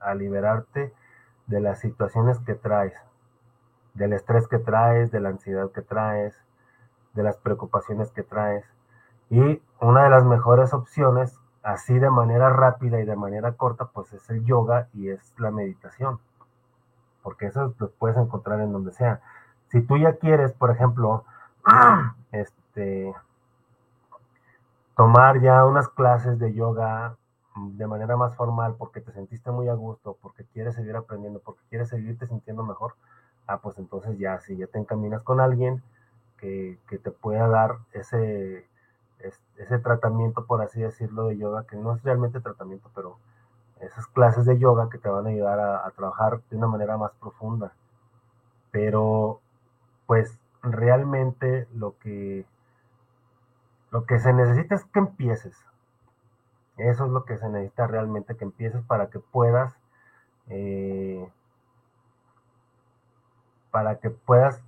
[0.00, 0.92] a liberarte
[1.46, 2.94] de las situaciones que traes,
[3.94, 6.36] del estrés que traes, de la ansiedad que traes,
[7.14, 8.64] de las preocupaciones que traes.
[9.30, 14.12] Y una de las mejores opciones, así de manera rápida y de manera corta, pues
[14.12, 16.18] es el yoga y es la meditación.
[17.22, 19.20] Porque eso lo puedes encontrar en donde sea.
[19.68, 21.24] Si tú ya quieres, por ejemplo,
[22.32, 23.14] este,
[24.96, 27.16] tomar ya unas clases de yoga
[27.54, 31.62] de manera más formal porque te sentiste muy a gusto, porque quieres seguir aprendiendo, porque
[31.68, 32.94] quieres seguirte sintiendo mejor,
[33.46, 35.82] ah, pues entonces ya, si ya te encaminas con alguien
[36.38, 38.66] que, te pueda dar ese,
[39.56, 43.18] ese tratamiento, por así decirlo, de yoga, que no es realmente tratamiento, pero
[43.80, 47.12] esas clases de yoga que te van a ayudar a trabajar de una manera más
[47.20, 47.72] profunda.
[48.70, 49.40] Pero,
[50.06, 52.46] pues, realmente lo que
[53.96, 55.56] lo que se necesita es que empieces.
[56.76, 59.74] Eso es lo que se necesita realmente, que empieces para que puedas,
[60.48, 61.26] eh,
[63.70, 64.62] para que puedas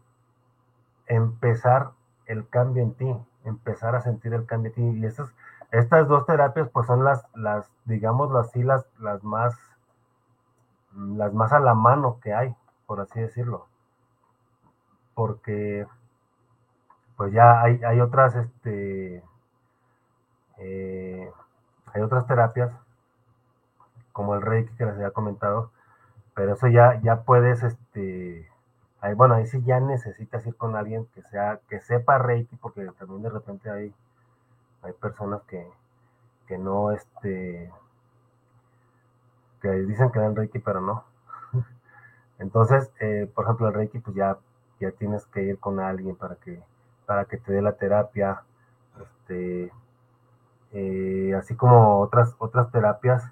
[1.08, 1.90] empezar
[2.24, 3.14] el cambio en ti,
[3.44, 5.00] empezar a sentir el cambio en ti.
[5.00, 5.34] Y esas,
[5.72, 9.54] estas dos terapias, pues son las, las digamos así, las, las más,
[10.94, 12.56] las más a la mano que hay,
[12.86, 13.66] por así decirlo.
[15.12, 15.86] Porque
[17.18, 19.24] pues ya hay, hay otras, este,
[20.58, 21.32] eh,
[21.92, 22.70] hay otras terapias,
[24.12, 25.72] como el Reiki que les había comentado,
[26.34, 28.48] pero eso ya, ya puedes, este,
[29.00, 32.86] ahí, bueno, ahí sí ya necesitas ir con alguien que sea, que sepa Reiki, porque
[32.96, 33.92] también de repente hay,
[34.82, 35.68] hay personas que,
[36.46, 37.72] que no, este,
[39.60, 41.04] que dicen que dan Reiki, pero no.
[42.38, 44.38] Entonces, eh, por ejemplo, el Reiki, pues ya,
[44.78, 46.62] ya tienes que ir con alguien para que
[47.08, 48.42] para que te dé la terapia.
[49.00, 49.72] Este,
[50.72, 53.24] eh, así como otras, otras terapias.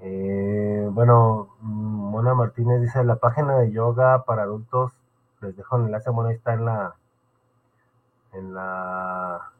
[0.00, 4.92] Eh, bueno, Mona Martínez dice, la página de yoga para adultos,
[5.40, 6.96] les dejo el enlace, bueno, ahí está en la,
[8.32, 9.52] en la,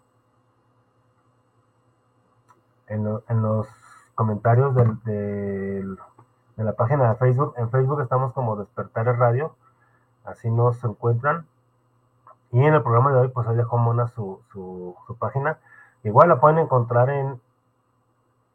[2.89, 3.69] en, los
[4.17, 4.75] comentarios
[5.05, 5.85] de
[6.57, 7.55] la página de Facebook.
[7.59, 9.55] En Facebook estamos como Despertar el Radio,
[10.25, 11.47] así nos encuentran.
[12.53, 15.59] Y en el programa de hoy, pues ahí dejó Mona su, su, su página.
[16.05, 17.41] Igual la pueden encontrar en,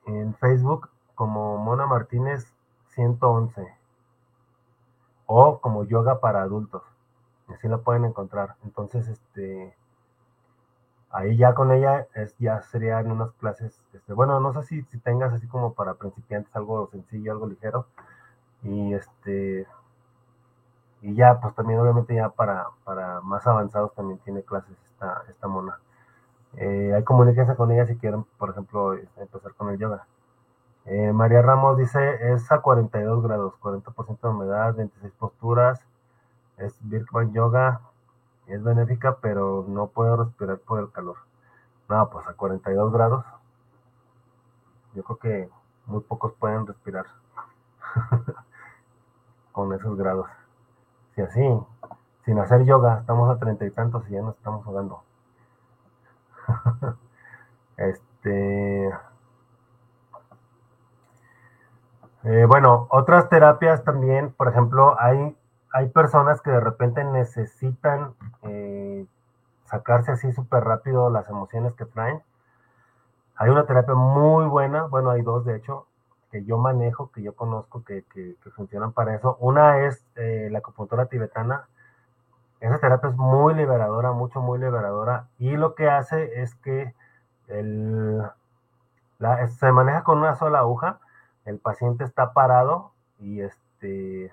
[0.06, 2.46] en Facebook como Mona Martínez
[2.90, 3.68] 111
[5.26, 6.84] o como yoga para adultos.
[7.48, 8.56] Así la pueden encontrar.
[8.64, 9.76] Entonces, este,
[11.10, 14.98] ahí ya con ella es, ya serían unas clases, este, bueno, no sé si, si
[15.00, 17.86] tengas así como para principiantes algo sencillo, algo ligero.
[18.64, 19.68] Y este,
[21.02, 25.48] y ya, pues también obviamente ya para, para más avanzados también tiene clases esta, esta
[25.48, 25.80] mona.
[26.58, 30.06] Eh, comunicación con ella si quieren, por ejemplo, este, empezar con el yoga.
[30.86, 35.80] Eh, María Ramos dice, es a 42 grados, 40% de humedad, 26 posturas,
[36.58, 37.82] es Birkman Yoga,
[38.48, 41.18] es benéfica, pero no puedo respirar por el calor.
[41.90, 43.26] No, pues a 42 grados,
[44.94, 45.50] yo creo que
[45.86, 47.06] muy pocos pueden respirar
[49.52, 50.28] con esos grados.
[51.22, 51.66] Si así,
[52.26, 55.04] sin hacer yoga, estamos a treinta y tantos y ya nos estamos jugando.
[57.78, 58.88] este.
[62.24, 65.38] Eh, bueno, otras terapias también, por ejemplo, hay,
[65.72, 69.06] hay personas que de repente necesitan eh,
[69.66, 72.24] sacarse así súper rápido las emociones que traen.
[73.36, 75.86] Hay una terapia muy buena, bueno, hay dos de hecho,
[76.32, 78.04] que yo manejo, que yo conozco, que,
[78.56, 79.38] funcionan para eso.
[79.40, 81.68] Una es eh, la acupuntura tibetana.
[82.62, 85.28] Esa terapia es muy liberadora, mucho, muy liberadora.
[85.40, 86.94] Y lo que hace es que
[87.48, 88.22] el,
[89.60, 91.00] se maneja con una sola aguja.
[91.46, 94.32] El paciente está parado y este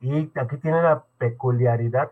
[0.00, 2.10] y aquí tiene la peculiaridad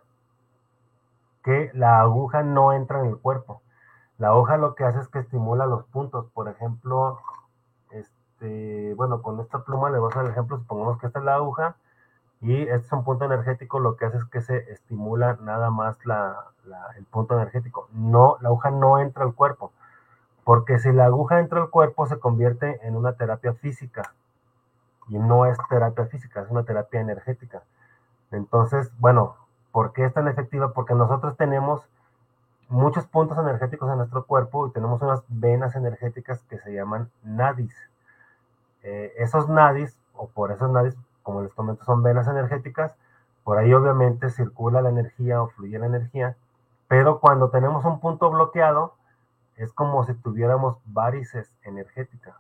[1.43, 3.62] que la aguja no entra en el cuerpo.
[4.19, 6.27] La aguja lo que hace es que estimula los puntos.
[6.32, 7.19] Por ejemplo,
[8.41, 11.25] este, bueno, con esta pluma le voy a hacer el ejemplo, supongamos que esta es
[11.27, 11.77] la aguja
[12.41, 15.99] y este es un punto energético, lo que hace es que se estimula nada más
[16.97, 17.89] el punto energético.
[17.93, 19.73] No, la aguja no entra al cuerpo,
[20.45, 24.15] porque si la aguja entra al cuerpo se convierte en una terapia física
[25.09, 27.62] y no es terapia física, es una terapia energética.
[28.31, 29.37] Entonces, bueno,
[29.71, 30.73] ¿por qué es tan efectiva?
[30.73, 31.83] Porque nosotros tenemos
[32.71, 37.75] muchos puntos energéticos en nuestro cuerpo y tenemos unas venas energéticas que se llaman nadis.
[38.82, 42.94] Eh, esos nadis, o por esos nadis, como les comento, son venas energéticas,
[43.44, 46.36] por ahí obviamente circula la energía o fluye la energía,
[46.89, 48.94] pero cuando tenemos un punto bloqueado,
[49.57, 52.35] es como si tuviéramos varices energéticas.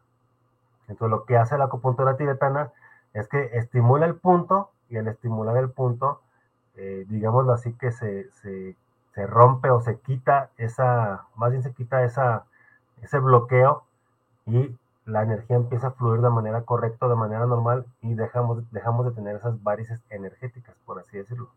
[0.88, 2.72] Entonces lo que hace la acupuntura tibetana
[3.12, 6.20] es que estimula el punto y al estimular el punto,
[6.76, 8.74] eh, digámoslo así, que se, se,
[9.14, 12.44] se, rompe o se quita esa, más bien se quita esa,
[13.02, 13.84] ese bloqueo
[14.46, 14.76] y
[15.10, 19.12] la energía empieza a fluir de manera correcta, de manera normal y dejamos, dejamos de
[19.12, 21.48] tener esas varices energéticas, por así decirlo.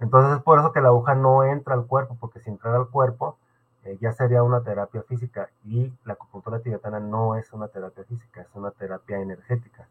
[0.00, 2.88] Entonces es por eso que la aguja no entra al cuerpo, porque si entrara al
[2.88, 3.36] cuerpo
[3.84, 8.42] eh, ya sería una terapia física y la acupuntura tibetana no es una terapia física,
[8.42, 9.86] es una terapia energética.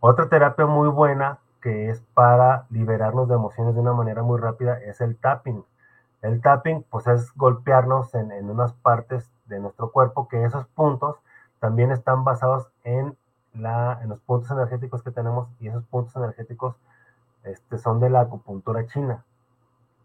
[0.00, 4.78] Otra terapia muy buena que es para liberarnos de emociones de una manera muy rápida
[4.80, 5.64] es el tapping.
[6.22, 11.16] El tapping pues es golpearnos en, en unas partes de nuestro cuerpo que esos puntos
[11.60, 13.16] también están basados en,
[13.54, 16.76] la, en los puntos energéticos que tenemos y esos puntos energéticos
[17.44, 19.24] este, son de la acupuntura china.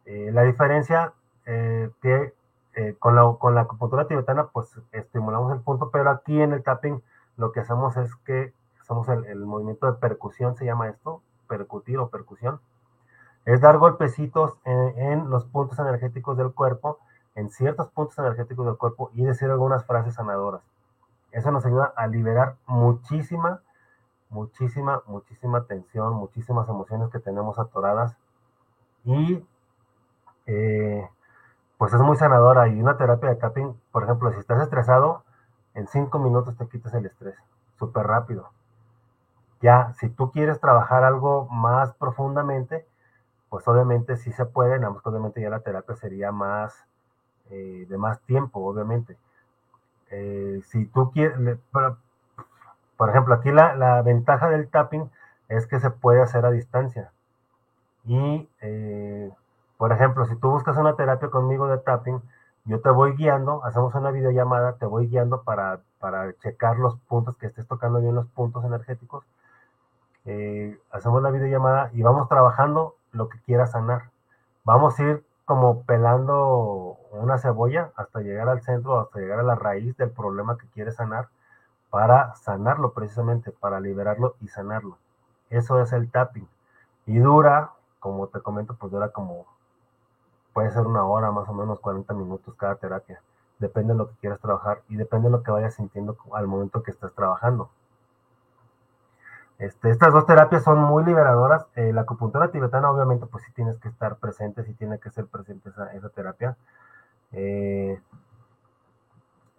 [0.05, 1.13] Eh, la diferencia
[1.45, 2.33] eh, que
[2.75, 6.63] eh, con, la, con la acupuntura tibetana, pues estimulamos el punto, pero aquí en el
[6.63, 7.01] tapping
[7.37, 12.09] lo que hacemos es que hacemos el, movimiento de percusión, se llama esto, percutir o
[12.09, 12.59] percusión,
[13.45, 16.99] es dar golpecitos en, en, los puntos energéticos del cuerpo,
[17.35, 20.72] en ciertos puntos energéticos del cuerpo y decir algunas frases sanadoras.
[21.33, 23.61] Eso nos ayuda a liberar muchísima,
[24.29, 28.15] muchísima, muchísima tensión, muchísimas emociones que tenemos atoradas.
[29.03, 29.43] Y
[30.45, 31.09] eh,
[31.77, 32.67] pues es muy sanadora.
[32.69, 35.23] Y una terapia de tapping, por ejemplo, si estás estresado,
[35.73, 37.35] en cinco minutos te quitas el estrés,
[37.77, 38.49] súper rápido.
[39.61, 42.85] Ya, si tú quieres trabajar algo más profundamente,
[43.49, 46.85] pues obviamente sí se puede, nada obviamente ya la terapia sería más,
[47.49, 49.17] eh, de más tiempo, obviamente.
[50.15, 51.35] Eh, si tú quieres,
[51.71, 55.09] por, ejemplo, aquí la, ventaja del tapping
[55.49, 57.11] es que se puede hacer a distancia.
[58.05, 59.31] Y, eh,
[59.77, 62.21] por ejemplo, si tú buscas una terapia conmigo de tapping,
[62.65, 67.35] yo te voy guiando, hacemos una videollamada, te voy guiando para, para checar los puntos,
[67.37, 69.25] que estés tocando bien los puntos energéticos.
[70.25, 74.11] Eh, hacemos la videollamada y vamos trabajando lo que quieras sanar.
[74.63, 79.55] Vamos a ir como pelando una cebolla hasta llegar al centro, hasta llegar a la
[79.55, 81.27] raíz del problema que quieres sanar,
[81.89, 84.97] para sanarlo precisamente, para liberarlo y sanarlo.
[85.49, 86.47] Eso es el tapping.
[87.05, 89.45] Y dura, como te comento, pues dura como
[90.53, 93.21] puede ser una hora, más o menos 40 minutos cada terapia.
[93.59, 96.83] Depende de lo que quieras trabajar y depende de lo que vayas sintiendo al momento
[96.83, 97.69] que estás trabajando.
[99.59, 101.67] Este, estas dos terapias son muy liberadoras.
[101.75, 105.25] Eh, la acupuntura tibetana, obviamente, pues sí tienes que estar presente, sí tiene que ser
[105.27, 106.57] presente esa, esa terapia.
[107.31, 107.99] Eh,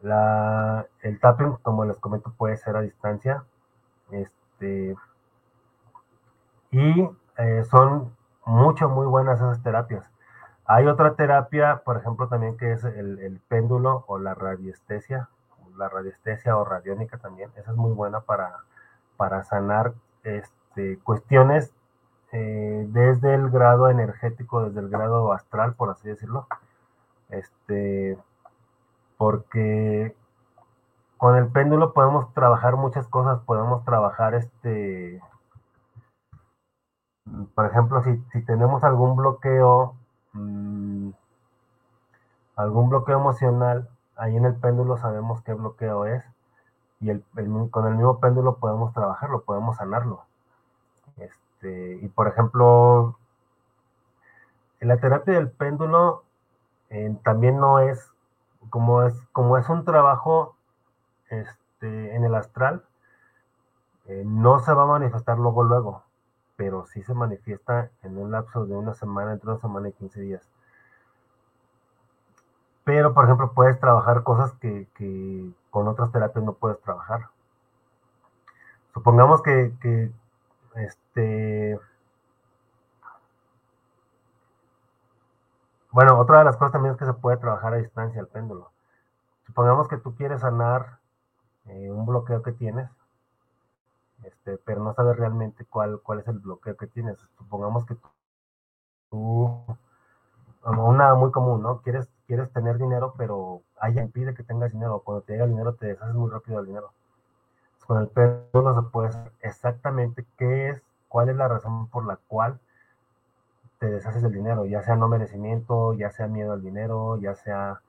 [0.02, 3.44] la, el tapping, como les comento, puede ser a distancia.
[4.10, 4.96] Este,
[6.70, 7.08] y
[7.38, 8.14] eh, son
[8.44, 10.10] mucho, muy buenas esas terapias.
[10.66, 15.28] Hay otra terapia, por ejemplo, también que es el, péndulo o la radiestesia,
[15.76, 17.50] la radiestesia o radiónica también.
[17.56, 18.60] Esa es muy buena para,
[19.16, 21.72] para sanar este, cuestiones
[22.32, 26.46] eh, desde el grado energético, desde el grado astral, por así decirlo.
[27.30, 28.18] Este,
[29.16, 30.14] porque
[31.16, 35.22] con el péndulo podemos trabajar muchas cosas, podemos trabajar este,
[37.54, 39.96] por ejemplo, si, si tenemos algún bloqueo
[40.34, 41.10] Mm,
[42.56, 46.24] algún bloqueo emocional, ahí en el péndulo sabemos qué bloqueo es
[47.04, 47.22] y el,
[47.70, 50.24] con el mismo péndulo podemos trabajarlo, podemos sanarlo.
[51.18, 53.16] Este, y por ejemplo,
[54.80, 56.24] la terapia del péndulo
[56.90, 58.10] eh, también no es
[58.70, 60.56] como es como es un trabajo
[61.28, 62.84] este, en el astral,
[64.06, 66.04] eh, no se va a manifestar luego luego
[66.56, 70.20] pero sí se manifiesta en un lapso de una semana, entre una semana y 15
[70.20, 70.42] días.
[72.84, 74.86] Pero, por ejemplo, puedes trabajar cosas que,
[75.70, 77.28] con otras terapias no puedes trabajar.
[78.92, 80.12] Supongamos que, que
[80.76, 81.78] este,
[85.94, 88.72] Bueno, otra de las cosas también es que se puede trabajar a distancia el péndulo.
[89.46, 90.98] Supongamos que tú quieres sanar
[91.66, 92.90] eh, un bloqueo que tienes,
[94.24, 97.16] este, pero no sabes realmente cuál, cuál es el bloqueo que tienes.
[97.38, 97.96] Supongamos que
[99.08, 99.64] tú,
[100.62, 101.80] como una muy común, ¿no?
[101.82, 105.00] Quieres, quieres tener dinero, pero alguien impide que tengas dinero.
[105.04, 106.92] Cuando te llega el dinero, te deshaces muy rápido del dinero.
[107.86, 108.10] Con el
[108.52, 112.58] no se puede saber exactamente qué es, cuál es la razón por la cual
[113.78, 117.80] te deshaces del dinero, ya sea no merecimiento, ya sea miedo al dinero, ya sea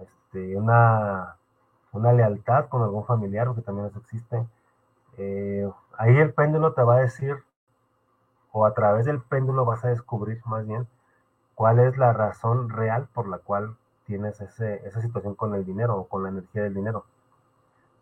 [0.00, 1.36] este, una,
[1.92, 4.44] una lealtad con algún familiar, porque también eso existe,
[5.18, 7.36] eh, ahí el péndulo te va a decir,
[8.50, 10.88] o a través del péndulo vas a descubrir más bien
[11.56, 16.06] cuál es la razón real por la cual tienes esa situación con el dinero o
[16.06, 17.04] con la energía del dinero.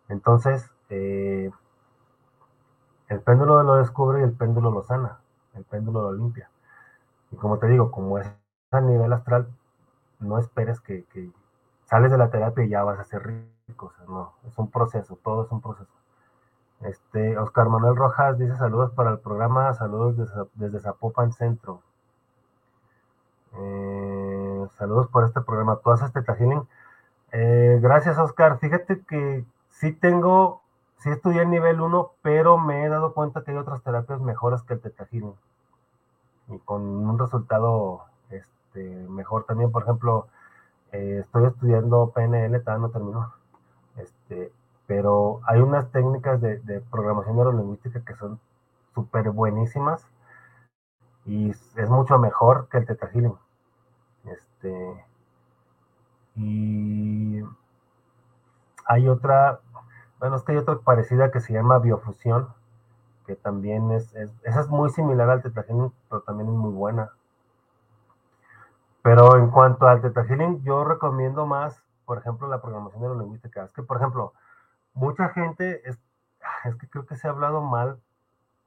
[0.07, 1.49] Entonces, eh,
[3.09, 5.17] el péndulo lo descubre y el péndulo lo sana,
[5.55, 6.49] el péndulo lo limpia.
[7.31, 8.31] Y como te digo, como es
[8.71, 9.47] a nivel astral,
[10.19, 11.31] no esperes que, que
[11.85, 13.23] sales de la terapia y ya vas a ser
[13.67, 13.93] rico.
[14.07, 15.91] no, es un proceso, todo es un proceso.
[16.81, 20.17] Este, Oscar Manuel Rojas dice saludos para el programa, saludos
[20.55, 21.81] desde, Zapopan Centro.
[23.57, 25.77] Eh, saludos por este programa.
[25.83, 26.67] ¿Tú haces Teta Healing?
[27.31, 28.59] Eh, gracias, Oscar.
[28.59, 30.61] Fíjate que sí tengo,
[30.97, 34.61] sí estudié el nivel 1, pero me he dado cuenta que hay otras terapias mejores
[34.63, 35.35] que el Teta Healing.
[36.49, 39.71] Y con un resultado este, mejor también.
[39.71, 40.27] Por ejemplo,
[40.91, 43.33] eh, estoy estudiando PNL, todavía no termino.
[43.97, 44.51] Este,
[44.87, 48.39] pero hay unas técnicas de, programación neurolingüística que son
[48.93, 50.05] súper buenísimas
[51.25, 53.35] y es mucho mejor que el Teta Healing.
[54.65, 55.05] Este,
[56.35, 57.41] y
[58.85, 59.59] hay otra,
[60.19, 62.49] bueno, es que hay otra parecida que se llama biofusión,
[63.25, 67.11] que también es, esa es muy similar al Teta Healing, pero también es muy buena.
[69.01, 73.63] Pero en cuanto al Teta Healing, yo recomiendo más, por ejemplo, la programación neurolingüística.
[73.63, 74.33] Es que, por ejemplo,
[74.93, 75.99] mucha gente, es,
[76.65, 77.99] es que creo que se ha hablado mal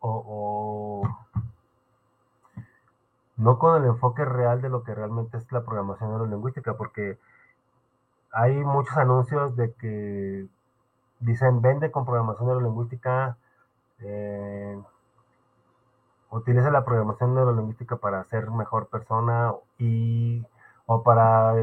[0.00, 1.07] o,
[3.38, 7.18] no con el enfoque real de lo que realmente es la programación neurolingüística, porque
[8.32, 10.46] hay muchos anuncios de que
[11.20, 13.36] dicen vende con programación neurolingüística,
[14.00, 14.80] eh,
[16.30, 20.44] utiliza la programación neurolingüística para ser mejor persona y
[20.86, 21.54] o para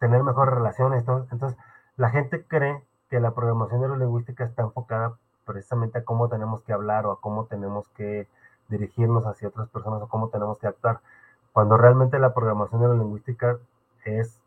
[0.00, 1.04] tener mejores relaciones.
[1.06, 1.56] entonces
[1.96, 5.14] la gente cree que la programación neurolingüística está enfocada
[5.46, 8.26] precisamente a cómo tenemos que hablar o a cómo tenemos que
[8.68, 11.00] dirigirnos hacia otras personas o cómo tenemos que actuar,
[11.52, 13.58] cuando realmente la programación neurolingüística
[14.04, 14.40] es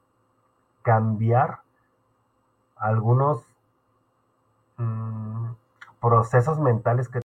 [0.82, 1.60] cambiar
[2.76, 3.44] algunos
[4.78, 5.52] mm,
[6.02, 7.22] procesos mentales que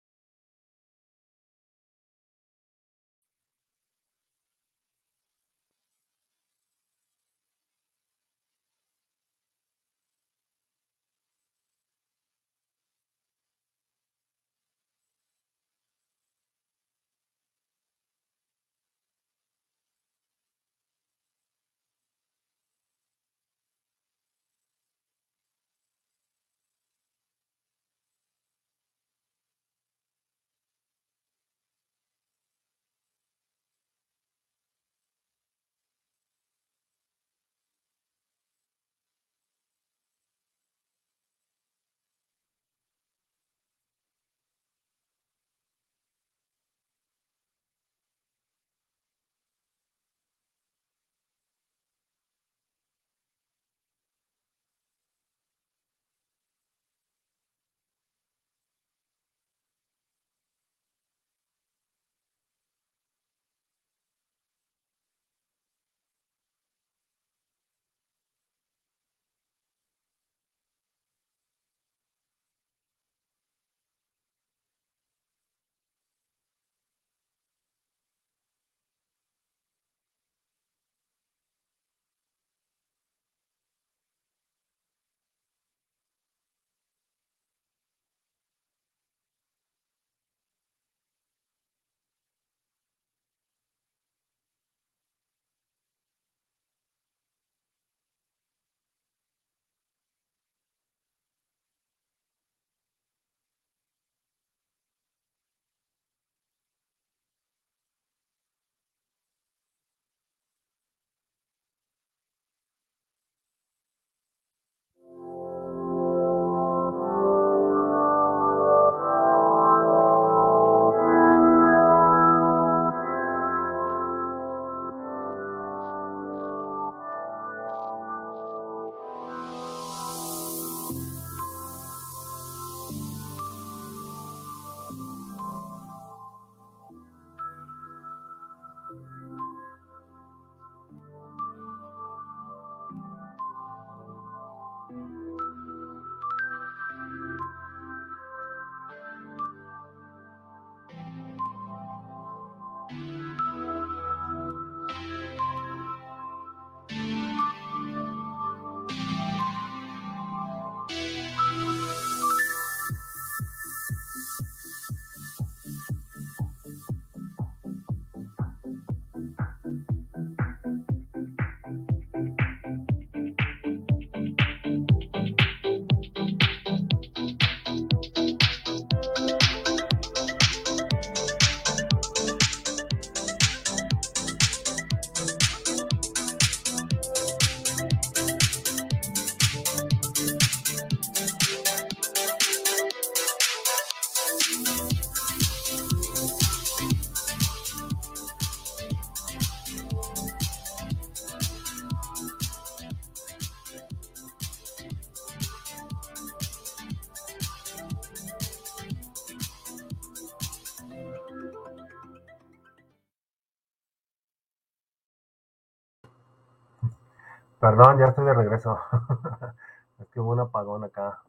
[217.69, 218.78] Perdón, ya estoy de regreso.
[219.99, 221.20] es que hubo un apagón acá.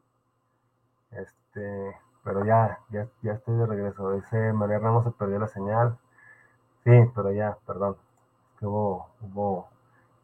[1.10, 1.94] Este,
[2.24, 4.12] pero ya, ya, ya estoy de regreso.
[4.12, 5.98] Dice María Ramos se perdió la señal.
[6.82, 7.98] Sí, pero ya, perdón.
[8.54, 9.68] Es que hubo, hubo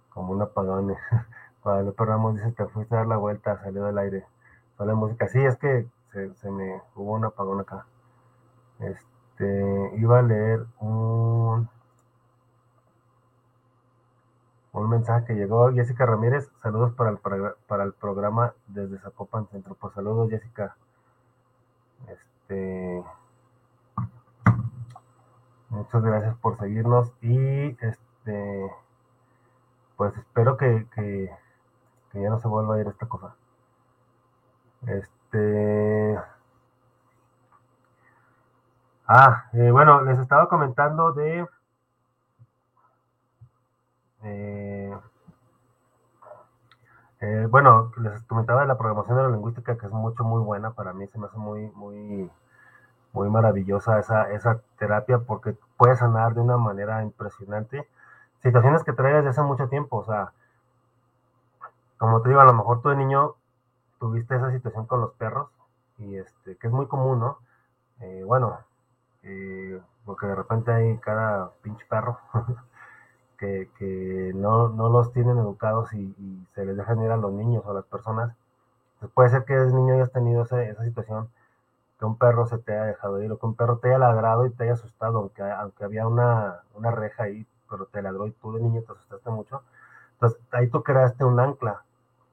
[0.09, 0.97] como un apagón.
[1.63, 4.25] Guadalupe Ramos dice, te fuiste a dar la vuelta, salió del aire.
[4.79, 5.29] Sale música.
[5.29, 7.85] Sí, es que se, se me hubo un apagón acá.
[8.79, 11.69] Este, iba a leer un
[14.81, 17.19] un mensaje que llegó Jessica Ramírez, saludos para el,
[17.67, 19.75] para el programa desde Zapopan Centro.
[19.75, 20.77] Pues saludos Jessica.
[22.09, 23.03] Este,
[25.71, 28.71] muchas gracias por seguirnos y este,
[29.97, 31.31] pues espero que, que,
[32.13, 33.35] ya no se vuelva a ir esta cosa.
[34.87, 36.19] Este,
[39.07, 41.47] ah, eh, bueno, les estaba comentando de
[44.27, 44.93] eh,
[47.21, 50.73] eh, bueno, les comentaba de la programación de la lingüística que es mucho, muy buena.
[50.73, 52.31] Para mí se me hace muy, muy,
[53.13, 57.89] muy maravillosa esa, esa terapia porque puede sanar de una manera impresionante
[58.43, 59.99] situaciones que traes desde hace mucho tiempo.
[59.99, 60.33] O sea,
[61.99, 63.35] como te digo, a lo mejor tú de niño
[63.99, 65.49] tuviste esa situación con los perros
[65.99, 67.39] y este, que es muy común, ¿no?
[68.01, 68.59] Eh, bueno,
[69.23, 72.19] eh, porque de repente hay cada pinche perro
[73.37, 76.15] que, que no, no, los tienen educados y,
[76.55, 78.35] se les dejan ir a los niños o a las personas.
[79.01, 81.29] Pues puede ser que desde niño hayas tenido esa, esa, situación,
[81.99, 84.47] que un perro se te haya dejado ir o que un perro te haya ladrado
[84.47, 88.33] y te haya asustado, aunque, aunque había una, una reja ahí, pero te ladró y
[88.33, 89.63] tú de niño te asustaste mucho.
[90.15, 91.83] Entonces ahí tú creaste un ancla.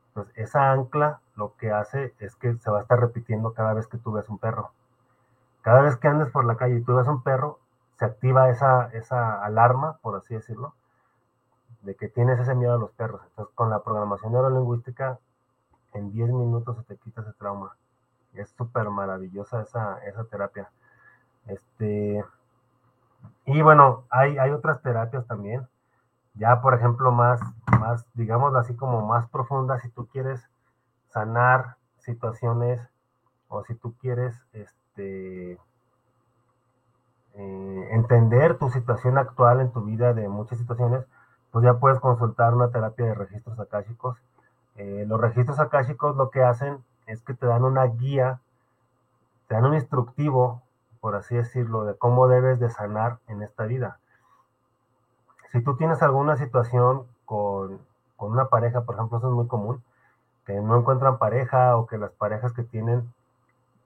[0.10, 3.88] Entonces esa ancla lo que hace es que se va a estar repitiendo cada vez
[3.88, 4.72] que tú ves un perro.
[5.62, 7.60] Cada vez que andes por la calle y tú ves un perro,
[7.98, 10.74] se activa esa, esa alarma, por así decirlo,
[11.84, 13.22] de que tienes ese miedo a los perros.
[13.30, 15.20] Entonces, con la programación neurolingüística,
[15.94, 17.76] en 10 minutos se te quita ese trauma.
[18.34, 20.72] Es súper maravillosa esa, esa terapia.
[21.46, 22.24] Este,
[23.46, 25.68] y bueno, hay, hay otras terapias también.
[26.36, 27.42] Ya, por ejemplo, más,
[27.80, 30.42] más, digamos así como más profundas, si tú quieres
[31.10, 32.82] sanar situaciones
[33.50, 35.60] o si tú quieres este,
[37.36, 41.06] eh, entender tu situación actual en tu vida de muchas situaciones,
[41.54, 44.18] pues ya puedes consultar una terapia de registros akáshicos.
[44.76, 48.40] Eh, los registros akáshicos lo que hacen es que te dan una guía,
[49.48, 50.64] te dan un instructivo,
[51.00, 54.00] por así decirlo, de cómo debes de sanar en esta vida.
[55.52, 57.80] Si tú tienes alguna situación con,
[58.18, 59.84] con una pareja, por ejemplo, eso es muy común,
[60.48, 63.14] que no encuentran pareja o que las parejas que tienen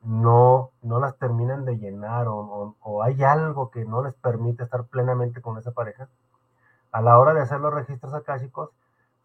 [0.04, 4.64] no, no las terminan de llenar o, o, o, hay algo que no les permite
[4.64, 6.08] estar plenamente con esa pareja,
[6.92, 8.72] a la hora de hacer los registros akáshicos,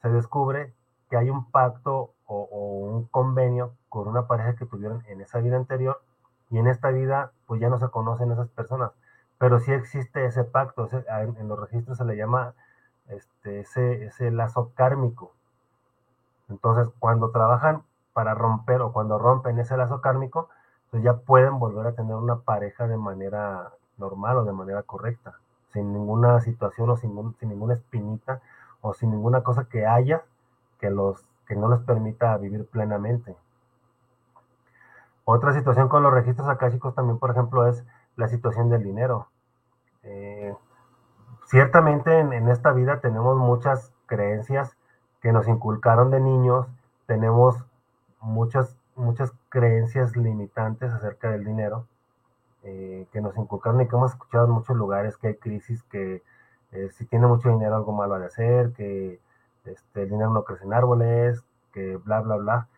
[0.01, 0.75] se descubre
[1.09, 5.57] que hay un pacto o, un convenio con una pareja que tuvieron en esa vida
[5.57, 6.03] anterior
[6.51, 8.93] y en esta vida pues ya no se conocen esas personas,
[9.39, 12.55] pero sí existe ese pacto, en, los registros se le llama
[13.09, 15.33] este, ese, ese lazo kármico.
[16.49, 17.83] Entonces, cuando trabajan
[18.13, 20.49] para romper o cuando rompen ese lazo kármico,
[20.91, 25.39] pues ya pueden volver a tener una pareja de manera normal o de manera correcta
[25.73, 28.41] sin ninguna situación o sin, ninguna espinita
[28.81, 30.23] o sin ninguna cosa que haya
[30.79, 33.37] que, los, que no les permita vivir plenamente.
[35.25, 37.85] Otra situación con los registros akáshicos también, por ejemplo, es
[38.17, 39.29] la situación del dinero.
[40.03, 40.55] Eh,
[41.47, 44.77] ciertamente en, en, esta vida tenemos muchas creencias
[45.21, 46.67] que nos inculcaron de niños,
[47.07, 47.65] tenemos
[48.21, 51.87] muchas, muchas creencias limitantes acerca del dinero
[52.65, 56.23] eh, que nos inculcaron y que hemos escuchado en muchos lugares que hay crisis, que
[56.73, 59.21] eh, si tiene mucho dinero algo malo de hacer, que
[59.65, 62.69] este, el dinero no crece en árboles, que bla, bla, bla.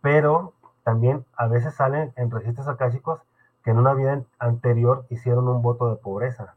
[0.00, 3.20] Pero también a veces salen en registros akáshicos
[3.62, 6.54] que en una vida anterior hicieron un voto de pobreza.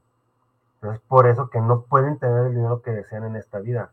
[0.76, 3.92] Entonces, por eso que no pueden tener el dinero que desean en esta vida.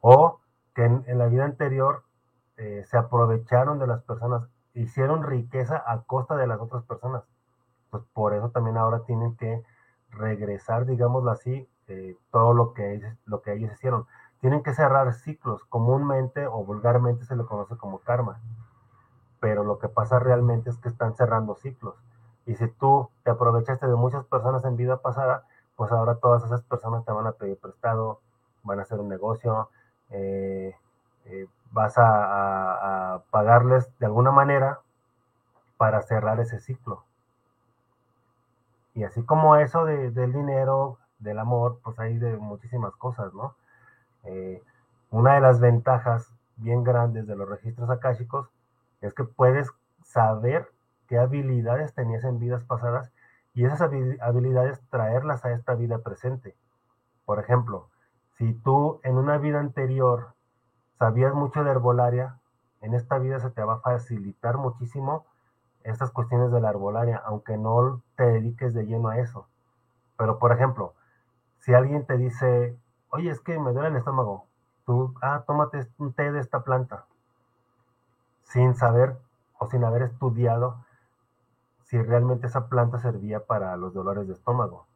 [0.00, 0.40] O
[0.74, 2.02] que en, en la vida anterior
[2.56, 4.42] eh, se aprovecharon de las personas,
[4.74, 7.24] hicieron riqueza a costa de las otras personas
[7.90, 9.62] pues por eso también ahora tienen que
[10.10, 14.06] regresar, digámoslo así, eh, todo lo que, lo que ellos hicieron.
[14.40, 18.40] Tienen que cerrar ciclos, comúnmente o vulgarmente se le conoce como karma,
[19.40, 21.94] pero lo que pasa realmente es que están cerrando ciclos.
[22.46, 25.44] Y si tú te aprovechaste de muchas personas en vida pasada,
[25.76, 28.20] pues ahora todas esas personas te van a pedir prestado,
[28.62, 29.70] van a hacer un negocio,
[30.10, 30.74] eh,
[31.26, 34.80] eh, vas a, pagarles de alguna manera
[35.76, 37.04] para cerrar ese ciclo.
[38.98, 43.54] Y así como eso de, del dinero, del amor, pues hay de muchísimas cosas, ¿no?
[44.24, 44.60] Eh,
[45.10, 48.50] una de las ventajas bien grandes de los registros akáshicos
[49.00, 49.70] es que puedes
[50.02, 50.68] saber
[51.06, 53.12] qué habilidades tenías en vidas pasadas
[53.54, 56.56] y esas habilidades traerlas a esta vida presente.
[57.24, 57.90] Por ejemplo,
[58.36, 60.34] si tú en una vida anterior
[60.98, 62.40] sabías mucho de herbolaria,
[62.80, 65.24] en esta vida se te va a facilitar muchísimo
[65.90, 69.46] estas cuestiones de la arbolaria, aunque no te dediques de lleno a eso.
[70.16, 70.94] Pero, por ejemplo,
[71.60, 72.76] si alguien te dice,
[73.10, 74.46] oye, es que me duele el estómago,
[74.84, 77.04] tú, ah, tómate un té de esta planta,
[78.44, 79.16] sin saber
[79.58, 80.84] o sin haber estudiado
[81.84, 84.86] si realmente esa planta servía para los dolores de estómago.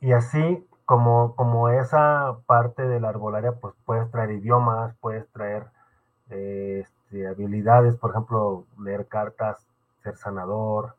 [0.00, 5.66] Y así como, como esa parte de la arbolaria, pues puedes traer idiomas, puedes traer
[6.28, 9.66] eh, este, habilidades, por ejemplo, leer cartas,
[10.02, 10.94] ser sanador,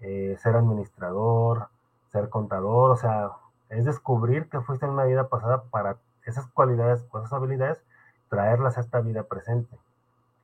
[0.00, 1.68] eh, ser administrador,
[2.12, 3.30] ser contador, o sea,
[3.68, 7.82] es descubrir que fuiste en una vida pasada para esas cualidades esas habilidades,
[8.28, 9.76] traerlas a esta vida presente.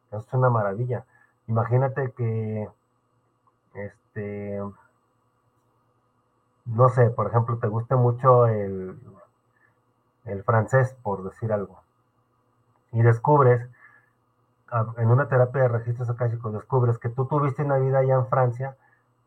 [0.08, 1.04] Eso es una maravilla.
[1.48, 2.68] Imagínate que,
[3.74, 4.60] este,
[6.64, 8.98] no sé, por ejemplo, te guste mucho el,
[10.24, 11.80] el francés, por decir algo
[12.92, 13.68] y descubres,
[14.72, 18.76] en una terapia de registros akáshicos, descubres que tú tuviste una vida allá en Francia,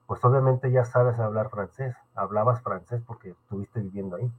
[0.07, 4.31] pues obviamente ya sabes hablar francés, hablabas francés porque estuviste viviendo ahí.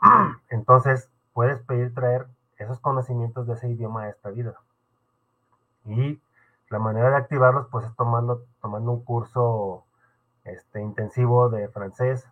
[0.48, 2.26] Entonces, puedes pedir traer
[2.56, 4.54] esos conocimientos de ese idioma a esta vida.
[5.84, 6.20] Y
[6.70, 9.84] la manera de activarlos, pues es tomando, tomando un curso
[10.44, 12.26] este, intensivo de francés,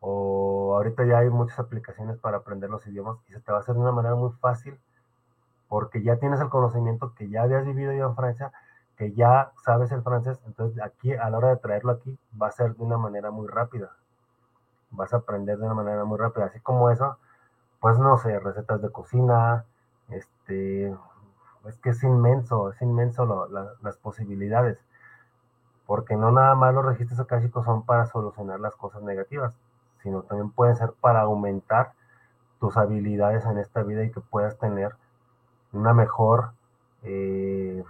[0.00, 3.60] o ahorita ya hay muchas aplicaciones para aprender los idiomas y se te va a
[3.60, 4.78] hacer de una manera muy fácil
[5.68, 8.52] porque ya tienes el conocimiento que ya habías vivido yo en Francia,
[8.96, 12.52] que ya sabes el francés, entonces aquí a la hora de traerlo aquí va a
[12.52, 13.92] ser de una manera muy rápida.
[14.90, 17.18] Vas a aprender de una manera muy rápida, así como eso,
[17.80, 19.64] pues no sé, recetas de cocina,
[20.08, 20.88] este,
[21.66, 23.48] es que es inmenso, es inmenso
[23.82, 24.78] las posibilidades,
[25.86, 29.54] porque no nada más los registros akáshicos son para solucionar las cosas negativas,
[30.02, 31.92] sino también pueden ser para aumentar
[32.60, 34.96] tus habilidades en esta vida y que puedas tener
[35.72, 36.52] una mejor,
[37.02, 37.84] eh,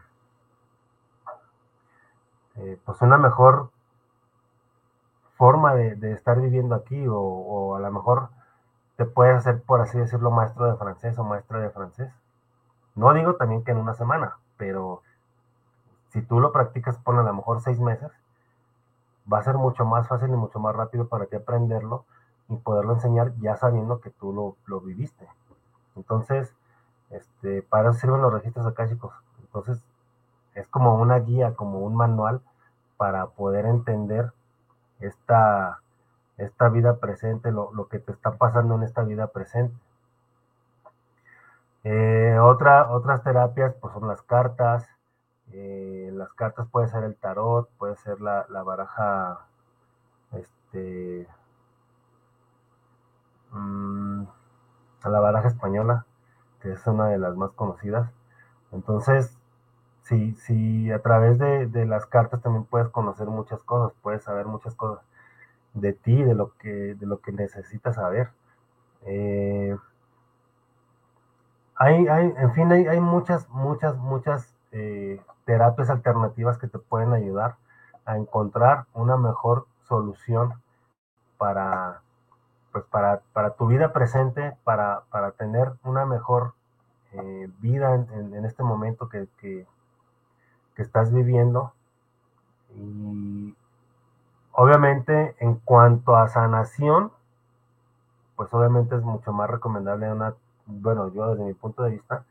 [2.56, 3.70] eh, pues una mejor
[5.36, 8.30] forma de, estar viviendo aquí o, a lo mejor
[8.96, 12.12] te puedes hacer, por así decirlo, maestro de francés o maestra de francés.
[12.94, 15.02] No digo también que en una semana, pero
[16.08, 18.10] si tú lo practicas por a lo mejor seis meses,
[19.30, 22.06] va a ser mucho más fácil y mucho más rápido para ti aprenderlo
[22.48, 25.28] y poderlo enseñar ya sabiendo que tú lo, lo viviste.
[25.96, 26.54] Entonces,
[27.10, 29.12] este, para eso sirven los registros akáshicos.
[29.40, 29.82] Entonces,
[30.54, 32.40] es como una guía, como un manual
[32.96, 34.32] para poder entender
[35.00, 35.80] esta,
[36.38, 39.76] esta vida presente, lo, lo que te está pasando en esta vida presente.
[41.88, 44.88] Eh, otra, otras terapias pues son las cartas,
[45.52, 49.46] eh, las cartas puede ser el tarot, puede ser la, baraja,
[50.32, 51.28] este,
[53.52, 54.24] mm,
[55.04, 56.05] la baraja española,
[56.72, 58.10] es una de las más conocidas.
[58.72, 59.36] Entonces,
[60.02, 64.74] si, si a través de, las cartas también puedes conocer muchas cosas, puedes saber muchas
[64.74, 65.04] cosas
[65.74, 68.30] de ti, de lo que, de lo que necesitas saber.
[69.02, 69.76] Eh,
[71.74, 77.12] hay, hay, en fin, hay, hay muchas, muchas, muchas eh, terapias alternativas que te pueden
[77.12, 77.56] ayudar
[78.04, 80.54] a encontrar una mejor solución
[81.38, 82.02] para,
[82.72, 86.54] pues para, para tu vida presente, para, para tener una mejor
[87.22, 89.66] eh, vida en, este momento que, que,
[90.74, 91.72] que, estás viviendo.
[92.74, 93.54] Y
[94.52, 97.12] obviamente en cuanto a sanación,
[98.36, 100.34] pues obviamente es mucho más recomendable una,
[100.66, 102.24] bueno, yo desde mi punto de vista,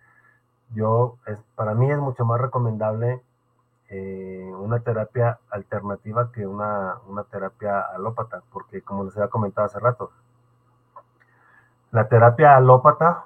[0.74, 3.22] yo, es, para mí es mucho más recomendable
[3.90, 9.80] eh, una terapia alternativa que una, una terapia alópata, porque como les había comentado hace
[9.80, 10.12] rato,
[11.91, 13.26] la terapia alópata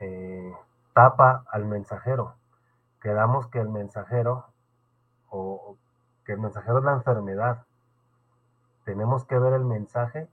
[0.00, 0.54] eh,
[0.98, 2.34] tapa al mensajero.
[3.00, 4.46] Quedamos que el mensajero,
[5.28, 5.76] o
[6.24, 7.66] que el mensajero es la enfermedad.
[8.84, 10.28] Tenemos que ver el mensaje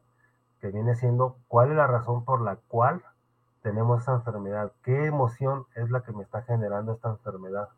[0.59, 3.03] que viene siendo cuál es la razón por la cual
[3.61, 7.69] tenemos esa enfermedad, qué emoción es la que me está generando esta enfermedad.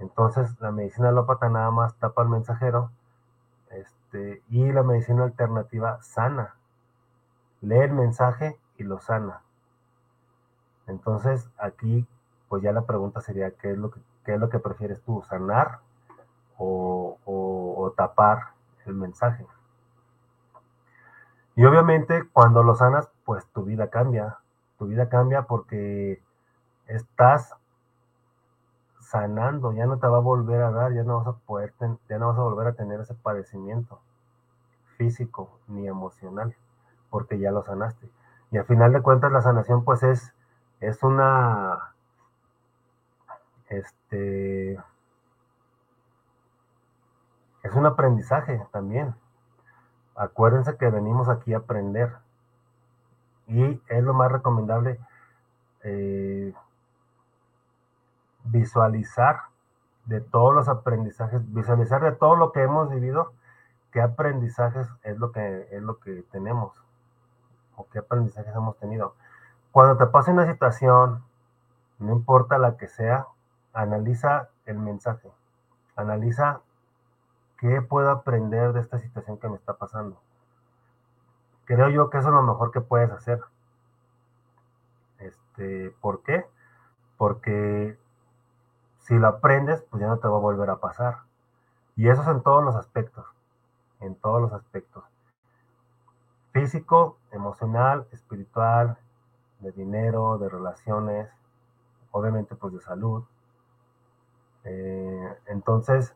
[0.00, 2.90] Entonces, la medicina alópata nada más tapa al mensajero
[3.70, 6.56] este, y la medicina alternativa sana.
[7.60, 9.42] Lee el mensaje y lo sana.
[10.90, 12.06] Entonces, aquí,
[12.48, 15.22] pues ya la pregunta sería, ¿qué es lo que, qué es lo que prefieres tú,
[15.22, 15.78] sanar
[16.58, 18.52] o, tapar
[18.86, 19.46] el mensaje?
[21.56, 24.38] Y obviamente, cuando lo sanas, pues tu vida cambia,
[24.78, 26.22] tu vida cambia porque
[26.86, 27.54] estás
[29.00, 31.74] sanando, ya no te va a volver a dar, ya no vas a poder,
[32.08, 34.00] ya no vas a volver a tener ese padecimiento
[34.96, 36.54] físico ni emocional,
[37.10, 38.08] porque ya lo sanaste.
[38.50, 40.32] Y al final de cuentas la sanación pues es,
[40.80, 41.94] es una,
[43.68, 44.72] este,
[47.62, 49.14] es un aprendizaje también.
[50.16, 52.14] Acuérdense que venimos aquí a aprender
[53.46, 54.98] y es lo más recomendable
[55.82, 56.54] eh,
[58.44, 59.40] visualizar
[60.06, 63.32] de todos los aprendizajes, visualizar de todo lo que hemos vivido,
[63.92, 66.72] qué aprendizajes es lo que, es lo que tenemos
[67.76, 69.14] o qué aprendizajes hemos tenido.
[69.72, 71.24] Cuando te pase una situación,
[71.98, 73.26] no importa la que sea,
[73.72, 75.30] analiza el mensaje,
[75.96, 76.60] analiza
[77.58, 80.20] qué puedo aprender de esta situación que me está pasando
[81.76, 83.40] creo yo que eso es lo mejor que puedes hacer.
[85.20, 86.44] Este, ¿Por qué?
[87.16, 87.96] Porque
[88.98, 91.18] si lo aprendes, pues ya no te va a volver a pasar.
[91.94, 93.24] Y eso es en todos los aspectos,
[94.00, 95.04] en todos los aspectos.
[96.50, 98.98] Físico, emocional, espiritual,
[99.60, 101.28] de dinero, de relaciones,
[102.10, 103.24] obviamente pues de salud.
[104.64, 106.14] Eh, entonces,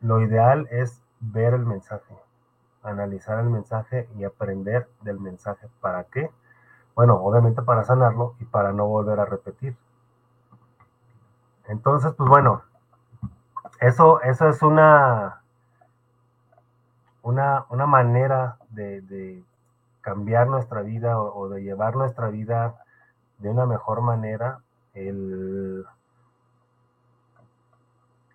[0.00, 2.14] lo ideal es ver el mensaje,
[2.82, 5.68] analizar el mensaje y aprender del mensaje.
[5.80, 6.30] ¿Para qué?
[6.94, 9.76] Bueno, obviamente para sanarlo y para no volver a repetir.
[11.66, 12.62] Entonces, pues bueno,
[13.80, 15.42] eso, eso es una,
[17.22, 19.42] una, una manera de,
[20.04, 22.76] cambiar nuestra vida o, de llevar nuestra vida
[23.38, 24.60] de una mejor manera.
[24.92, 25.86] El,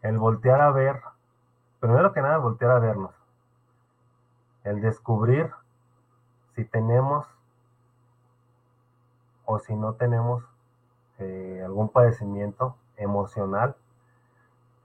[0.01, 0.99] el voltear a ver,
[1.79, 3.13] primero que nada, voltear a vernos.
[4.63, 5.51] El descubrir
[6.55, 7.27] si tenemos
[9.45, 10.43] o si no tenemos
[11.19, 13.75] eh, algún padecimiento emocional.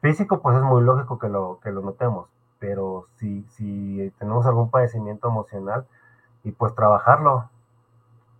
[0.03, 2.29] Físico, pues es muy lógico que lo, que lo notemos,
[2.59, 5.87] pero si, si tenemos algún padecimiento emocional,
[6.45, 7.51] y pues trabajarlo,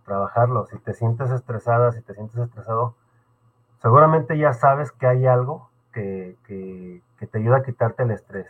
[0.05, 0.67] trabajarlo.
[0.67, 2.95] Si te sientes estresada, si te sientes estresado,
[3.81, 8.47] seguramente ya sabes que hay algo que, que, te ayuda a quitarte el estrés.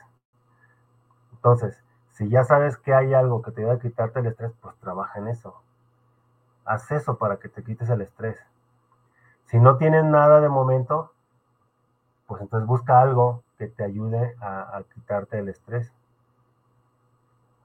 [1.32, 4.76] Entonces, si ya sabes que hay algo que te ayuda a quitarte el estrés, pues
[4.78, 5.56] trabaja en eso.
[6.66, 8.38] Haz eso para que te quites el estrés.
[9.46, 11.14] Si no tienes nada de momento,
[12.28, 15.94] pues entonces busca algo que te ayude a, quitarte el estrés.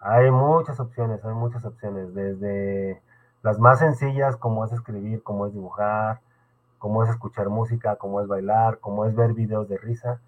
[0.01, 3.03] Hay muchas opciones, hay muchas opciones, desde
[3.43, 6.21] las más sencillas como es escribir, como es dibujar,
[6.79, 10.21] como es escuchar música, como es bailar, como es ver videos de risa,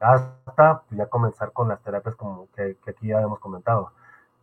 [0.00, 3.92] hasta ya comenzar con las terapias como que, que aquí ya hemos comentado.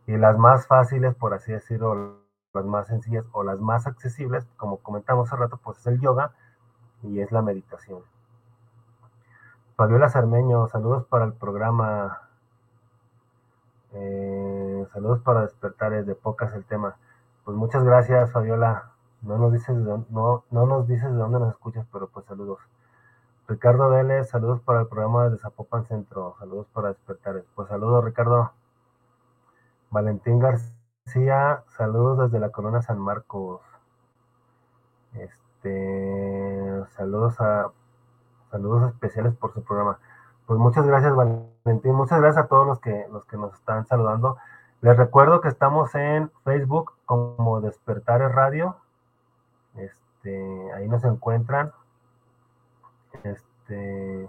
[0.06, 2.20] Y las más fáciles, por así decirlo,
[2.54, 6.32] las más sencillas o las más accesibles, como comentamos hace rato, pues es el yoga
[7.02, 8.02] y es la meditación.
[9.76, 12.25] Fabiola Sarmeño, saludos para el programa.
[13.98, 16.96] Eh, saludos para despertar de pocas el tema.
[17.44, 18.92] Pues muchas gracias, Fabiola.
[19.22, 22.26] No nos dices de dónde, no, no nos dices de dónde nos escuchas, pero pues
[22.26, 22.58] saludos.
[23.48, 26.34] Ricardo Vélez, saludos para el programa de Zapopan Centro.
[26.38, 27.42] Saludos para despertar.
[27.54, 28.52] Pues saludos, Ricardo.
[29.90, 33.62] Valentín García, saludos desde la Corona San Marcos.
[35.14, 37.70] Este, saludos a
[38.50, 39.98] saludos especiales por su programa.
[40.46, 41.94] Pues muchas gracias, Valentín.
[41.94, 44.36] Muchas gracias a todos los que, los que nos están saludando.
[44.80, 48.76] Les recuerdo que estamos en Facebook como Despertares Radio.
[49.74, 51.72] Este, ahí nos encuentran.
[53.24, 54.28] Este.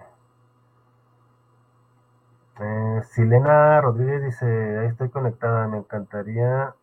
[2.60, 6.73] Eh, Silena Rodríguez dice, ahí estoy conectada, me encantaría.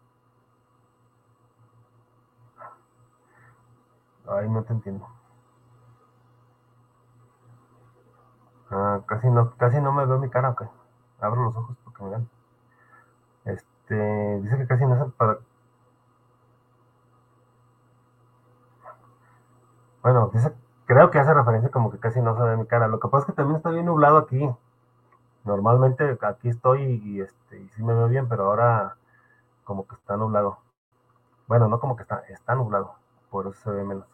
[4.26, 5.08] Ay, no te entiendo.
[8.76, 10.64] Ah, casi no, casi no me veo mi cara, ok.
[11.20, 12.28] Abro los ojos porque me vean.
[13.44, 15.38] Este, dice que casi no se para.
[20.02, 20.52] Bueno, dice,
[20.86, 22.88] creo que hace referencia como que casi no se ve mi cara.
[22.88, 24.50] Lo que pasa es que también está bien nublado aquí.
[25.44, 28.96] Normalmente aquí estoy y, este, y sí me veo bien, pero ahora
[29.62, 30.58] como que está nublado.
[31.46, 32.94] Bueno, no como que está, está nublado,
[33.30, 34.06] por eso se ve menos.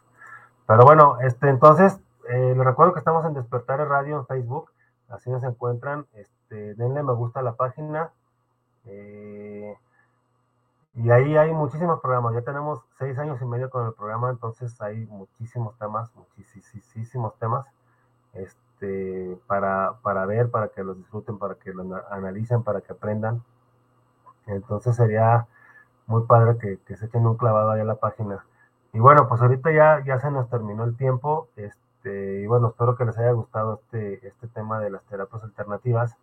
[0.66, 4.70] Pero bueno, este, entonces eh, les recuerdo que estamos en Despertar Radio en Facebook,
[5.08, 6.06] así nos encuentran.
[6.14, 8.10] Este, denle me gusta a la página.
[8.86, 9.76] Eh,
[10.94, 12.34] y ahí hay muchísimos programas.
[12.34, 17.66] Ya tenemos seis años y medio con el programa, entonces hay muchísimos temas, muchísimos temas
[18.32, 23.42] este, para, para ver, para que los disfruten, para que los analicen, para que aprendan.
[24.46, 25.46] Entonces sería
[26.06, 28.44] muy padre que, se echen un clavado ahí a la página.
[28.92, 31.48] Y bueno, pues ahorita ya, ya se nos terminó el tiempo.
[31.56, 35.44] Este, este, y bueno, espero que les haya gustado este, este tema de las terapias
[35.44, 36.16] alternativas.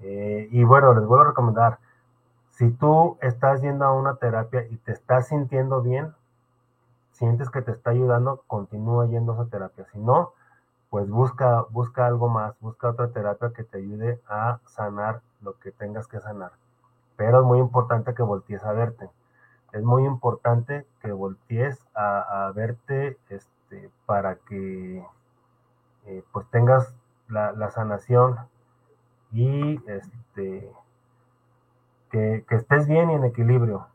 [0.00, 1.78] Eh, y bueno, les vuelvo a recomendar,
[2.50, 6.14] si tú estás yendo a una terapia y te estás sintiendo bien,
[7.10, 9.84] sientes que te está ayudando, continúa yendo a esa terapia.
[9.92, 10.32] Si no,
[10.88, 15.72] pues busca, busca algo más, busca otra terapia que te ayude a sanar lo que
[15.72, 16.52] tengas que sanar.
[17.16, 19.10] Pero es muy importante que voltees a verte.
[19.72, 25.04] Es muy importante que voltees a, verte este, este, para que
[26.06, 26.94] eh, pues tengas
[27.28, 28.36] la, sanación
[29.32, 30.70] y este,
[32.10, 33.86] que, estés bien y en equilibrio.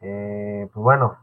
[0.00, 1.16] Eh, pues bueno.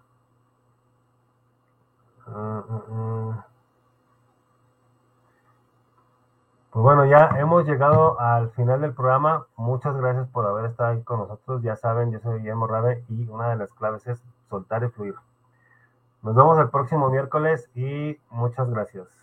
[6.72, 9.46] Pues bueno, ya hemos llegado al final del programa.
[9.56, 11.62] Muchas gracias por haber estado ahí con nosotros.
[11.64, 15.16] Ya saben, yo soy Guillermo Rabe y una de las claves es soltar y fluir.
[16.22, 19.19] Nos vemos el próximo miércoles y muchas gracias.